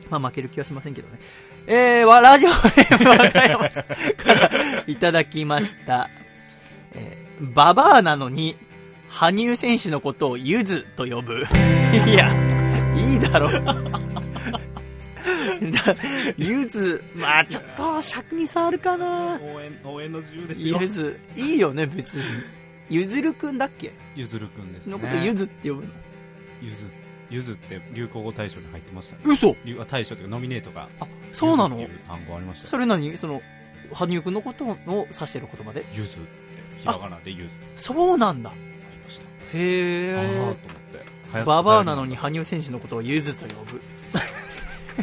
[0.09, 1.19] まあ負ける気はしませんけどね。
[1.67, 4.33] えー、わ、ラジオネーム和歌山さんか？
[4.33, 4.51] ら
[4.85, 6.09] いただきました。
[6.93, 8.55] えー、ババアなのに、
[9.09, 11.45] 羽生選手のことをゆずと呼ぶ。
[12.05, 12.31] いや、
[12.95, 13.49] いいだろ。
[13.49, 13.75] だ
[16.37, 19.39] ゆず、まあちょっと尺に触るかな。
[19.41, 20.77] 応援、応援の自由ですよ。
[20.81, 22.23] ゆず、いいよね、別に。
[22.89, 23.93] ゆずるくんだっけ？
[24.15, 24.91] ゆずるくんですね。
[24.93, 25.89] のことゆずって呼ぶの？
[26.61, 26.85] ゆず、
[27.29, 29.21] ゆずって流行語大賞に入ってましたね。
[29.25, 30.87] 嘘流あ大賞というかノミネートが。
[30.99, 31.75] あ、そうなの？
[31.75, 33.17] っていう単語ありましたよそれ何？
[33.17, 33.41] その、
[33.93, 34.77] 羽生くんのことを
[35.11, 35.83] 指してる言葉で？
[35.95, 36.19] ゆずって、
[36.81, 38.51] ひらがなでゆずそうなんだ。
[38.51, 39.23] ありました。
[39.57, 40.53] へああーと思え。
[40.53, 41.43] って。
[41.45, 43.81] ババアなのに羽生選手のことをゆずと呼ぶ。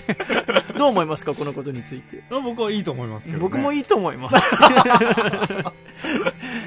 [0.78, 2.23] どう思いますかこのことについて？
[2.31, 3.43] あ僕はいいと思いますけど、ね。
[3.43, 4.36] 僕もいいと思います。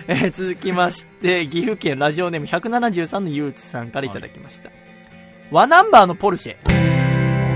[0.07, 4.69] えー続きまして、岐阜県ラジオネーム173のゆうつさんからいただきました。
[5.51, 6.55] ワナンバーのポルシェ。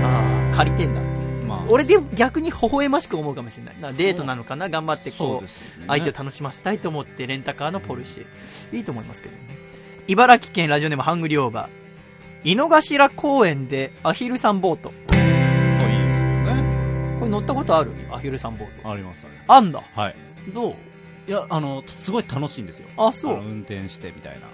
[0.04, 1.10] ああ、借りてんだって。
[1.46, 3.76] まあ、俺で逆に微笑ましく思うかもしれない。
[3.80, 4.68] なデートなのかな？
[4.68, 5.50] 頑張ってこう、ね。
[5.86, 8.76] 相手を楽しませたいと思ってレンタカーのポルシェ。
[8.76, 9.42] いいと思いますけどね。
[10.08, 12.50] 茨城県ラジオネームハングリーオーバー。
[12.52, 14.92] 井の頭公園でアヒルさんボート。
[17.30, 17.92] 乗ったことある？
[18.10, 18.90] アヒルさんボート。
[18.90, 19.80] あります、ありまあんだ？
[19.80, 19.84] す。
[19.98, 20.14] はい。
[20.52, 20.74] どう？
[21.28, 22.88] いや、あの、すごい楽しいんですよ。
[22.96, 23.34] あ、そう。
[23.36, 24.48] 運転してみたいな。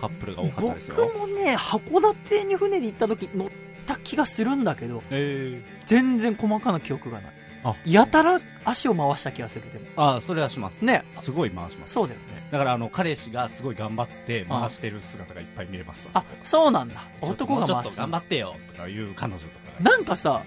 [0.00, 0.96] カップルが多かったですよ。
[0.96, 3.48] 僕もね、函館に船で行った時乗っ
[3.86, 7.32] た気がするんだけど、え全然細かな記憶がない。
[7.64, 9.84] あやたら足を回した気がする、でも。
[9.96, 10.84] あそれはします。
[10.84, 11.92] ね、すごい回します。
[11.92, 12.48] そうだよね。
[12.50, 16.08] だから、あの、彼氏がすごい頑張って回してる姿がいっぱい見れます。
[16.14, 17.06] あ、そうなんだ。
[17.20, 18.00] 男が回すちょっと。
[18.00, 20.42] 頑張ってよとかいう彼女とかなんかさ、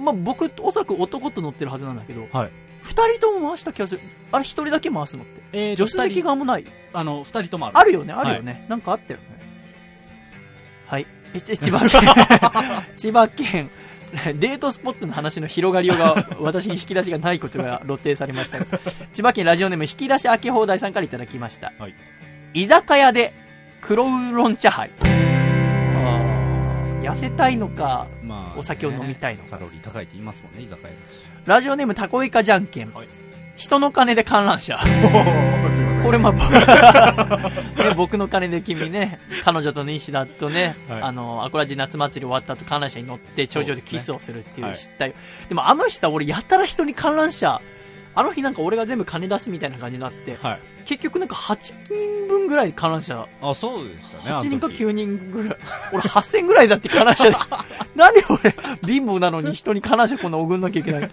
[0.00, 2.50] まあ、僕、おそらく男と乗ってるはずなんだけど、はい
[2.82, 4.00] 二人とも回した気がする。
[4.32, 5.42] あれ一人だけ回すのって。
[5.52, 6.64] えー助手席側もない。
[6.94, 7.78] あの、二人ともある。
[7.78, 8.64] あるよね、あるよね。
[8.68, 9.26] なんかあったよね。
[10.86, 11.06] はい。
[11.34, 12.00] え、ち 千葉県、
[12.96, 13.70] 千葉県、
[14.12, 18.66] デートスポットの話の広がりが、 私に引き出しがないことが露呈されましたが、
[19.12, 21.72] 千葉県ラジオネーム引き出し開け放題さんからいただきました。
[21.78, 21.94] はい
[22.52, 23.32] 居酒屋で
[23.80, 24.90] 黒ウーロン茶杯。
[25.02, 28.06] あー痩せたいのか、まあ、
[28.56, 30.94] お酒を飲みたいのカロリー高いって言いますもんね、居酒屋だし。
[31.46, 32.92] ラジオネームタコイカじゃんけん。
[32.92, 33.08] はい
[33.60, 34.78] 人の金で観覧車。
[36.02, 36.32] これまあ、
[37.76, 45.12] ね、僕の金で君ね、彼女と西田とね、はいあの、アコラジ夏祭り終わった後観覧車に乗って頂上でキスをするっていうはい知ったよ。
[45.50, 47.60] でもあの日さ、俺やたら人に観覧車、
[48.14, 50.58] あの日なんか俺が全部金出すみたいな感じになって、はい。
[50.84, 51.56] 結局なんか8
[51.88, 54.22] 人分ぐらい観覧車、あ、そうでしたね。
[54.24, 55.56] 8人かあの時9人ぐらい。
[55.92, 57.36] 俺8000ぐらいだって観覧車で。
[57.94, 58.50] なんで俺、
[58.86, 61.10] 貧乏なのに人に観覧車こんな送んなきゃいけない？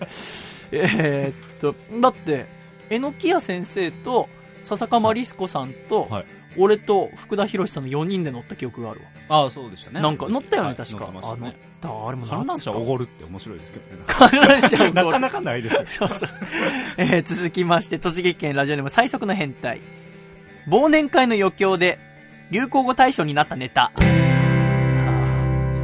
[0.72, 2.46] えーっと、だって、
[2.90, 4.30] 榎谷先生と、
[4.68, 6.26] 笹川リス子さんと、はい
[6.60, 9.46] 俺と福田博さんの4人で乗った記憶があるわ。
[9.46, 10.02] あ、そうでしたね。
[10.02, 11.02] なんか乗ったよね、はい確か。
[11.02, 11.58] 乗ってましたあ、乗っね。
[11.82, 12.08] た。
[12.08, 12.86] あれも観覧車おる。
[12.86, 14.04] ごるって面白いですけどね。
[14.08, 15.86] 観覧車おごるなかなかないですよ。
[15.88, 16.30] そうそう
[16.98, 19.82] えー続きまして、栃木県ラジオネーム最速の変態。
[20.68, 22.00] 忘年会の余興で、
[22.50, 23.92] 流行語大賞になったネタ。
[24.00, 24.04] や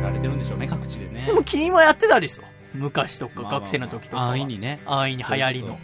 [0.07, 1.25] られてるんでしょうね、各地でね。
[1.27, 2.43] でも君もやってたでしょ
[2.73, 4.23] 昔とか、まあまあまあ学生の時とか。
[4.23, 4.79] 安易にね。
[4.87, 5.77] 安易に流行りのそういう。
[5.77, 5.79] こ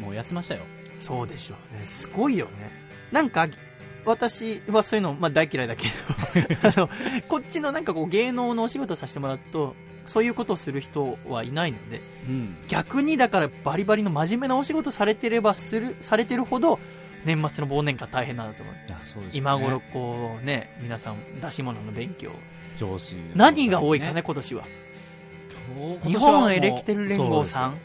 [0.00, 0.04] と。
[0.06, 0.62] もうやってましたよ。
[1.00, 1.84] そうでしょうね。
[1.86, 2.70] すごいよね。
[3.10, 3.48] なんか、
[4.04, 5.92] 私はそういうの、まあ大嫌いだけど、
[6.68, 6.90] あの、
[7.28, 9.74] こっちのなんかこう芸能のお仕事させてもらうと、
[10.06, 12.56] そういうことをする人はいないので、うん。
[12.68, 16.78] 逆にだからバリバリの真面目なお仕事されてればする、されてるほど、
[17.24, 18.74] 年末の忘年会大変なんだと思う。
[18.74, 18.76] う
[19.22, 22.30] ね今頃こうね、皆さん出し物の勉強。
[22.76, 23.16] 上司。
[23.34, 24.64] 何が多いかね、今年は。
[25.76, 27.78] 今日本エレキテル連合さん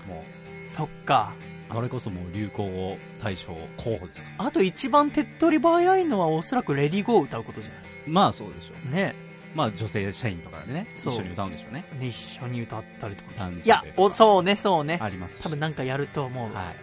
[0.65, 1.33] そっか。
[1.69, 4.29] うあれこそもう流行語大賞候補ですか？
[4.37, 7.71] あと一番手っ取り早いのはおそらくレディーゴーを歌うことじゃ
[8.07, 8.91] まあそうでしょう。
[8.91, 9.15] ないね。
[9.55, 11.85] まあ女性社員とかでね、一緒に歌うんでしょうね。
[12.01, 13.49] 一緒に歌ったりとか。
[13.49, 14.11] いや、お、う。
[14.11, 14.99] そうね、そうね。
[15.01, 16.53] ありますし多分なんかやると思う。
[16.53, 16.75] はい。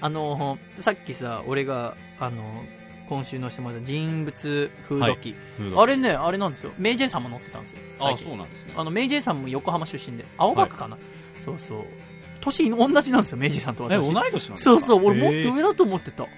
[0.00, 5.34] あのー、さっきさ、俺が、あのー、今週のしてもらった人物風土記。
[5.76, 6.72] あれね、あれなんですよ。
[6.78, 7.78] メイジェイさんも乗ってたんですよ。
[8.00, 8.74] あ、そうなんですね。
[8.76, 10.96] あの、メイジェイさんも横浜出身で、青葉区かな、
[11.44, 11.84] そうそう。
[12.40, 14.12] 年同じなんですよ、メイジェイさんとえ、私。
[14.12, 14.56] 同い年なんですか？
[14.58, 16.22] そうそう、俺もっと上だと思ってた。
[16.24, 16.28] は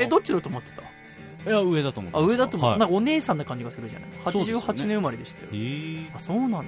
[0.00, 0.82] あえ、どっちだと思ってた？
[0.82, 2.70] いや、上だと思ってあ、上だと思う。
[2.70, 4.10] はいなんかお姉さんな感じがするじゃない？
[4.24, 5.48] そうですよね ?88 年生まれでしたよ。
[5.52, 6.62] えーあ、そうなんだっ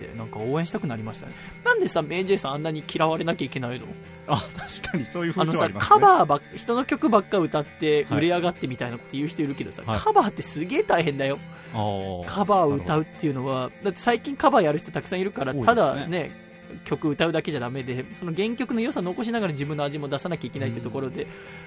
[0.00, 1.32] て、なんか応援したくなりましたね。
[1.64, 3.86] なんでさ、メイジェイさんあんなに嫌われなきゃいけないの？
[4.28, 5.88] あ、確かにそういう風あのさ、潮ありますね。
[5.88, 11.38] カバーばっ、人の曲ばっか歌ってはい売れ上がってみたいなこと言う人いるけどさ、はいカバーってすげえ大変だよ。
[12.26, 16.30] カバーを歌うっていうのは、だって最近カバーやる人たくさんいるから、ただね、
[16.84, 21.26] 曲歌うだけじゃダメで、その原曲の良さ残しながら自分の味も出さなきゃいけないってところで、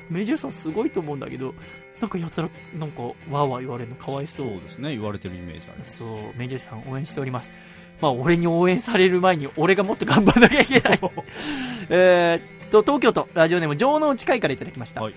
[0.10, 1.54] メジューさんすごいと思うんだけど、
[2.00, 4.48] なんかやったら、なんか、わーわー言われるのかわいそう。
[4.48, 5.86] そうですね、言われてるイメージあり。
[5.86, 7.50] そう、メジューさん応援しております。
[8.02, 11.00] まあ、俺に応援される前に、俺がもっと頑張らなきゃいけない。
[11.90, 15.02] えーっと、東京都、ラジオネーム、城之内海からいただきました。
[15.02, 15.14] はい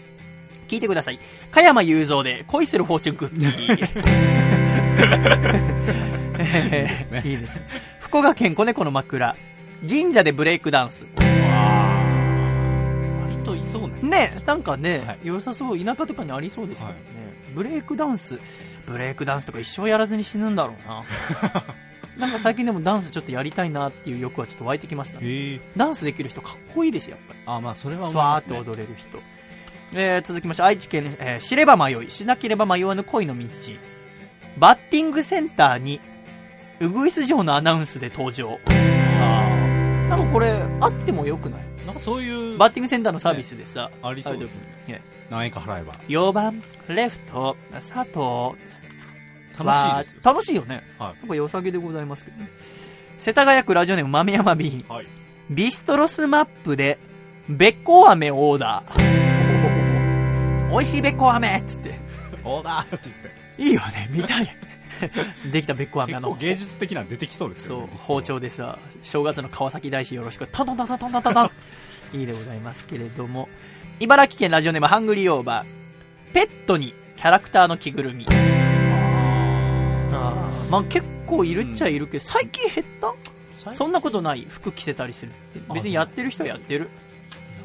[0.67, 1.19] 聞いてください。
[1.51, 3.89] 加山雄三で、恋するフォーチュンクッキー。
[6.39, 7.61] えー いいです。
[8.01, 9.37] 福岡県子猫の枕。
[9.89, 11.05] 神社でブレイクダンス。
[13.21, 13.95] 割といそうね。
[14.03, 16.97] ねなんかね、はい良さそう、田舎とかにありそうですけどね、
[17.55, 18.39] ブレイクダンス、
[18.87, 21.05] ブレイクダンスとか一生やらずに死ぬんだろうな。
[22.19, 25.27] なんか最近でもダンスちょっとやりたいなっていう欲はちょっと湧いてきましたね。
[25.27, 27.41] ええダンスできる人かっこいいですよ、やっぱり。
[27.47, 28.55] あ、まあ、それはス思いますね。
[28.55, 29.19] ワーッと踊れる人。
[29.95, 33.45] えー、続きまして、愛知県、えー知れば迷い、しなければ迷わぬ恋の道。
[34.59, 36.01] バッティングセンターに、
[36.81, 38.59] ウグイス城のアナウンスで登場。
[40.15, 41.61] あなんかこれ、あってもよくない？
[41.79, 45.03] ーなんかそういう、バッティングセンターのサービスでさ、ありそうですねね。
[45.29, 45.95] 何円か払えば。
[46.07, 48.57] 4番、レフト、佐藤。
[49.59, 50.21] 楽しいですよ。
[50.23, 50.83] 楽しいよね。
[50.99, 52.49] はいなんか良さげでございますけどね。
[53.19, 54.85] 世田谷区ラジオネーム豆山 B。
[54.89, 55.07] はい。
[55.51, 56.99] ビストロスマップで、
[57.49, 60.71] べっこう飴をオーダー。
[60.71, 61.95] 美味しいべっこう飴っつって。
[62.45, 63.63] オーダーって言って。
[63.63, 64.57] いいよね、見たい。
[65.53, 66.35] できたべっこ飴の。
[66.35, 70.47] 芸術的な出てきそうですよね包丁でさ正月の川崎大師よろしく。
[70.47, 71.51] トントントントントントントン。
[72.19, 73.49] いいでございますけれども。
[74.01, 76.33] 茨城県ラジオネームハングリーオーバー。
[76.35, 78.27] ペットにキャラクターの着ぐるみ。
[80.13, 82.87] あまあ結構いるっちゃいるけど、うん、最近減っ
[83.65, 83.73] た？
[83.73, 84.47] そんなことない。
[84.49, 85.73] 服着せたりするって。
[85.75, 86.91] 別にやってる人はやってる。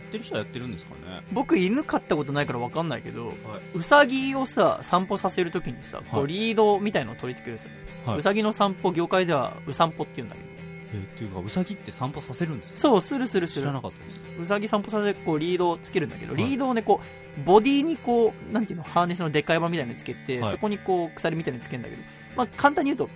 [0.10, 1.22] やってる人はやってるんですかね。
[1.31, 3.34] 僕犬飼ったことないから分かんないけど、
[3.73, 7.72] うさぎをさ、散歩させるときにさ、こうはいリードみたいのを取り付けるんですよ。
[8.06, 10.49] はいうさぎの散歩、業界ではう散歩って言うんだけど。
[10.91, 13.73] えーっていうか、ウサギって散歩させるんですかそう、するするする知ら。
[13.73, 14.23] なかったです。
[14.41, 16.99] うさぎ散歩させて、こう、リードをつけるんだけど、はいリードをね、こ
[17.40, 22.02] う、ボディにこう、なんていうの、ハーネスのでっかい版みたいなのつけて、はいそこにこう、鎖みたいなのつけるんだけど、
[22.36, 23.10] まあ、簡単に言うと、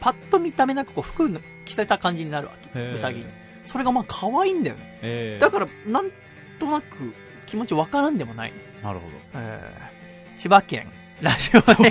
[0.00, 2.78] パッと見た目なくこう、服の着せた感じになるわけ。
[2.78, 3.26] へーうさぎに。
[3.70, 4.98] それがまあ、可愛いんだよね。
[5.02, 6.10] えーだから、なん
[6.58, 6.86] となく、
[7.46, 8.52] 気持ちわからんでもない。
[8.82, 9.04] なるほ
[9.34, 10.86] えー千葉県、
[11.20, 11.90] ラジオで、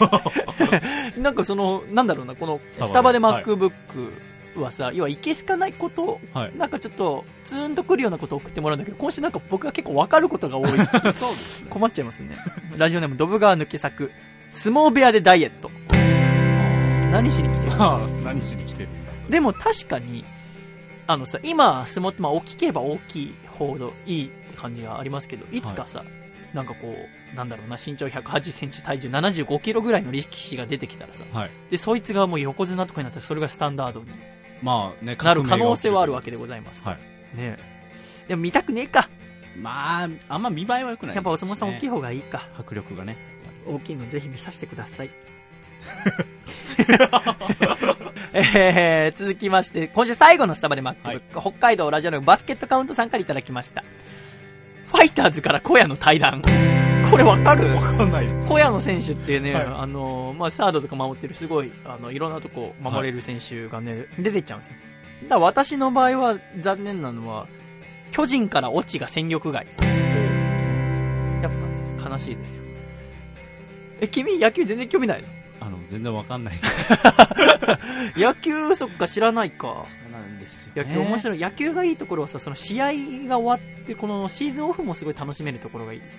[1.22, 6.20] なんかその、なんだろうな、この、ススタバでタバではい MacBook はさ、要はいけすかないこと。
[6.34, 6.58] はい。
[6.58, 10.70] なんかちょっと、ツーンとくるようなことを送ってもらうんだけど、今週なんか僕が結構わかることが多い。
[10.72, 11.68] そうですね。
[11.70, 12.38] 困っちゃいますね。
[12.78, 14.12] ラジオネーム、ドブ川抜け作。
[14.52, 15.70] 相撲部屋でダイエット。
[17.12, 17.72] 何しに来てる
[18.24, 18.90] 何しに来てる
[19.30, 20.24] でも確かに、
[21.08, 26.04] あのさ、今、相撲ってまあ大きければ大きいほどいいって感じがありますけど、いつかさ、
[26.54, 26.96] なんかこ
[27.34, 31.50] う、なんだろうな、身長180センチ、体重75キロぐらいの力士が出てきたらさ、はい。
[31.72, 34.08] で、そいつがもう横綱とかになったらそれがスタンダードに
[34.62, 36.82] まあね、なる可能性はあるわけでございます。
[36.84, 36.96] はい。
[37.38, 37.58] ねえ
[38.30, 39.10] でも見たくねえか。
[39.62, 42.44] まあ、あんま見栄えは良くない、やっぱお相撲さん大きい方方がいいか。
[42.58, 43.18] 迫力がね。
[43.66, 45.10] 大きいのぜひ見させてください。
[48.40, 53.84] えー、続きまして、今週最後のスタバで MacBook、はい北海道ラジオのバスケットカウントさんからいただきました。
[54.88, 56.44] ファイターズから小屋の対談。
[57.10, 57.68] これわかる？
[57.74, 58.48] わかんないです。
[58.48, 64.76] 小屋の選手ってね、はいあのまあ、サードとか守ってるすごい、あの、いろんなとこ守れる選手がね、出てっちゃうんですよ。
[65.30, 67.48] だ私の場合は残念なのは、
[68.12, 69.66] 巨人から落ちが戦力外。
[69.66, 72.62] やっぱね、悲しいですよ。
[74.02, 75.28] え、君野球全然興味ないの？
[75.68, 76.54] あの、全然わかんない。
[78.16, 79.86] 野球そっか知らないか。
[79.86, 81.40] そうなんですよ、野球面白い。
[81.40, 82.94] 野球がいいところはさ、その試合
[83.28, 86.18] が終わって、このシーズンオフもすごい楽しめるところがいいです。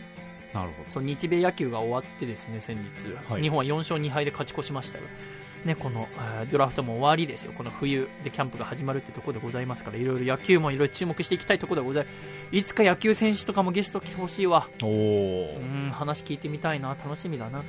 [0.52, 0.90] なるほど。
[0.90, 2.82] その日米野球が終わってですね、先日、
[3.30, 5.04] はい日本は4勝2敗で勝ち越しましたが、
[5.64, 6.08] ね、この、
[6.40, 7.52] えードラフトも終わりですよ。
[7.56, 12.56] この冬でキャンプが始まるってところでございますから、いろいろ野球もいろいろ注目していきたいところでございます。
[12.56, 14.68] いつか野球選手とかもゲスト来てほしいわ。
[14.82, 16.90] おーうん、話聞いてみたいな。
[16.90, 17.62] 楽しみだな。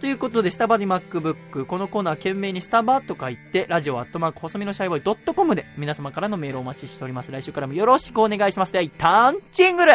[0.00, 1.64] ということで、スタバに MacBook。
[1.64, 7.32] このコーナー、懸命にスタバと書いて、ラジオアットマーク、細身のシャイボーイドットコムで、皆様からのメールをお待ちしております。
[7.32, 8.72] 来週からもよろしくお願いします。
[8.72, 9.92] では、一旦、ジングル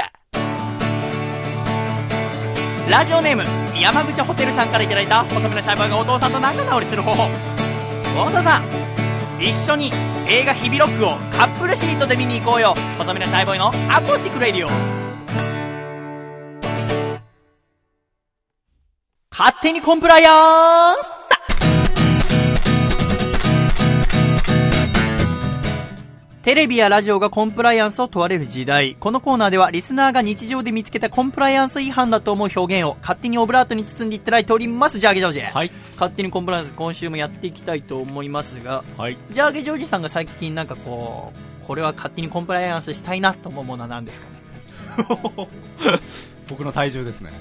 [2.90, 3.44] ラジオネーム、
[3.80, 7.30] 山口ホテルさんからいただいた、細身のシャイボーイがお父さんと仲直りする方法。
[8.20, 8.64] お父さん、
[9.40, 9.92] 一緒に
[10.28, 12.74] 映画日々ロックをカップルシートで見に行こうよ。
[12.98, 15.11] 細身のシャイボーイのアコースティックレディオ。
[19.34, 21.22] 勝手にコンプライアンス
[26.44, 28.96] テレビやラジオがコンプライアンスを問われる時代。
[29.00, 35.00] このコーナーではリスナーが日常で見つけたコンプライアンス違反だと思う表現を勝手にオブラートに包んでいただいております。
[35.00, 35.42] ジャーゲジョージ。
[35.42, 35.72] はい。
[35.94, 39.18] 勝手にコンプライアンス今週もやっていきたいと思いますが、はい。
[39.30, 41.32] ジャーゲジョージさんが最近なんかこ
[41.64, 44.28] う、これは勝手にコンプライアンスしたいなと思うものは何ですか
[45.94, 46.00] ね？
[46.50, 47.32] 僕の体重ですね。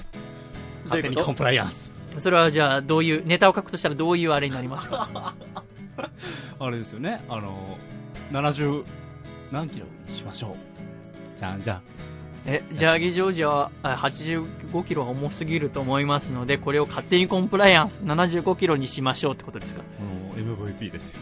[0.97, 1.93] 勝手にコンプライアンス。
[2.19, 5.33] それはじゃあどういう、ネタを書くとしたらどういうあれになりますか？
[6.59, 7.21] あれですよね。
[7.29, 7.77] あの、
[8.31, 8.83] 70
[9.51, 11.39] 何キロにしましょう。
[11.39, 11.81] じゃんじゃん。
[12.45, 19.81] え、ジャーゲジョージはあ85キロは重すぎると思いますので、これを勝手にコンプライアンス75キロにしましょうってことですか
[20.35, 21.19] ？MVP ですよ。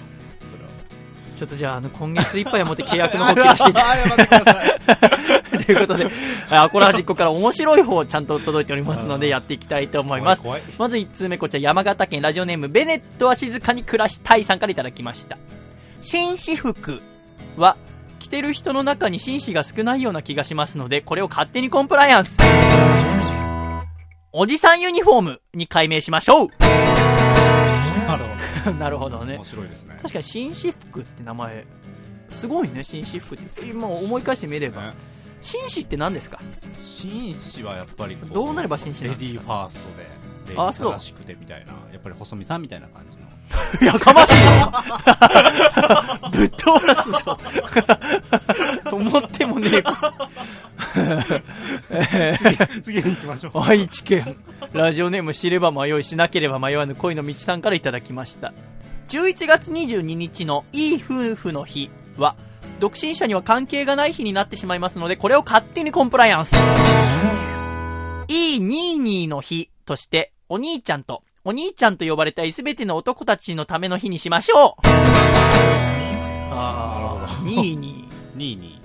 [1.40, 3.96] ちょっとじゃあ、あの、今月いっぱいをもって契約の方切らしていた
[5.62, 5.64] い。
[5.64, 6.08] ということで、
[6.50, 10.44] アコラジッコから面白い方をちゃんと届いておりますので、やっていきたいと思います。
[10.78, 15.38] まず1通目、こちら山形県ラジオネーム、ベネットは静かに暮らしたいさんからいただきました。
[16.02, 17.02] 紳士服
[17.56, 17.78] は、
[18.20, 22.36] 着てる人の中に紳士が少ないような気がしますので、これを勝手にコンプライアンス。
[24.34, 26.48] おじさんユニフォームに改名しましょう
[28.74, 29.26] なるほどど。
[29.26, 29.46] ね面。
[29.46, 29.98] 白いですね。
[30.02, 31.66] 確かに紳士服って名前、
[32.30, 33.66] すごいね、紳士服って。
[33.66, 34.88] 今思い返してみれば。
[34.88, 34.94] ね
[35.42, 36.38] 紳士って何ですか？
[36.84, 39.36] 紳士はやっぱりこどうなれば紳士なんですか？
[39.36, 39.80] レディーファース
[40.46, 43.30] トで、レあそう正しくてみたいな、やっぱり細見さんみたいな感じの。
[43.88, 44.34] やかましい
[46.38, 47.38] ぶっ飛ばすぞ
[48.96, 50.14] 思ってもねえか。
[52.84, 53.60] 次に行きましょう。
[53.62, 54.36] 愛知県
[54.74, 58.54] ラジオネーム知れば迷いしなければ迷わぬ恋の道さんからいただきました。
[59.10, 62.36] 11月22日のいい夫婦の日は
[62.80, 66.56] 独身者には関係がない日になってしまいますのでこれを勝手にコンプライアンス。
[68.28, 74.82] いいニーニーの日としてお兄ちゃんとお兄ちゃんと呼ばれたいすべての男たちのための日にしましょう。
[76.52, 77.46] あー。
[77.46, 78.38] ニーニー。
[78.38, 78.79] 2位に。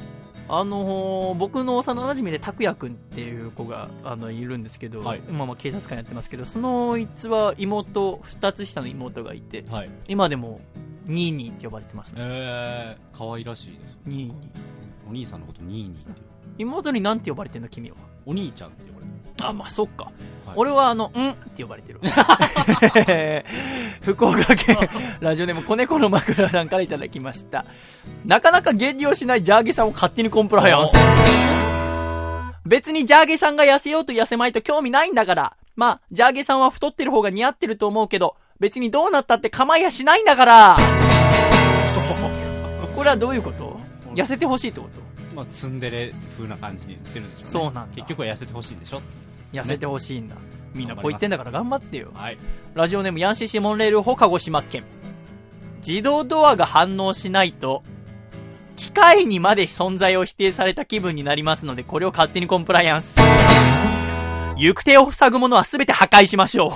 [0.48, 9.90] あのー僕の幼馴染で拓也くんっていう子があのいるんですけど、はい今も警察官やってますけどそのいつは妹2つ下の妹がいてはい。
[10.08, 10.60] 今でも
[11.06, 13.98] ニーニーって呼ばれてますねえー、可愛らしいです。
[14.06, 14.34] ニーニー
[15.08, 16.22] お兄さんのことニーニーって。
[16.58, 17.96] 妹になんて呼ばれてんの君は？
[18.26, 19.03] お兄ちゃんって呼ばれ。
[19.42, 20.54] あまあそっか、はい。
[20.56, 22.00] 俺はあのんって呼ばれてる。
[24.02, 24.76] 福岡県
[25.20, 27.64] ラジオネーム子猫の枕さんからいただきました。
[28.24, 30.92] なかなか減量しないジャーゲさんを勝手にコンプライアンス。
[32.66, 35.56] 別にジャーゲさんが痩せようと痩せまいと興味ないんだから。
[35.76, 40.76] まあ、ジャーゲさんは太ってる方が似合ってると思うけど、別にどうなったって構いやしないんだから。
[42.94, 43.78] これはどういうこと？
[44.14, 45.00] 痩せてほしいってこと？
[45.34, 47.50] まあ、ツンデレ風な感じにするんでしょうね。
[47.50, 49.02] そうなんだ結局は痩せてほしいんでしょ？
[49.52, 50.36] 痩せてほしいんだ。
[50.74, 52.10] みんなこう言ってんだから頑張ってよ。
[52.14, 52.38] はい。
[52.74, 54.84] ラジオネームヤンシーシモンレールホ鹿児島県。
[55.86, 57.82] 自動ドアが反応しないと、
[58.74, 63.14] 機械にまで存在を否定された気分になりますので、これを勝手にコンプライアンス。
[64.56, 66.70] 行く手を塞ぐものは全て破壊しましょう。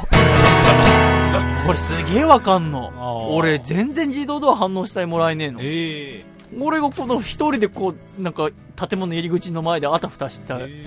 [1.67, 3.35] これすげえわかんの。
[3.35, 5.61] 俺全然自動ドア反応したいもらえねえの。
[5.63, 6.25] え
[6.59, 10.85] 俺がこの一人でこう、なんか建物入り口の前であたふたしたで、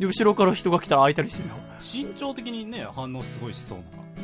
[0.00, 1.54] 後ろから人が来たら開いたりするよ。
[1.80, 3.78] ー身長的にね、反応すごいしそう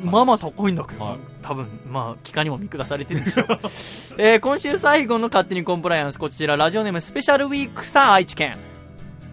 [0.05, 0.11] な。
[0.11, 3.47] まあまあ高いんだけど、はい多分、まあ、機械にも見下されてるんでしょう。
[4.19, 8.57] えー、今週最後の勝手にコンプライアンス、こちら、ラジオネームスペシャルウィークさん、愛知県。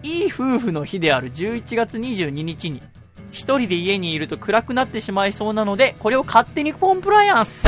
[0.04, 2.84] いい夫婦の日である11月22日に、
[3.32, 7.66] 一人で家にいると暗くなってしまいそうなので、これを勝手にコンプライアンス。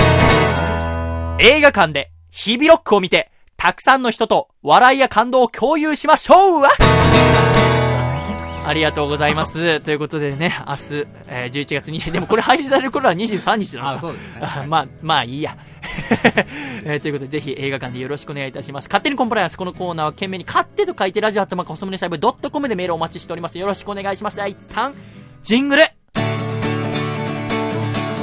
[1.40, 6.70] 映画館で、ヒビロックを見て、たくさんの人と笑いや感動を共有しましょうわ
[8.68, 9.80] ありがとうございます。
[9.82, 10.82] ということでね、明日、
[11.28, 14.34] えー11月20日、でもこれ配信される頃は23日なのかあ、そうですね。
[14.42, 15.56] あまあ、まあいいや。
[16.84, 18.86] えーということで、ぜひ映画館でよろしくお願いいたします。
[18.86, 23.60] 勝手にコンプライアンス、このコーナーは懸命に勝手と書いてラジオアットマーク細めのシャイブドットコムでメールをお待ちしております。
[23.60, 24.36] よろしくお願いします。
[24.36, 24.96] では一旦、
[25.44, 25.84] ジングル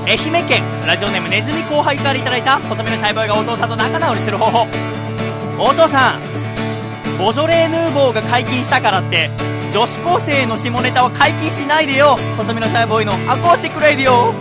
[0.04, 4.66] 愛媛県ラジオネームネズミ後輩からいただいた細身のシャイボーイがお父さんと仲直りする方法
[5.64, 6.20] お父さん
[7.18, 9.30] ボジョレーヌーボーが解禁したからって
[9.72, 12.16] 女子高生の下ネタは解禁しないでよ。
[12.36, 14.34] 細身のシャイボーイのアコースティックレディオ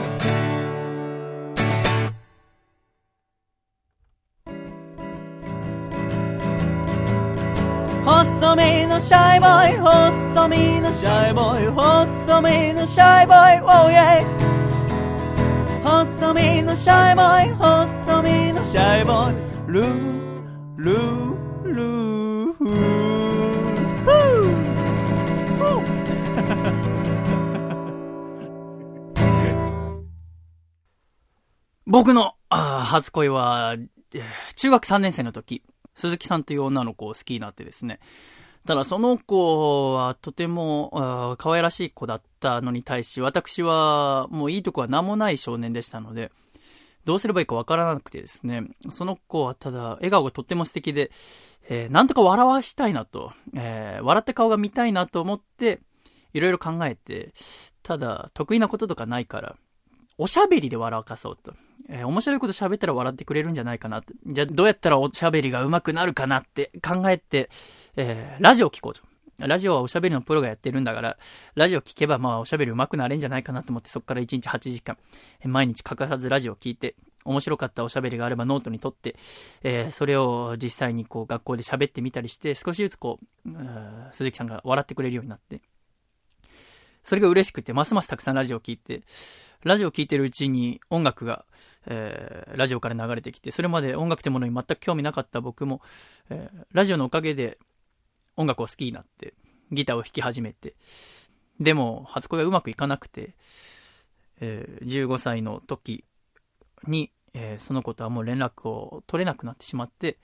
[8.04, 14.26] 細身のシャイボーイ細身のシャイボーイ細身のシャイボーイ Oh yeah
[15.84, 19.34] 細身のシャイボーイ細身のシャイボー
[19.70, 20.21] イルー
[20.82, 23.12] ルールーフー
[31.86, 33.76] 僕の、あ初恋は、
[34.56, 35.62] 中学3年生の時、
[35.94, 38.00] 鈴木さんという女の子を好きになってですね。
[38.66, 46.32] ただその子はとてもあー可愛らしい子だったのに対し、私はもういいとこは何もない少年でしたので、
[47.06, 51.12] どうすればいいかわからなくてですね、その子はただ笑顔がとっても素敵で、
[51.70, 55.80] えーなんとか笑わしたいなと、えー笑った顔が見たいなと思って、
[56.34, 57.34] いろいろ考えて、
[57.84, 59.56] ただ得意なこととかないから、
[60.18, 61.54] おしゃべりで笑かそうと。
[61.90, 64.14] えー面白いこと喋ったら笑ってくれるんじゃないかなって。
[64.26, 67.50] じゃあどうやったらおしゃべりが上手くなるかなって考えて、
[67.96, 69.02] えーラジオ聞こうと。
[69.48, 71.18] ラジオはおしゃべりのプロがやってるんだから、
[71.56, 74.98] ラジオ聞けばまあおしゃべり上手くなれんじゃないかなと思って、そこから1日8時間、
[75.44, 79.16] 毎日欠かさずラジオを聞いて、面白かったおしゃべりがあればノートに取って、
[79.64, 83.54] えーそれを実際にこう学校で喋ってみたりして、少しずつこう、う
[84.12, 85.62] 鈴木さんが笑ってくれるようになって、
[87.04, 89.02] それが嬉しくて、ますますたくさんラジオを聞いて、
[89.64, 91.46] ラジオを聴いてるうちに音楽が、
[91.88, 95.82] えーラジオから流れてきて、それまで音楽ってものに全く興味なかった僕も、
[96.30, 97.58] えーラジオのおかげで
[98.38, 99.34] 音楽を好きになって、
[99.72, 100.76] ギターを弾き始めて、
[101.60, 103.36] でも、初恋がうまくいかなくて、
[104.40, 106.04] えー15歳の時
[106.88, 110.18] に、えーその子とはもう連絡を取れなくなってしまって、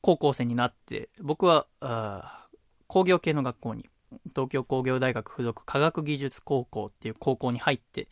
[0.00, 2.46] 高校生になって、僕は、あ
[2.86, 3.88] 工業系の学校に、
[4.30, 8.08] 東京工業大学附属科学技術高校っていう高校に入って、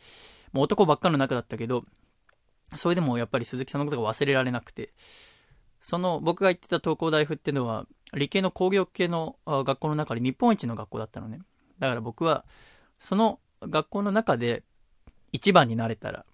[0.51, 1.85] もう男ばっかの中だったけど、
[2.77, 4.93] それでもやっぱり鈴木さんのことが忘れられなくて、
[5.81, 11.39] その僕が行ってた東工大附っていうのは、理系の工業系の学校の中で日本一の学校だったのね。
[11.79, 12.45] だから僕は、
[12.99, 14.63] その学校の中で
[15.31, 16.25] 一番になれたら、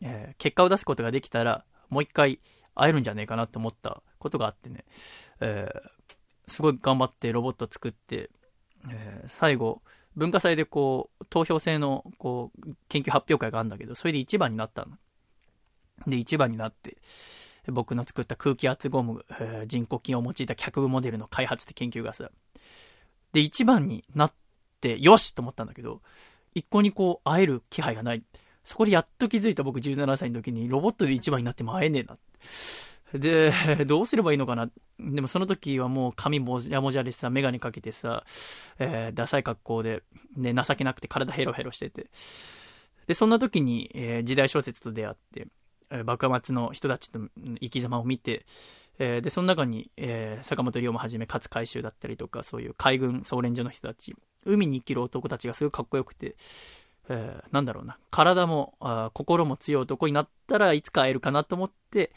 [0.00, 2.40] えー結果を出すことができたら、もう一回
[2.74, 4.84] 会えるんじゃねえかなと思ったことがあってね、
[5.40, 5.90] えー
[6.46, 8.30] すごい頑張ってロボット作って、
[8.90, 9.82] えー最後、
[10.16, 14.96] 文化祭でこう、投票制のこう、研究発表会があるんだけど、それで一番になったの。
[16.06, 16.98] で、一番になって、
[17.72, 22.30] 僕の作った空気圧ゴム、えー人工筋を用いた脚部モデルの開発って研究がさ、
[23.32, 24.32] で、一番になっ
[24.80, 26.00] て、よしと思ったんだけど、
[26.54, 28.22] 一向にこう、会える気配がない。
[28.62, 32.18] そこでやっと気づいた僕17歳の時に、ロボットで一番になっても会えねえな。
[33.14, 33.52] で、
[33.86, 34.70] どうすればいいのかな。
[34.98, 38.24] でもその時はもう髪もじゃもじゃでさ、メガネかけてさ、
[38.78, 40.02] えーダサい格好で、
[40.36, 42.10] ね、情けなくて体ヘロヘロしてて。
[43.06, 45.46] で、そんな時に、えー時代小説と出会って、
[45.90, 47.28] えー幕末の人たちの
[47.60, 48.46] 生き様を見て、
[48.98, 56.36] えーで、その中に、えー坂本龍馬はじめ勝海舟だったりとか、そういう海軍総連所の人たち、海に生きる男たちがすごいかっこよくて、
[57.08, 62.12] えーなんだろうな、体もあ心も強い男になったらいつか会えるかなと思って、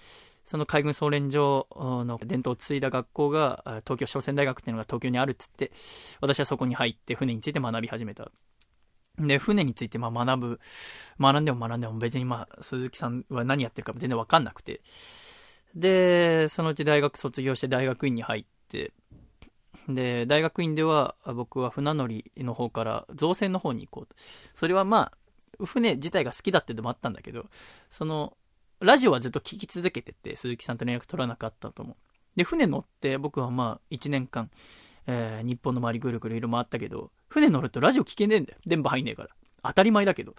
[0.45, 5.73] その海軍総連所の伝統を継いだ学校が、東京商船大学っていうのが東京にあるっつって、
[6.21, 8.31] 私はそこに入って船について学び始めた。
[9.19, 10.59] で、船についてまあ学ぶ、
[11.19, 14.81] 学んでも学んでも別にまあ、鈴木さんは何やってるか全然わかんなくて。
[15.75, 18.93] で、そのうち大学卒業して大学院に入って、
[19.87, 24.15] で、大学院では僕は船乗りの方から造船の方に行こうと。
[24.53, 25.11] それはま
[25.59, 27.45] あ、船自体が好きだってのもあったんだけど、
[27.89, 28.37] その、
[28.79, 31.95] ラジオはずっと聞き続けてて、鈴木さんと連絡取らなかったと思う。
[32.35, 34.51] で、船乗って僕はまあ、1年間、
[35.07, 38.59] えー日本の周りぐるぐるいろ回ったけど、船乗るとラジオ聞けねえんだよ。
[38.65, 39.29] 電波入んねえから。
[39.63, 40.35] 当たり前だけど。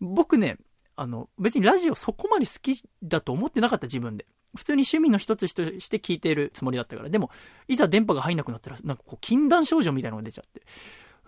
[0.00, 0.58] 僕ね、
[0.96, 4.26] あの、別にラジオそこまで好きだと思ってなかった自分で。
[4.54, 7.10] 普通に趣味の一つとして聞いてるつもりだったから。
[7.10, 7.30] でも、
[7.68, 10.62] いざ電波が入んなくなったら、なんかこう、禁断症状みたいなのが出ちゃって。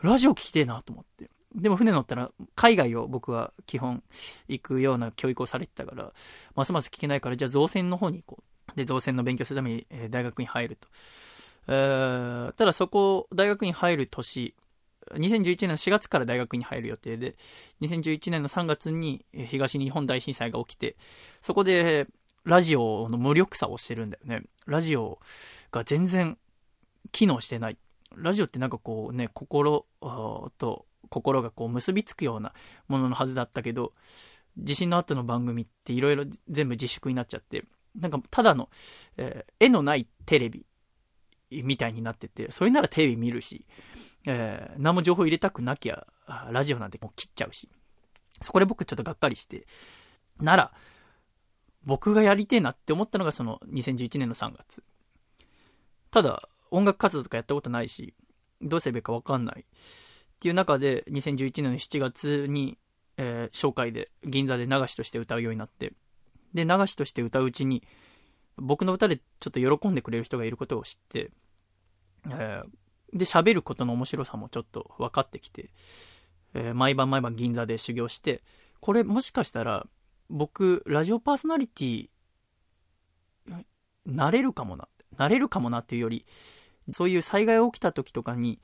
[0.03, 1.31] ラジオ聞きてえなと思って。
[1.55, 4.03] でも船乗ったら、海外を僕は基本
[4.49, 6.13] 行くような教育をされてたから、
[6.55, 8.77] ますます聞けないから、じゃあ造船の方に行こう。
[8.77, 10.89] で、造船の勉強するために、大学に入ると。
[11.67, 14.55] ただそこ、大学に入る年、
[15.15, 17.37] 2011年の4月から大学に入る予定で、
[17.81, 20.97] 2011年の3月に東日本大震災が起きて、
[21.41, 22.07] そこで
[22.45, 24.43] ラジオの無力さをしてるんだよね。
[24.67, 25.19] ラジオ
[25.71, 26.39] が全然
[27.13, 27.79] 機能してない。
[28.17, 29.87] ラジオってなんかこうね、心
[30.59, 32.53] と心がこう結びつくような
[32.89, 33.93] もののはずだったけど、
[34.57, 37.65] 地震の後の番組っていろいろ全部自粛になっちゃって、
[37.99, 38.69] なんかただの、
[39.17, 40.65] えー絵のないテレビ
[41.51, 43.65] みたいになってて、それならテレビ見るし、
[44.27, 46.07] えー何も情報入れたくなきゃ、
[46.51, 47.69] ラジオなんてもう切っちゃうし。
[48.41, 49.67] そこで僕ちょっとがっかりして、
[50.41, 50.73] なら、
[51.85, 54.83] 僕がやりてえなって思ったのがその2011年の3月。
[56.11, 58.15] ただ、音楽活動とかやったことないし、
[58.61, 59.61] どうすればいいかわかんない。
[59.61, 59.65] っ
[60.41, 62.79] ていう中で、2011年の7月に、
[63.17, 65.93] えー紹介で、銀座で流しとして歌うようになって、
[66.55, 67.83] で、流しとして歌ううちに、
[68.57, 71.31] 僕の歌でちょっと喜んでくれる人がいることを知って、
[72.27, 72.69] えー
[73.13, 75.71] で、喋ることの面白さもちょっと分かってきて、
[76.55, 78.43] えー毎晩毎晩銀座で修行して、
[78.81, 79.87] これもしかしたら、
[80.31, 82.09] 僕、ラジオパーソナリティ、
[84.07, 84.89] なれるかもな。
[85.17, 86.27] なれるかもなっていうより、
[86.93, 88.61] そういう災害が起きた時とかに、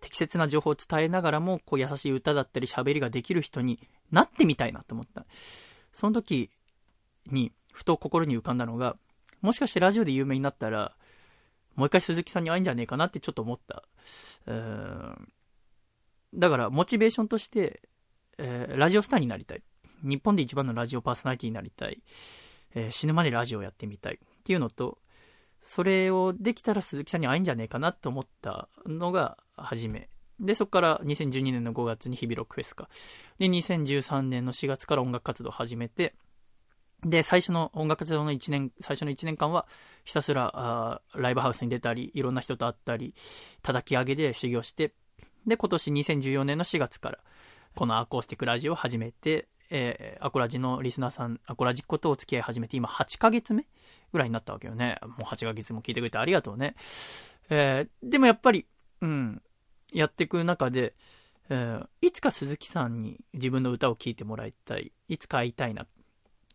[0.00, 3.80] 適切な情報を伝えながらも、こう優しい歌だったり喋りができる人に
[4.10, 5.24] なってみたいなと思った。
[5.92, 6.50] その時
[7.26, 8.96] に、ふと心に浮かんだのが、
[9.40, 10.94] もしかしてラジオで有名になったら、
[11.76, 13.84] もう一回鈴木さんに会えんじゃねえかなってちょっと思った。
[16.34, 17.82] だから、モチベーションとして、
[18.38, 19.62] えーラジオスターになりたい。
[20.02, 22.02] 日本で一番のラジオパーソナリティになりたい。
[22.74, 24.14] えー死ぬまでラジオをやってみたい。
[24.14, 24.98] っていうのと、
[25.62, 30.10] それをできたら鈴木さんに会えんじゃねえかなと思ったのが初め。
[30.40, 32.88] で、そこから2012年の5月に日々ロックフェスか。
[33.38, 36.14] で、2013年の4月から音楽活動を始めて、
[37.04, 39.66] で、最初の音楽活動の1年、最初の1年間は、
[40.04, 43.14] ひたすらライブハウスに出たり、いろんな人と会ったり、
[43.62, 44.94] 叩き上げで修行して、
[45.46, 47.18] で、今年2014年の4月から、
[47.74, 53.66] このアコースティックラジオを始めて、えーアコラジのリスナーさん、アコラジっ子とお付き合い始めて、今8ヶ月目
[54.12, 54.98] ぐらいになったわけよね。
[55.02, 56.76] もう8ヶ月も聞いてくれてありがとうね。
[57.50, 58.66] えーでもやっぱり、
[59.00, 59.42] うん、
[59.92, 60.94] やっていく中で、
[61.50, 65.86] えーいつか鈴木さんに自分の歌を聴いてもらいたい、いつか会いたいな、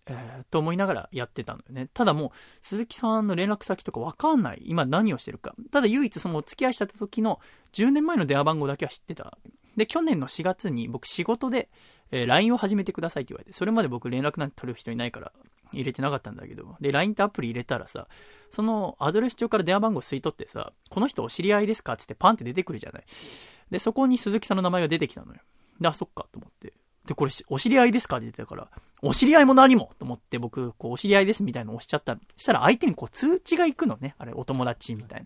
[0.10, 1.90] えーと思いながらやってたのよね。
[1.94, 2.32] ただもう、
[2.62, 4.64] 鈴木さんの連絡先とかわかんない。
[4.66, 5.54] 今何をしてるか。
[5.72, 7.40] ただ唯一そのお付き合いした時の
[7.74, 9.38] 10年前の電話番号だけは知ってた。
[9.78, 11.70] で、去年の4月に僕仕事で、
[12.12, 15.32] えー LINE を始めてくださいって言われて、それまで僕連絡なんて取る人いないから
[15.72, 18.08] 入れてなかったんだけど、で、LINE ってアプリ入れたらさ、
[18.50, 21.94] そのアドレス帳から電話番号吸い取ってさ、この人お知り合いですか？
[21.94, 23.04] っつってパンって出てくるじゃない。
[23.70, 25.40] で、そこに鈴木さんの名前が出てきたのよ。
[25.80, 26.74] で、あ、そっかと思って。
[27.06, 28.18] で、これ、お知り合いですか？
[28.18, 28.68] って出てたから、
[29.02, 29.92] お知り合いも何も？
[29.98, 32.18] と思って僕、こう、お知り合いですみたいなのを押しちゃった。
[32.38, 34.16] したら相手にこう通知が行くのね。
[34.18, 35.26] あれ、お友達みたい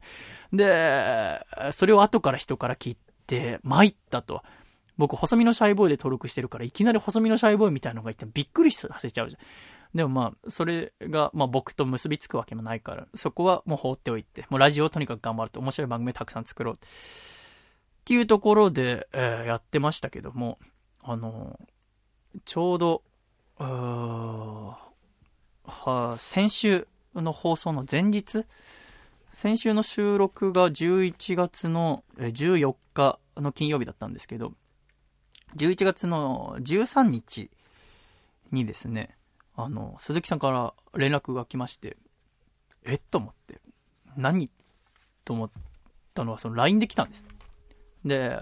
[0.52, 0.58] な。
[0.58, 2.98] で、それを後から人から聞い
[3.28, 4.44] て、参ったと。
[4.98, 9.42] 僕、細身のシャイボーイで登録してるから、いきなり細身のシャイボーイみたいなのがいてびっくりさせちゃうじゃん。
[9.98, 16.76] でもまあ、それが、まあ僕と結びつくわけもないから、そこはもう放っておいて、もうラジオをとにかく頑張ると、面白い番組たくさん作ろう。
[16.76, 16.78] っ
[18.06, 20.60] ていうところで、えーやってましたけども、
[21.06, 21.60] あの
[22.46, 23.04] ちょうど、
[23.60, 24.78] うは
[26.18, 28.46] 先週の放送の前日、
[29.34, 34.54] 先週の収録が11月の14日の金曜日だったんですけど、
[35.58, 37.52] 11月の13日
[38.52, 39.18] にですね、
[39.56, 41.98] あの、鈴木さんから連絡が来まして、
[42.86, 43.02] えっ？
[43.12, 43.60] と思って、
[44.16, 44.50] 何？
[45.26, 45.50] と思っ
[46.14, 47.26] たのは、その LINE で来たんです。
[48.06, 48.40] で、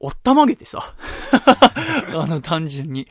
[0.00, 0.94] おったまげてさ、
[2.14, 3.08] あの、単純に、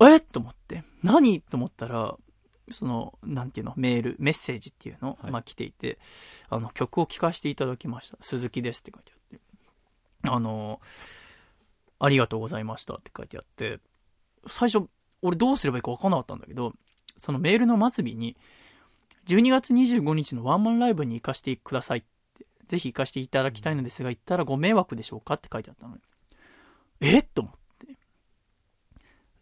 [0.00, 0.16] え？
[0.16, 1.40] っと思って、何？
[1.40, 2.16] と思ったら、
[2.70, 5.30] その、なんていうの、メール、メッセージっていうの、はい。
[5.32, 5.98] まあ来ていて、
[6.48, 8.16] あの、曲を聴かせていただきました。
[8.20, 9.40] 鈴木ですって書いてあって。
[10.30, 10.80] あの、
[11.98, 13.80] ありがとうございましたって書いてあって、
[14.46, 14.88] 最初、
[15.22, 16.74] 俺どうすればいいか分からなかったんだけど、
[17.16, 18.36] そのメールの末尾に、
[19.26, 22.08] 12月25日のワンマンライブに行かせてくださいって、
[22.68, 26.00] ぜひ行かせていただきたいのですが、行ったらご迷惑でしょうかって書いてあったのよ。
[27.00, 27.26] えっ？
[27.34, 27.54] と思っ
[27.86, 27.98] て。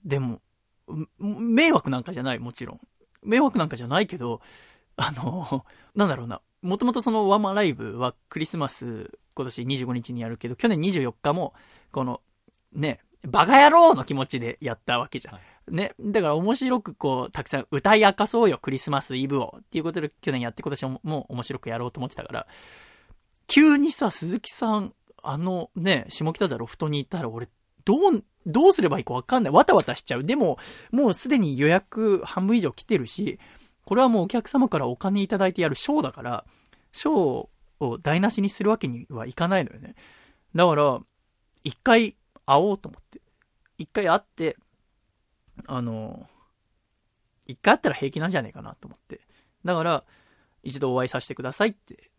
[0.05, 0.41] でも、
[0.89, 2.81] ん迷惑なんかじゃない、もちろん。
[3.23, 4.41] 迷惑なんかじゃないけど、
[4.97, 6.41] あの、なんだろうな。
[6.63, 11.55] もともとそのワンマンライブはクリスマス今年25日にやるけど、去年24日も、
[11.93, 12.21] この、
[12.73, 15.35] ね、バカ野郎の気持ちでやったわけじゃん。
[15.35, 15.95] はいね。
[16.01, 19.57] だから面白くこう、たくさん歌い明かそうよ、クリスマスイブを。
[19.59, 22.47] っていうことで去年やって今年ももう面白くやろうと思ってたから、
[23.47, 27.49] 急にさ、鈴木さん、あのね、下北沢ロフトに行ったら俺、
[27.85, 29.53] どう、どうすればいいかわかんない。
[29.53, 30.25] わたわたしちゃう。
[30.25, 30.59] でも、
[30.91, 33.39] もうすでに予約半分以上来てるし、
[33.85, 36.45] これはもうお客様からお金いただいてやるショーだから、
[36.93, 39.95] ショーを台無しにするわけにはいかないのよね。
[40.55, 41.01] だから、
[41.63, 42.17] 一回
[42.47, 43.21] 会おうと思って。
[43.79, 44.57] 一回会って、
[45.67, 46.27] あの、
[47.47, 49.21] 一回会ったら平気なんじゃねえかなと思って。
[49.65, 50.05] だから、
[50.63, 52.11] 一度お会いさせてくださいって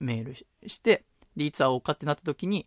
[0.00, 1.04] メールしして、
[1.36, 2.66] で、いつ会おうかってなった時に、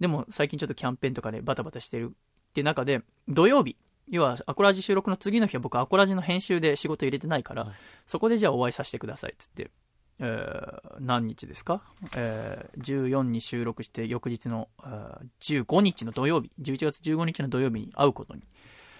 [0.00, 3.76] でも最近ちょっとキャンペーンとかでバタバタしてるって中で、土曜日、
[4.08, 7.74] 要はアコラジ収録の次の日は僕アコラジの編集で仕事入れてないから、はい
[8.04, 9.74] そこでじゃあお会いさせてくださいって言って、
[10.18, 11.82] えー何日ですか、
[12.16, 18.42] えー14に収録して翌日の、えー15日の土曜日、11月15日の土曜日に会うことに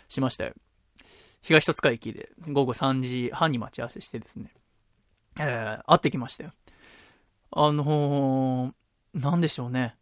[0.08, 0.54] しましたよ。
[1.42, 4.54] 東戸塚駅で午後3時半に待ち合わせしてですね、
[5.38, 6.52] えー会ってきましたよ。
[7.52, 8.72] あのー
[9.14, 9.94] なんでしょうね。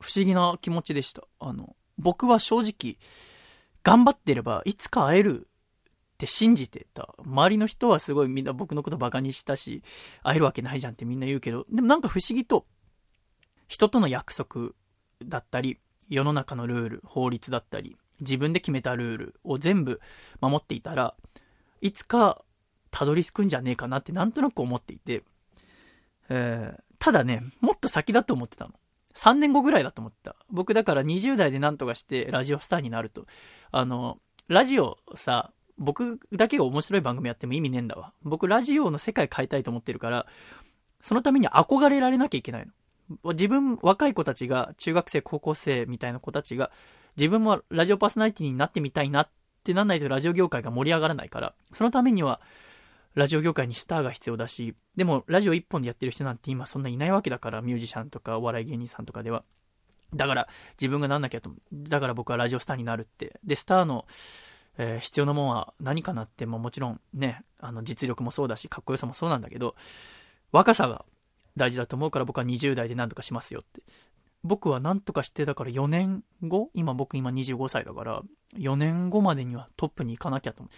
[0.00, 1.24] 不思議な気持ちでした。
[1.40, 2.98] あの、僕は正直、
[3.82, 5.48] 頑張ってればいつか会える
[6.14, 7.14] って信じてた。
[7.18, 9.82] 周りの人はすごいみんな僕のことバカにしたし、
[10.22, 12.66] 会えるわけないじゃんってみんな言うけど、でもなんか不思議と、
[13.66, 14.70] 人との約束
[15.24, 15.78] だったり、
[16.08, 20.00] 世の中のルール、法律だったり、自分で決めたルールを全部
[20.40, 21.14] 守っていたら、
[21.80, 22.44] いつか
[22.90, 25.24] たどり着くんじゃねえかなってなんとなく思っていて、
[26.30, 28.72] えー、ただね、もっと先だと思ってたの。
[29.14, 30.36] 3年後ぐらいだと思ってた。
[30.50, 33.26] 僕だから20代で何とかしてラジオスターになると。
[33.72, 38.12] あの、ラジオさ、僕だけが面白い番組やっても意味ねえんだわ。
[38.22, 40.26] 僕ラジオの世界変えたいと思ってるから、
[41.00, 43.32] そのために憧れられなきゃいけないの。
[43.32, 46.70] 自分、若い子たちが、中学生、高校生みたいな子たちが、
[47.16, 49.28] 自分もラジオパーソナリティになってみたいなっ
[49.64, 52.40] てなんないとラジオ業界が盛り上がらないから、そのためには、
[53.14, 59.44] ラジオ業界にスターが必要だし、でもラジオ一本でやってる人なんて今そんないないわけだから、ミュージシャンとかお笑い芸人さんとかでは。
[60.14, 60.48] だから、
[60.80, 63.38] 自分がなんなきゃと、だから僕はラジオスターになるって。
[63.44, 64.06] で、スターの、
[64.78, 69.74] えー必要なもんは何かなって、ももちろんね、あの、実力もそうだし、かっこよさもそうなんだけど、
[70.52, 71.04] 若さが
[71.56, 73.82] 大事だと思うから僕は20代で何とかしますよって。
[74.42, 76.70] 僕は何とかして、だから4年後？
[76.74, 78.22] 今僕今25歳だから、
[78.56, 80.74] 4年後までにはトップに行かなきゃと思う。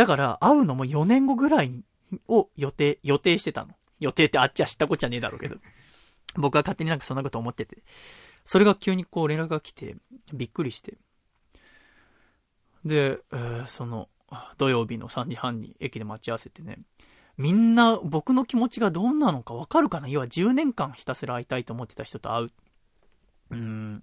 [0.00, 1.84] だから、会うのも4年後ぐらい
[2.26, 3.74] を予定、予定してたの。
[3.98, 5.56] 予定ってあっちは知ったこっちゃねえだろうけど。
[6.40, 7.82] 僕は勝手になんかそんなこと思ってて。
[8.46, 9.96] それが急にこう連絡が来て、
[10.32, 10.96] びっくりして。
[12.82, 14.08] で、えーその、
[14.56, 16.78] 土曜日の3時半に駅で待ち合わせてね、
[17.36, 20.08] みんな僕の気持ちがどんなのかわかるかな？
[20.08, 22.50] 要は10年間ひたすら会いたいと思ってた人と会う。
[23.50, 24.02] うーん。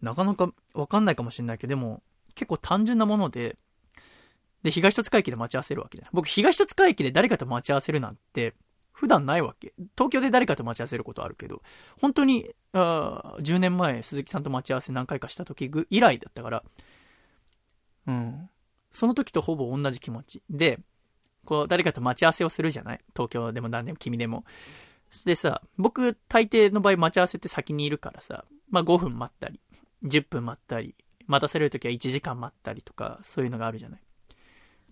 [0.00, 2.02] なかなかわかんないかもしれないけど、でも
[2.34, 3.58] 結構単純なもので、
[4.62, 6.10] で、東戸塚駅で待ち合わせるわけじゃない。
[6.12, 8.54] 僕、東戸塚駅で誰かと待ち合わせるなんて、
[8.92, 9.74] 普段ないわけ。
[9.96, 11.62] 東京で誰かと待ち合わせることあるけど、
[12.00, 16.62] 本当に、あ10年前、鈴木さんと待ち合わせ何回かした時以来だったから、
[18.06, 18.50] うん。
[18.90, 20.42] その時とほぼ同じ気持ち。
[20.50, 20.78] で、
[21.44, 23.00] こう、誰かと待ち合わせをするじゃない？
[23.14, 24.44] 東京でも何でも君でも。
[25.24, 29.60] でさ、僕、大抵の場合待ち合わせって先にいるからさ、まあ5分待ったり、
[30.04, 30.94] 10分待ったり、
[31.26, 34.00] 待たされる時は1時間待ったりとか、そういうのがあるじゃない？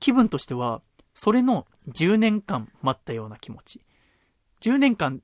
[0.01, 0.83] 気分としては、
[1.15, 3.81] それの10年間待ったような気持ち。
[4.63, 5.23] 10年間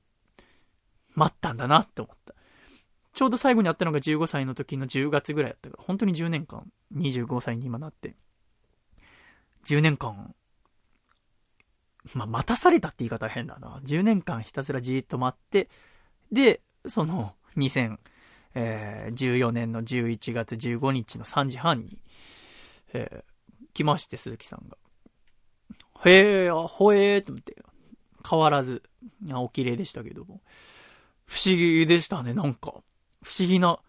[1.15, 2.33] 待ったんだなって思った。
[3.13, 8.15] ちょうど最後に会ったのが15歳の時の10月ぐらいだったから、本当に10年間、25歳に今なって、
[9.65, 10.35] 10年間、
[12.13, 13.81] まあ、待たされたって言い方変だな。
[13.83, 15.69] 10年間ひたすらじーっと待って、
[16.31, 21.97] で、その2014年の11月15日の3時半に、
[22.93, 23.36] えー
[23.77, 24.77] 来まして、鈴木さんが。
[26.05, 27.55] へえ、あ、ほえーって思って、
[28.27, 28.81] 変わらず、
[29.31, 30.41] あお綺麗でしたけども。
[31.25, 32.73] 不思議でしたね、なんか。
[33.23, 33.79] 不思議な。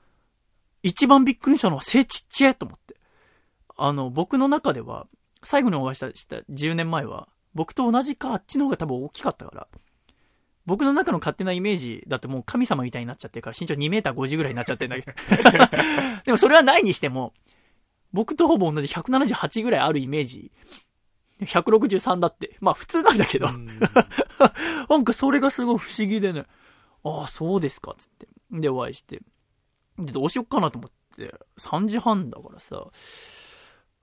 [0.82, 2.96] 一番びっくりしたのは背ちっちゃいと思って。
[3.76, 5.06] あの、僕の中では、
[5.42, 9.68] 最後にお会いしたした10年前は、僕と同じかあっちの方が多分大きかったから。
[10.66, 15.16] 僕の中の勝手なイメージだってもう神様みたいになっちゃってるから身長2メーター50ぐらいになっちゃってんだけど。
[16.26, 17.32] でもそれはないにしても、
[18.12, 20.50] 僕とほぼ同じ178ぐらいあるイメージ。
[21.40, 22.56] 163だって。
[22.60, 23.48] まあ普通なんだけど。
[24.88, 26.46] なんかそれがすごい不思議でね。
[27.04, 28.28] ああ、そうですか、つって。
[28.50, 29.20] で、お会いして。
[29.98, 31.34] で、どうしよっかなと思って。
[31.58, 32.86] 3時半だからさ、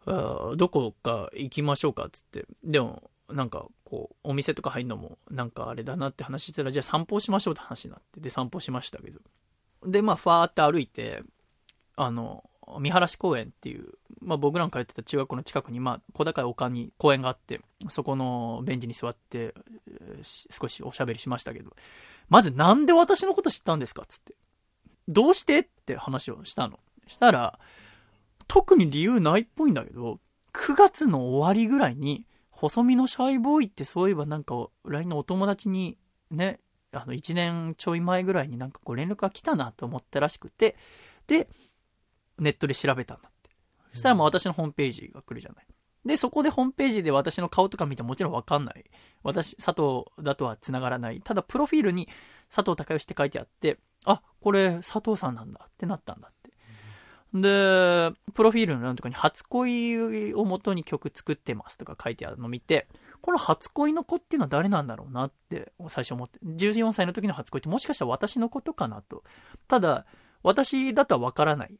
[0.06, 2.46] あーどこか行きましょうか、つって。
[2.64, 8.20] でも、なんか、こう、お店とか入るのも、なんかあれだなって話してたら、じゃあ散歩しましょうって話になって。
[8.20, 9.20] で、散歩しましたけど。
[9.86, 11.24] で、まあ、ファーって歩いて、
[11.96, 12.50] あの、
[12.80, 19.54] 見晴らし公園っていう、まあ僕らが通ってた中学校の近くに、まあ小高い丘に公園があって、そこのベンチに座って、
[20.24, 21.76] 少しおしゃべりしましたけど、
[22.30, 24.06] まずなんで私のこと知ったんですか？
[24.08, 24.36] つって。
[25.08, 25.60] どうして？
[25.60, 26.80] って話をしたの。
[27.08, 27.60] したら、
[28.48, 30.20] 特に理由ないっぽいんだけど、
[30.54, 35.98] 9月の終わりぐらいに、細身のシャイボーイってそういえばなんか、LINE のお友達に
[36.32, 36.60] ね、
[36.92, 40.78] あの1年ちょい前ぐらいになんかこう連絡が来たなと思ったらしくて、
[41.28, 41.50] で、
[42.40, 43.50] ネットで調べたんだって。
[43.92, 45.66] そしたらもう私のホームページが来るじゃない。
[46.06, 48.84] で、そこでホームページで私の顔とか見てもちろんわかんない。
[49.24, 51.20] 私、佐藤だとは繋がらない。
[51.22, 52.08] ただ、プロフィールに
[52.54, 56.52] 佐藤孝義って書いてあって、あ、これ佐藤さんなんだってなったんだって。
[57.34, 62.88] で、プロフィールの欄とかに初恋を元に曲作ってますとか書いてあるのを見て、
[63.22, 66.40] この初恋の子っていうのは誰なんだろうなって最初思って。
[66.46, 69.24] 14歳の時の初恋ってもしかしたら私のことかなと。
[69.68, 70.06] ただ、
[70.46, 71.76] 私だとはわからない。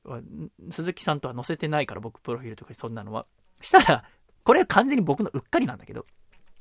[0.72, 3.28] 鈴木さんとは載せてないから、僕、プロフィールとかそんなのは。
[3.62, 4.04] したら、
[4.44, 6.08] これは完全に僕のうっかりなんだけど、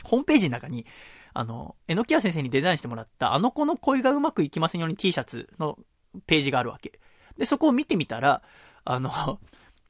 [0.05, 0.85] ホームページの中に、
[1.33, 5.79] あの、えのきや先生にデザインしてもらった、あの子の恋がうまくいきませんように T シャツの
[6.27, 7.01] ページがあるわけ。
[7.39, 8.43] で、そこを見てみたら、
[8.85, 9.41] あの、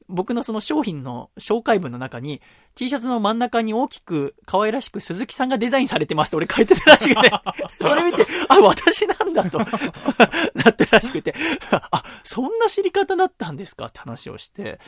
[0.07, 2.41] 僕のその商品の紹介文の中に、
[2.75, 7.31] T シャツの真ん中に大きく可愛らしく鈴木さんがデザインされてますって俺書いてたらしくて、
[7.81, 9.59] それ見て、あ、私なんだと、
[10.53, 11.33] なってらしくて、
[11.71, 14.79] あ、そんな知り方だったんですかって話をして、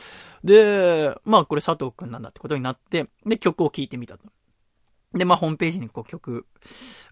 [0.44, 4.26] で、まあこれ佐藤くんなんだってことになって、で、曲を聴いてみたと。
[5.14, 6.46] で、まあ、ホームページにこう曲、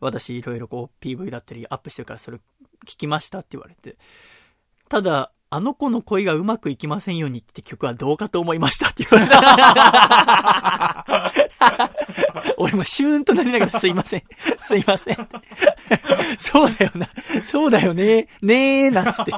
[0.01, 2.39] 私いろいろこう PV だったりアップしてるからそれ
[2.87, 3.97] 聞きましたって言われて。
[4.89, 9.37] ただ、あの子の恋がうまくいきませんようにって曲はどうかと思いましたって言われた。
[12.59, 14.23] 俺もシューンとなりながらすいません。
[14.61, 15.17] すいません。
[16.39, 17.09] そうだよな。
[17.45, 18.29] そうだよね。
[18.43, 19.33] ねえ、なんつって。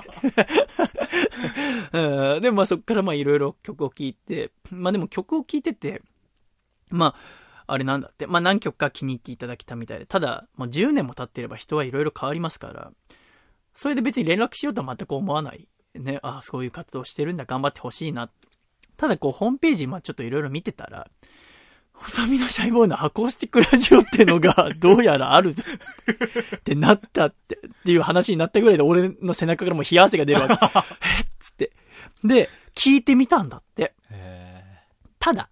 [1.92, 6.02] うんでもまあそっからまあいろいろ曲を聴いて、まあでも曲を聴いてて、
[6.90, 7.14] ま
[7.66, 12.92] あ、あれなんだって、まあ何曲か気に入っていただけたみたいで、ただ、もう10年も経ってれば人はいろいろ変わりますから、
[13.74, 15.68] それで別に連絡しようとは全く思わない。
[15.94, 18.30] ね、あそういう活動してるんだ、頑張ってほしいな。
[18.96, 21.08] ただこう、ホームページ、まあちょっといろいろ見てたら、
[21.98, 25.62] 細身のシャイボーイのアコースティックラジオってのが、どうやらあるぞ
[26.56, 30.54] ってなったって、っていう話になったぐらいで、俺の背中からもう冷や汗が出るわけ。
[30.54, 31.72] えっつって。
[32.22, 33.94] で、聞いてみたんだって。
[34.10, 34.64] へ
[35.18, 35.50] ただ、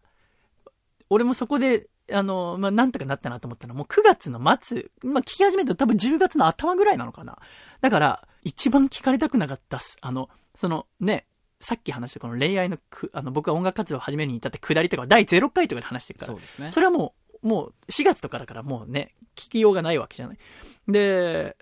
[1.11, 7.39] 俺もそこで、あの、まあ、なんとかなったなと思ったのは、もう9月の末、まあ、聞き始めたの多分10月の頭ぐらいなのかな。
[7.81, 9.97] だから、一番聞かれたくなかったっす。
[10.01, 11.27] あの、そのね、
[11.59, 16.71] さっき話したこの恋愛のく、あの、僕が音楽活動を始めるに至って下りとか、第0回とかで話してるからそう、ですね。
[16.71, 20.39] それはもう、もう4月とかだからもうね、聞きようがないわけじゃない。
[20.87, 21.57] で、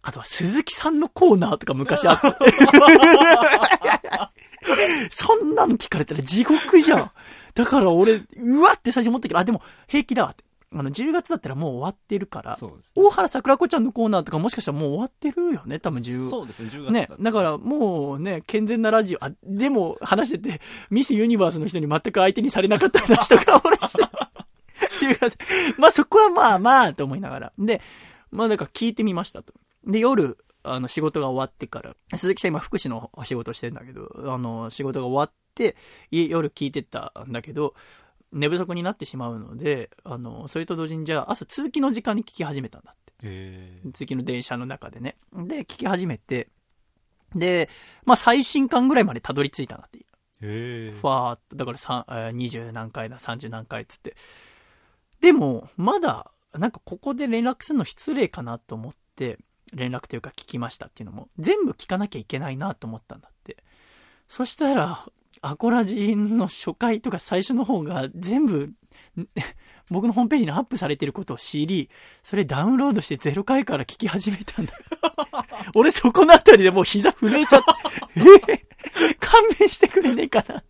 [0.00, 2.28] あとは鈴木さんのコーナーとか昔あって。
[5.10, 7.10] そんなの聞かれたら地獄じゃん。
[7.52, 10.42] だから俺、うわって最初思ったけど、あ、でも平気だわって。
[10.76, 12.68] あの、10月だったらもう終わってるから、ね。
[12.94, 16.28] 大原桜子ちゃんのコーナーとかもしかしたらもう終わってるよね、多分10。
[16.28, 20.60] そうですね、10月ねだ、だからもうね、健全なラジオ、あ、でも話してて、
[20.90, 24.02] ミスユニバースの人に全く相手にされなかった話とか俺して、
[25.06, 25.38] 10月。
[25.78, 27.52] まあそこはまあまあと思いながら。
[27.58, 27.80] で、
[28.30, 29.54] まあだから聞いてみましたと。
[29.86, 35.76] で、夜、あの仕事が終わってから、鈴木さん今福祉の仕事してるんだけど、あの仕事が終わって、
[36.10, 37.74] い夜聞いてたんだけど、
[38.34, 43.12] 寝不足になってしまうので、あの、それと同時にじゃあ朝通勤の時間に聞き始めたんだって。
[43.22, 45.16] へ通勤の電車の中でね。
[45.32, 46.48] で、聞き始めて、
[47.34, 47.70] で、
[48.04, 50.04] まあ最新刊ぐらいまでたどり着いたなっていう。
[51.00, 54.16] ふわーっと、だからさんえー20何回だ、30何回っつって。
[55.20, 59.38] でも、まだ、なんかここで連絡するの失礼かなと思って、
[59.72, 63.62] 連絡というか聞きましたっていうのも、全部聞かなきゃいけないなと思ったんだって。
[64.28, 65.06] そしたら、
[65.46, 68.58] アコラジの初回とか最初の方が全部、
[69.16, 69.28] ん
[69.90, 71.90] 僕のホームページにアップされてることを知り、
[72.22, 74.72] それダウンロードして0回から聞き始めたんだ。
[75.74, 77.70] 俺そこのあたりでもう膝震えちゃって、
[78.52, 78.74] えー？
[79.20, 80.62] 勘弁してくれねえかな。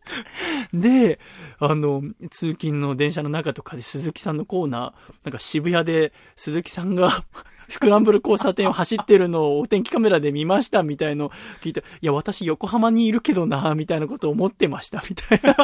[0.72, 1.20] で、
[1.58, 7.24] あの、通勤の電車の中とかで鈴木さんのコーナー、なんか渋谷で鈴木さんが
[7.68, 11.30] スクランブル交差点を走ってるのをお天気カメラで見ましたみたいの
[11.62, 15.54] 聞いて、いや、私横浜にいるけどな、みたいなことを思ってました、みたいな。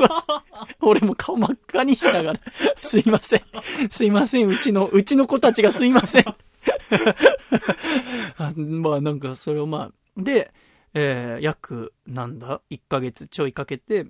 [0.81, 2.41] 俺も顔真っ赤にしながら、
[2.83, 3.43] すいません。
[3.91, 6.25] すいません、うちの、うちの子たちがすいません。
[8.83, 10.53] まあなんかそれをまあ、で、
[10.95, 14.07] えー約なんだ ?1 ヶ月ちょいかけて、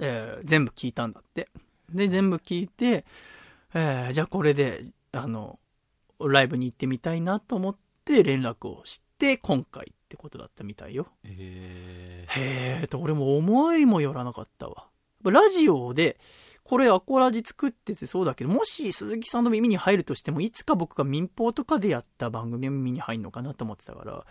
[0.00, 1.48] えー全部聞いたんだって。
[1.92, 3.04] で、全部聞いて、
[3.74, 5.58] えーじゃあこれで、あの、
[6.20, 11.08] ライブに行ってみたいなと思って連絡をして、今回ってことだったみたいよ。
[11.24, 14.88] へへえと、俺も思いもよらなかったわ。
[15.24, 16.18] ラジオで、
[16.64, 24.24] これアコラジ作っててそうだけど、もし鈴木さんの耳に入るとしても、いつか僕が民放とかでやった番組の耳に入るのかなと思ってたから、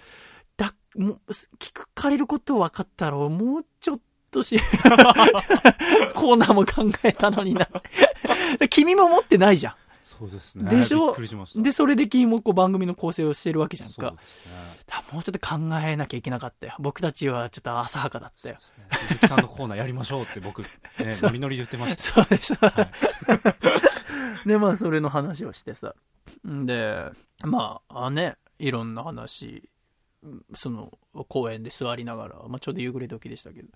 [0.57, 1.19] だ、もう、
[1.60, 3.99] 聞かれること分かったら、もうちょっ
[4.31, 4.60] とし、
[6.15, 7.68] コーナーも考えたのにな。
[8.69, 9.76] 君も持ってないじゃ
[10.29, 10.69] そうですね。
[10.69, 11.13] でしょ？
[11.45, 11.61] し。
[11.61, 14.11] で、それで君もこう番組の構成をしてるわけじゃんか。
[14.11, 14.17] ね。
[15.11, 16.75] もうちょっと考えなきゃいけなかったよ。
[16.79, 18.61] 僕たちはちょっと浅はかだったよね。
[19.07, 20.61] 鈴木さんのコーナーやりましょうって僕、
[20.99, 22.03] ね、ノリノリで言ってました。
[22.03, 22.53] そうです。
[24.47, 25.95] で、まあ、それの話をしてさ。
[26.47, 27.09] んで、
[27.43, 29.69] まあ、ね、いろんな話、
[30.23, 30.91] うんその、
[31.27, 33.67] 公園で座りながら、まあ、ちょうど夕暮れ時でしたけど、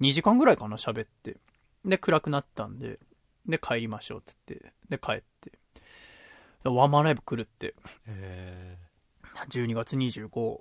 [0.00, 1.36] 2時間ぐらいかな、喋って。
[1.84, 2.98] で、暗くなったんで、
[3.46, 4.72] で、帰りましょう、つって。
[4.88, 5.52] で、帰って。
[6.64, 7.74] でワンマンライブ来るって、
[8.06, 8.78] へ
[9.50, 10.60] 12月25。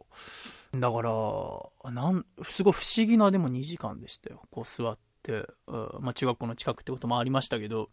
[0.75, 4.41] だから、なん、すごい不思議なでも2時間でしたよ。
[4.51, 7.89] こう座って、うんまあ中学校の近くってこともありましたけど、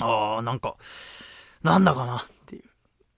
[0.00, 0.76] ああ、なんか、
[1.62, 2.64] なんだかなっていう。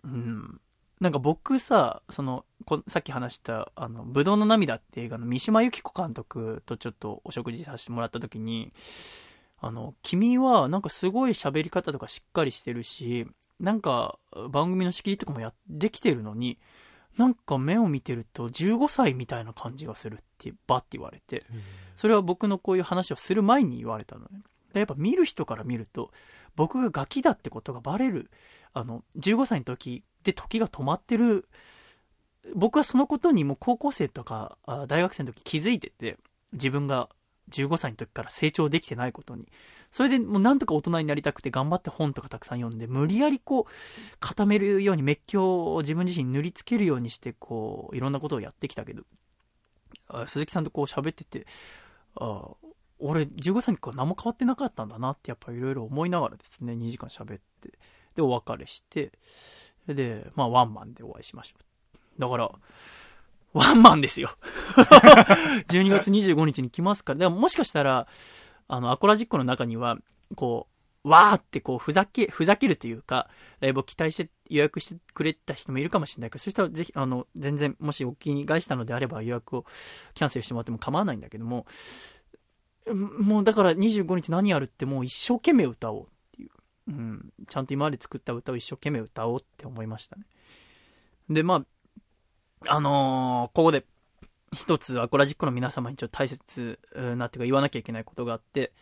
[0.04, 0.60] うん。
[1.00, 8.72] なんか僕さ、その、こさっき話した、あの、ぶどうの涙って映画の三島由紀子監督とちょっとお食事させてもらった時に、
[9.60, 13.26] あの、君はなんかすごい喋り方とかしっかりしてるし、
[13.62, 14.18] なんか
[14.50, 16.58] 番組の仕切りとかもやできてるのに、
[17.16, 21.46] なんか目を見てると15歳みたいな感じがするって、バッて言われて、
[21.94, 24.42] それは僕のこういう話をする前に言われたのね。
[24.74, 26.10] でやっぱ見る人から見ると、
[26.56, 28.30] 僕がガキだってことがバレる。
[28.74, 31.48] あの、15歳の時で時が止まってる。
[32.56, 36.18] 僕はそのことにもう高校生とかあ大学生の時気づいてて、
[36.52, 37.08] 自分が
[37.52, 39.46] 15歳の時から成長できてないことに。
[39.90, 49.02] それでもうなんとか大人になりたくて頑張って本とかたくさん読んで、無理やりこう、固めるように熱狂を自分自身に塗りつけるようにして、こう、いろんなことをやってきたけど、
[50.26, 51.46] 鈴木さんとこう喋ってて、
[52.16, 52.48] あ
[52.98, 57.72] 俺15歳の時から何も変わってなかったんだなってやっぱいろいろ思いながらですね、2時間喋って、
[58.14, 59.12] で、お別れして、
[59.86, 62.20] で、まあワンマンでお会いしましょう。
[62.20, 62.50] だから、
[63.52, 64.30] ワンマンですよ。
[65.68, 68.06] 12月25日に来ますから、でももしかしたら、
[68.68, 69.98] あの、アコラジックの中には、
[70.36, 70.68] こ
[71.04, 73.28] う、わーってこう、ふざけ、ふざけるというか、
[73.60, 79.66] ライブを期待して予約してくれた人もいるかもしれないから、そしたらぜひ、あの、全然、もしお気に返したのであれば予約を
[80.14, 81.66] キャンセルしてもらっても構わないんだけども、
[82.90, 86.50] もうだから25日何やるってもう一生懸命歌おうっていう。
[86.88, 87.32] うん。
[87.48, 90.24] ちゃんと今まで作った歌を一生懸命歌おうって思いましたね。
[91.28, 91.66] で、まあ、
[92.66, 93.84] あのーここで
[94.52, 96.78] 一つアコラジックの皆様にちょっと大切
[97.16, 98.72] なっていうか言わなきゃいけないことがあって、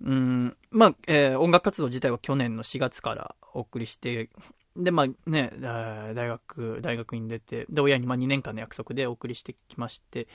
[0.00, 4.30] うん、まあ、えー音楽活動自体は去年の4月からお送りして、
[4.76, 10.28] で、まあね、大学、大学に出て、で、親にまあ2年間の約束でお送りしてきまして、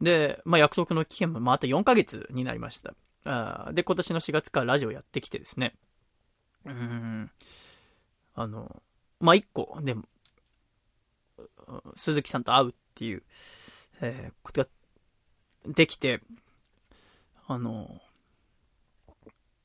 [0.00, 2.94] で、まあ約束の期限もまああと4ヶ月になりました。
[3.24, 5.74] あで、今年の4月からラジオやってきてですね、
[6.64, 7.30] うん、
[8.34, 8.82] あの、
[9.20, 10.04] まあ一個、でも、
[11.96, 13.22] 鈴木さんと会うっていう、
[14.00, 14.68] えーことが
[15.66, 16.20] できて、
[17.46, 18.00] あの、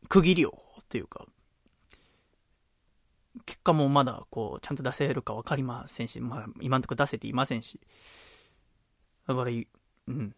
[0.08, 0.58] 区切りを、
[0.90, 1.26] というか、
[3.46, 7.80] 結果もまだ、こう、ちゃんと出せるか分かりませんし、まあ、今のところ出せていませんし、
[9.28, 10.36] だから、うん。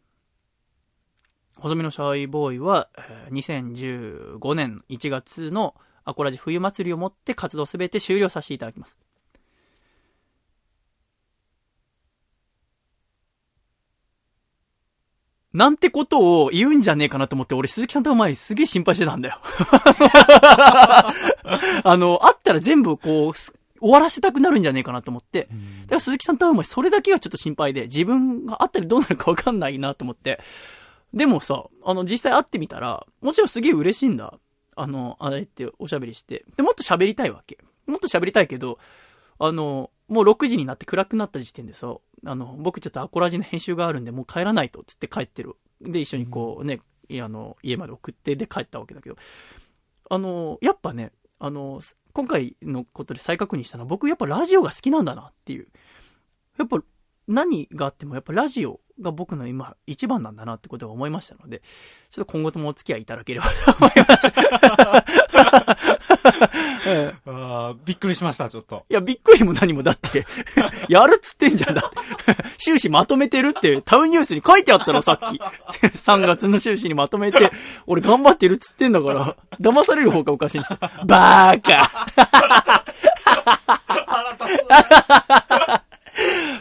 [1.58, 2.90] 細身のシャイボーイは、
[3.32, 8.98] 2015年1月のアコラジ冬祭りをもって活動すべて終了させていただきます。
[15.54, 19.40] なんてことを言うんじゃねえかなと思って、俺鈴木さんと前にすげえ心配してたんだよ。
[21.84, 25.42] あの、会ったら全部こう、す終わらせたくなるんじゃねえかなと思って。
[25.42, 30.40] だから鈴木さんと会う前、それだけはちょっと心配で、自分が会ったらどうなるかわかんないなと思って。
[31.14, 34.36] でもさ、あの、実際会ってみたら、もちろんすげえ嬉しいんだ。
[34.76, 36.46] あの、あれっておしゃべりして。
[36.56, 37.58] で、もっと喋りたいわけ。
[37.88, 38.78] もっと喋りたいけど、
[39.40, 41.96] あの、もう6時になって暗くなった時点でさ、
[42.26, 45.56] あの、僕ちょっとアコラジの編集があるんで、もう帰らないと、つって帰ってる。
[45.82, 46.80] で、一緒にこうね、
[47.22, 49.16] あの、家まで送って、で帰ったわけだけど、
[50.10, 51.82] あの、やっぱね、あの、
[52.14, 55.68] 今回のことで再確認したのは、僕やっぱラジオが好きなんだなっていう。
[56.58, 56.78] やっぱ
[57.28, 61.62] 何があってもやっぱラジオが僕の今一番なんだなってことが思いましたので、
[62.10, 64.28] ちょっと今後ともお付き合いいただければと思います。
[66.86, 68.86] え えあーびっくりしました、ちょっと。
[68.90, 70.26] いや、びっくりも何もだって、
[70.90, 72.02] やるっつってんじゃんだって。
[72.58, 75.24] 収支まとめてるって、タウンニュースに書いてあったの、さっき。
[75.88, 77.52] 3月の収支にまとめて、
[77.88, 80.80] 俺頑張ってるっつってんだから、騙される方がおかしいんですよ。
[81.06, 81.90] バーカ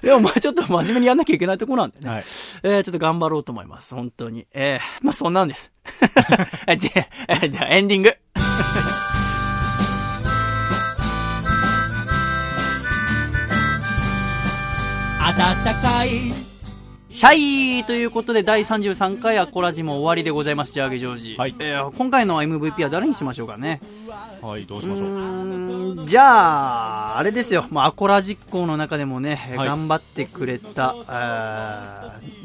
[0.02, 2.08] でもまあちょっと真面目にやんなきゃいけないところなんでね。
[2.08, 2.24] はい。
[2.62, 3.94] えー、ちょっと頑張ろうと思います。
[3.94, 4.46] 本当に。
[4.52, 5.70] えー、まあそんなんです。
[6.78, 8.14] じゃあエンディング。
[15.36, 16.08] 暖かい
[17.08, 21.34] シャイということで第33回アコラジも終わりでございます、ジャーゲジョージ。
[21.36, 23.80] はいえー今回の MVP は誰にしましょうかね？
[24.40, 25.06] はい、どううしましょ
[26.04, 26.06] う？
[26.06, 27.66] じゃあ、あれですよ。
[27.70, 31.10] まあ、アコラ実行の中でもね、えーはい頑張ってくれた、え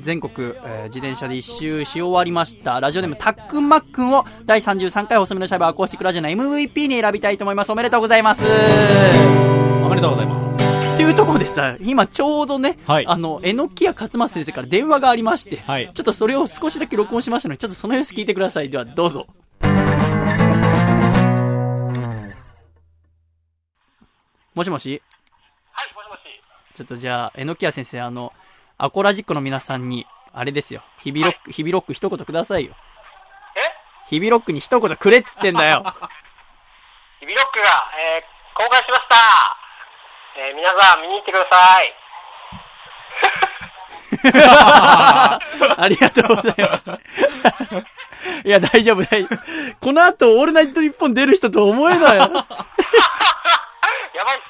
[0.02, 2.80] ー全国、えー自転車で一周し終わりました。
[2.80, 7.72] ラジオネームタックンマックンを第33回細身のシャイバーアコースティックラジオの MVP に選びたいと思います。
[7.72, 8.44] おめでとうございます。
[9.86, 10.65] おめでとうございます。
[10.96, 18.70] というところでさ、今ちょうどね、はいあの、えのきや勝松先生から電話がありまして、はいちょっとそれを少しだけ録音しましたので、ちょっとその様子聞いてください。
[18.70, 19.28] では、どうぞ。
[24.54, 25.02] もしもし？
[25.72, 26.20] はい、もしもし。
[26.76, 28.32] ちょっとじゃあ、えのきや先生、あの、
[28.78, 32.74] アコラジックの皆さんに、あれですよ、日々ロック、日々ロック一言くださいよ。
[33.58, 34.10] え？
[34.10, 35.84] 日々ロックに一言くれっつってんだよ。
[37.20, 39.65] ヒビロックが、えー、公開しました。
[40.38, 41.94] えー皆さん見に行ってください。
[45.78, 46.90] ありがとうございます。
[48.44, 49.38] いや、大丈夫、大丈夫。
[49.80, 52.22] この後、オールナイトニッポン出る人と思えないよ。
[52.24, 52.38] やばいっ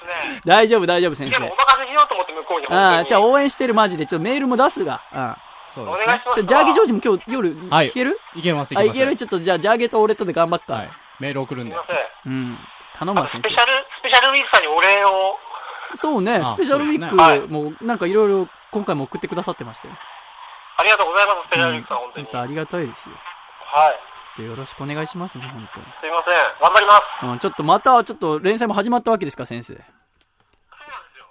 [0.01, 0.41] すね。
[0.45, 1.55] 大丈夫、大丈夫、先でもお生。
[1.55, 2.67] 任せしようと思って向こうに。
[2.69, 4.05] ああ、じゃあお応援してる、マジで。
[4.05, 5.01] ちょっとメールも出すが。
[5.13, 5.35] うん。
[5.73, 6.05] そうですね。
[6.07, 8.19] 願いしますジャーゲジョージも今日夜、はい聞ける？
[8.35, 8.97] いけます、いあ、けます。
[8.97, 9.15] いける？
[9.15, 10.73] ちょっと、じゃあ、ジャーゲと俺とで頑張っか。
[10.73, 10.89] はい。
[11.19, 11.85] メール送るんですいま。
[11.87, 12.31] せん。
[12.31, 12.59] うん。
[12.97, 13.61] 頼むわ、先生スペシ。
[13.61, 15.37] ャル、スペシャルウィークさんにお礼を。
[15.95, 19.93] そうね、あスペシャルウィークも、なんかいろいろ今回も送ってくださってましたよ。
[20.77, 22.25] ありがとうございます、スペシャルウィうんークさん、本当に。
[22.25, 23.15] 本当ありがたいですよ。
[23.15, 23.99] はい。
[24.37, 25.85] ちょっとよろしくお願いしますね、本当に。
[26.01, 26.35] すいません。
[26.61, 27.25] 頑張ります。
[27.25, 29.79] うん、ちょっとまた、ちょっと連載も始まったわけですか、先生。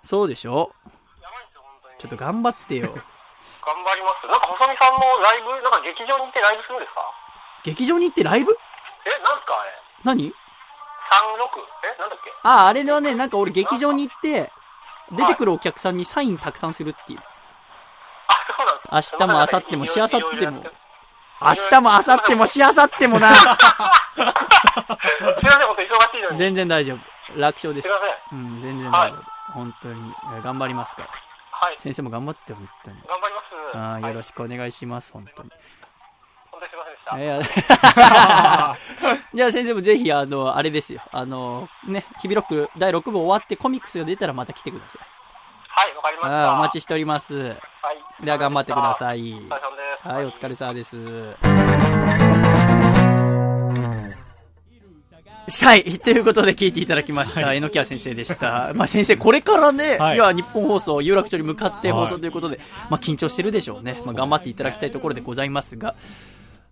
[0.03, 0.73] そうでしょ？
[1.21, 1.99] やばいですよ、本当に。
[1.99, 2.89] ちょっと頑張ってよ。
[2.89, 4.27] 頑張ります。
[4.29, 7.01] なんか、細見さんもライブ、なんか劇場に行ってライブするんですか？
[7.65, 8.53] 劇場に行ってライブ？
[9.07, 9.73] え、なんすかあれ。
[10.05, 10.35] 何？36?
[11.85, 12.33] え、なんだっけ？
[12.43, 14.51] あ、あれはね、なんか俺劇場に行って、
[15.13, 17.21] 出てくるお客さんにサインたくさんするっていう。
[18.27, 20.65] あ、そうなんです明日も明後日もしあさっても
[21.43, 23.35] 明日も明後日もしあさってもな。
[23.37, 23.53] すいま
[25.53, 26.37] せん、本当忙しいのに。
[26.39, 26.99] 全然大丈夫。
[27.39, 27.93] 楽勝ですすい。
[27.95, 28.01] ま
[28.31, 28.39] せん。
[28.39, 29.23] うん、全然大丈夫。
[29.53, 31.09] 本当に、え頑張りますから。
[31.53, 31.77] はい。
[31.81, 32.97] 先生も頑張って、本当に。
[33.07, 33.43] 頑張りま
[34.03, 34.07] す。
[34.09, 34.35] よろしく。
[34.35, 35.51] しくお願いします、本当に。
[36.65, 37.19] 本当にすいませんでした。
[37.19, 37.43] いや
[39.35, 41.03] じゃあ先生もぜひ、あの、あれですよ。
[41.13, 45.01] あの、ね、日々ロック第6部終わってコミックスが出たらまた来てください。
[45.69, 46.53] はい、わかりました。
[46.53, 47.35] お待ちしております。
[47.37, 47.57] はい。
[48.25, 49.29] では頑張ってください。
[49.29, 49.35] い。
[49.35, 50.09] お疲れ様です。
[50.09, 50.97] はい、お疲れ様です。
[55.65, 55.99] はい。
[55.99, 57.41] ということで聞いていただきました。
[57.43, 58.73] はいえのきや先生でした。
[58.75, 64.01] まあ先生、これからね、はいい、や、日本放送、有楽町に向かって放はい送ということで、まあ緊張してるでしょうね。
[64.07, 65.95] まあ頑張っていただきたいところでございますが、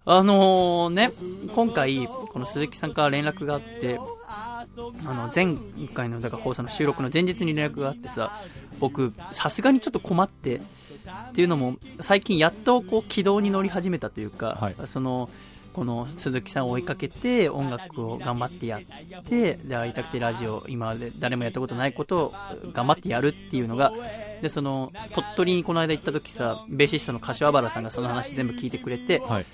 [0.05, 1.13] あのね、
[1.55, 5.57] 今回、この鈴木さんから連絡があって、あの、前
[5.95, 8.41] 回の、だから放送の収録の前日に連絡があってさ、
[8.81, 10.61] 僕、さすがにちょっと困って、っ
[11.33, 14.77] ていうのも、最近やっとこう軌道に乗り始めたというか、はい。
[14.87, 15.31] その、
[15.73, 22.35] この鈴木さんを追いかけて音楽を頑張ってやってで会いたくてラジオ今まで誰もやったことないことを
[22.73, 23.93] 頑張ってやるっていうのが
[24.43, 29.47] でその鳥取にこの間行った時さベーシストの柏原さんがその話全部聞いてくれてはい。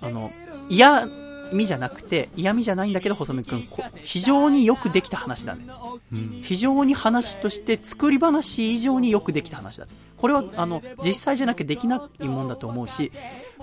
[0.00, 0.30] あの
[0.68, 1.06] 嫌
[1.52, 5.66] 味じゃなくて嫌味じゃないんだけど細見君こ非常によくできた話だね
[6.12, 6.30] うん。
[6.42, 9.86] 非常に話として作り話以上によくできた話だ
[10.16, 13.10] これはあの実際じゃなきゃできないもんだと思うし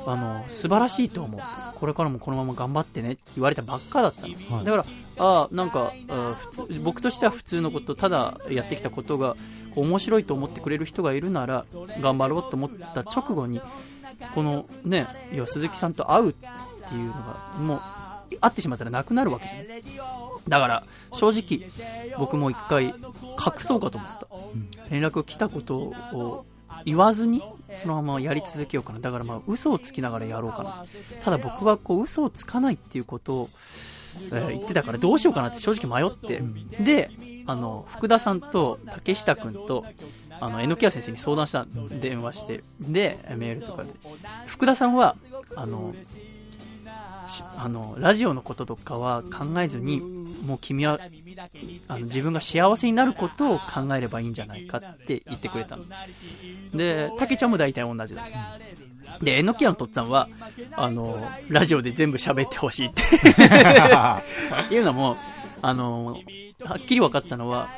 [0.06, 1.42] あの素晴らしいと思う。
[1.76, 4.66] これからもこのまま頑張ってねって言われたばっかだったの、はい。
[4.66, 4.86] だから
[5.18, 9.36] ああなんかあ普通僕としては普通のことただやってきたことが
[9.76, 11.66] 面白いと思ってくれる人がいるなら
[12.02, 13.62] 頑張ろうと思った直後に
[14.34, 16.46] このねいや鈴木さんと会うって
[16.96, 17.80] いうのがもう
[18.40, 19.84] 会ってしまったらなくなるわけじゃない
[20.48, 21.70] だから正直
[22.18, 22.94] 僕も一回隠
[23.60, 24.28] そうかと思った。
[24.90, 26.46] 連絡来たことを
[26.86, 27.44] 言わずに
[27.74, 29.00] そのままやり続けようかな。
[29.00, 30.86] だからまあ嘘をつきながらやろうかな。
[31.24, 33.50] ただ僕はこう嘘をつかないっていうことを、
[34.32, 36.42] えー言ってたからどうしようかなって正直迷って。
[36.84, 37.12] で
[37.46, 39.86] あの福田さんと竹下君と
[40.40, 41.66] あの榎谷先生に相談した
[42.02, 42.64] 電話して。
[42.80, 43.90] でメールとかで。
[44.48, 45.16] 福田さんは
[45.56, 45.94] あの
[47.58, 50.02] あのラジオのこととかは考えずに
[50.46, 51.00] もう君は
[51.88, 55.84] あの自分が幸せになることを考えればいいんじゃないかって言ってくれたの。
[56.74, 58.24] でたけちゃんも大体同じだ。
[59.22, 60.28] で榎谷のとっつぁんは
[60.74, 61.16] あの
[61.50, 63.02] ラジオで全部喋ってほしいって。
[64.74, 65.16] いうのも
[65.62, 66.18] あの
[66.64, 67.70] はっきり分かったのは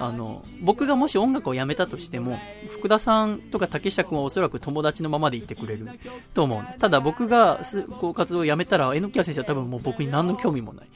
[0.00, 2.38] あの僕がもし音楽をやめたとしても
[2.70, 5.88] 福田さんとか竹下君はおそらく友達のままでいてくれる
[6.34, 10.86] と思うただ僕がすこう活動をやめたら榎谷先生は多分もう僕に何の興味もない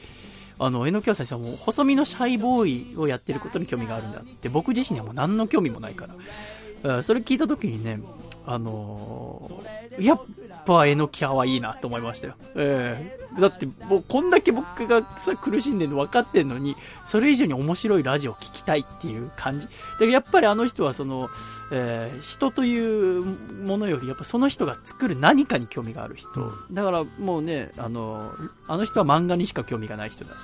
[0.65, 6.15] あの榎先生はもう細身のシャイボーイをやってることに興味があるんだって僕自身にはもう何の興味もないから。
[6.15, 8.01] うんそれ聞いた時にね
[8.45, 10.21] あのーやっ
[10.65, 13.41] ぱ榎谷はいいなと思いましたよ、ええ。
[13.41, 16.75] だってもうこんだけ僕がさ苦しんでるの分かってんのに
[17.05, 19.67] それ以上に面白いラジオを聞きたいっていう感じ。
[19.99, 21.29] でやっぱりあの人はその、
[21.71, 22.77] えー人とい
[23.17, 23.23] う
[23.65, 28.31] ものよりやっぱその人が作る何かに興味がある人、だからもうねあの
[28.67, 30.37] あの人は漫画にしか興味がない人だし、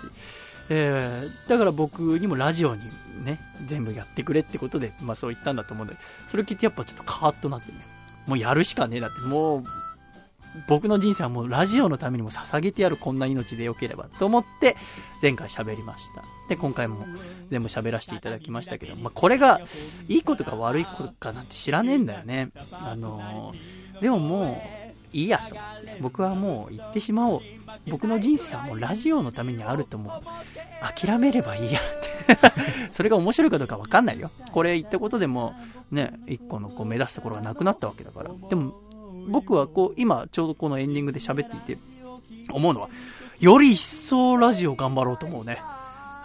[0.70, 2.82] えーだから僕にもラジオに
[3.26, 3.38] ね
[3.68, 7.78] 全部やってくれってことで、まあ、そう言ったんだと思うんだけどそれ聞いてやっぱちょっとカーッとなってね。
[8.28, 9.22] もうやるしかねえだって。
[9.22, 9.64] もう
[10.68, 14.76] 僕の人生はもうラジオのためにも捧げてやるこんな命でよければと思って
[15.22, 17.06] 前回喋りましたで今回も
[17.50, 19.62] 全部喋らせていただきましたけど、まあ、これが
[20.08, 24.62] いいことか悪いことかなんて知らねえんだよねあのーでもも
[25.14, 27.42] ういいやと思って僕はもう行ってしまおう
[27.88, 30.22] 僕の人生はもうラジオのためにあると思う。
[30.96, 31.84] 諦めればいいやっ
[32.28, 32.90] て。
[32.92, 34.32] それが面白いかどうかわかんないよ。
[34.52, 35.54] これ言ったことでも、
[35.92, 38.32] ね、一個のこう目指すところがなくなったわけだから。
[38.50, 38.74] でも、
[39.30, 41.82] 僕はこう、今ちょうどこのエンディングで喋っていて、
[42.52, 42.90] 思うのは、
[43.40, 45.60] より一層ラジオ頑張ろうと思うね。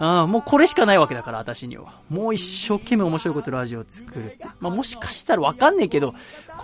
[0.00, 2.00] ああ、もうこれしかないわけだから、私には。
[2.10, 4.36] もう一生懸命面白いことラジオ作る。
[4.58, 6.14] まあ、もしかしたらわかんねえけど、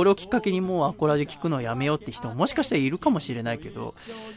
[0.01, 3.95] これをきっかけにもうアコラジ聞くのをやめようって人ももしかしたらいるかもしれないけど、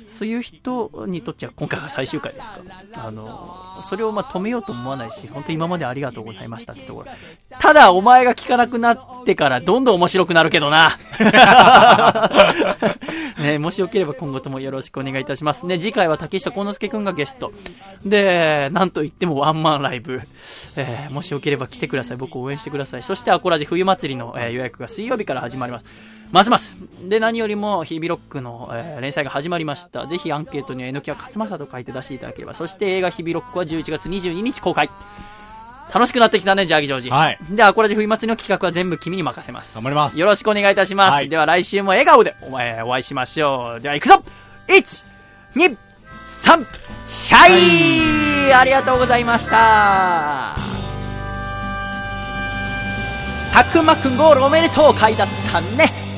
[0.10, 2.60] そういう人にとっては今回が最終回ですか。
[2.98, 7.08] あの、それをま止めようと思わないし、本当今までありがとうございましたってところ。
[7.60, 10.98] ただ、お前が聞かなくなってからどんどん面白くなるけどな。
[13.40, 15.66] ね、もしよければ今後ともよろしくお願いいたします。
[15.66, 17.54] ね、次回は竹下幸之助くんがゲスト。
[18.06, 20.22] で、なんといってもワンマンライブ。
[20.76, 22.18] えーもしよければ来てください。
[22.18, 23.04] 僕を応援してください。
[23.04, 25.86] そしてアコラジ冬祭りの、えー予約が水曜日から始まります。
[26.32, 26.76] ますます。
[27.08, 30.08] で、何よりも、ヒービロックの、えー連載が始まりました。
[30.08, 32.54] ぜひアンケートには、えのきは勝正と書いて出していただければ。
[32.54, 34.90] そして映画ヒビロックは11月22日公開。
[35.94, 37.10] 楽しくなってきたね、ジャーギジョージ。
[37.12, 39.76] はいで、アコラジ冬祭りの企画は全部君に任せます。
[39.76, 41.14] 頑張りますよろしくお願いいたします。
[41.14, 43.82] はいでは来週も笑顔でお前お会いしましょう。
[43.82, 44.24] では行くぞ
[44.70, 45.06] !1、
[45.56, 45.78] 2、
[46.44, 46.66] 3、
[47.08, 50.83] シャイありがとうございました
[53.54, 56.13] たくまくんゴールおめでとう会だったね。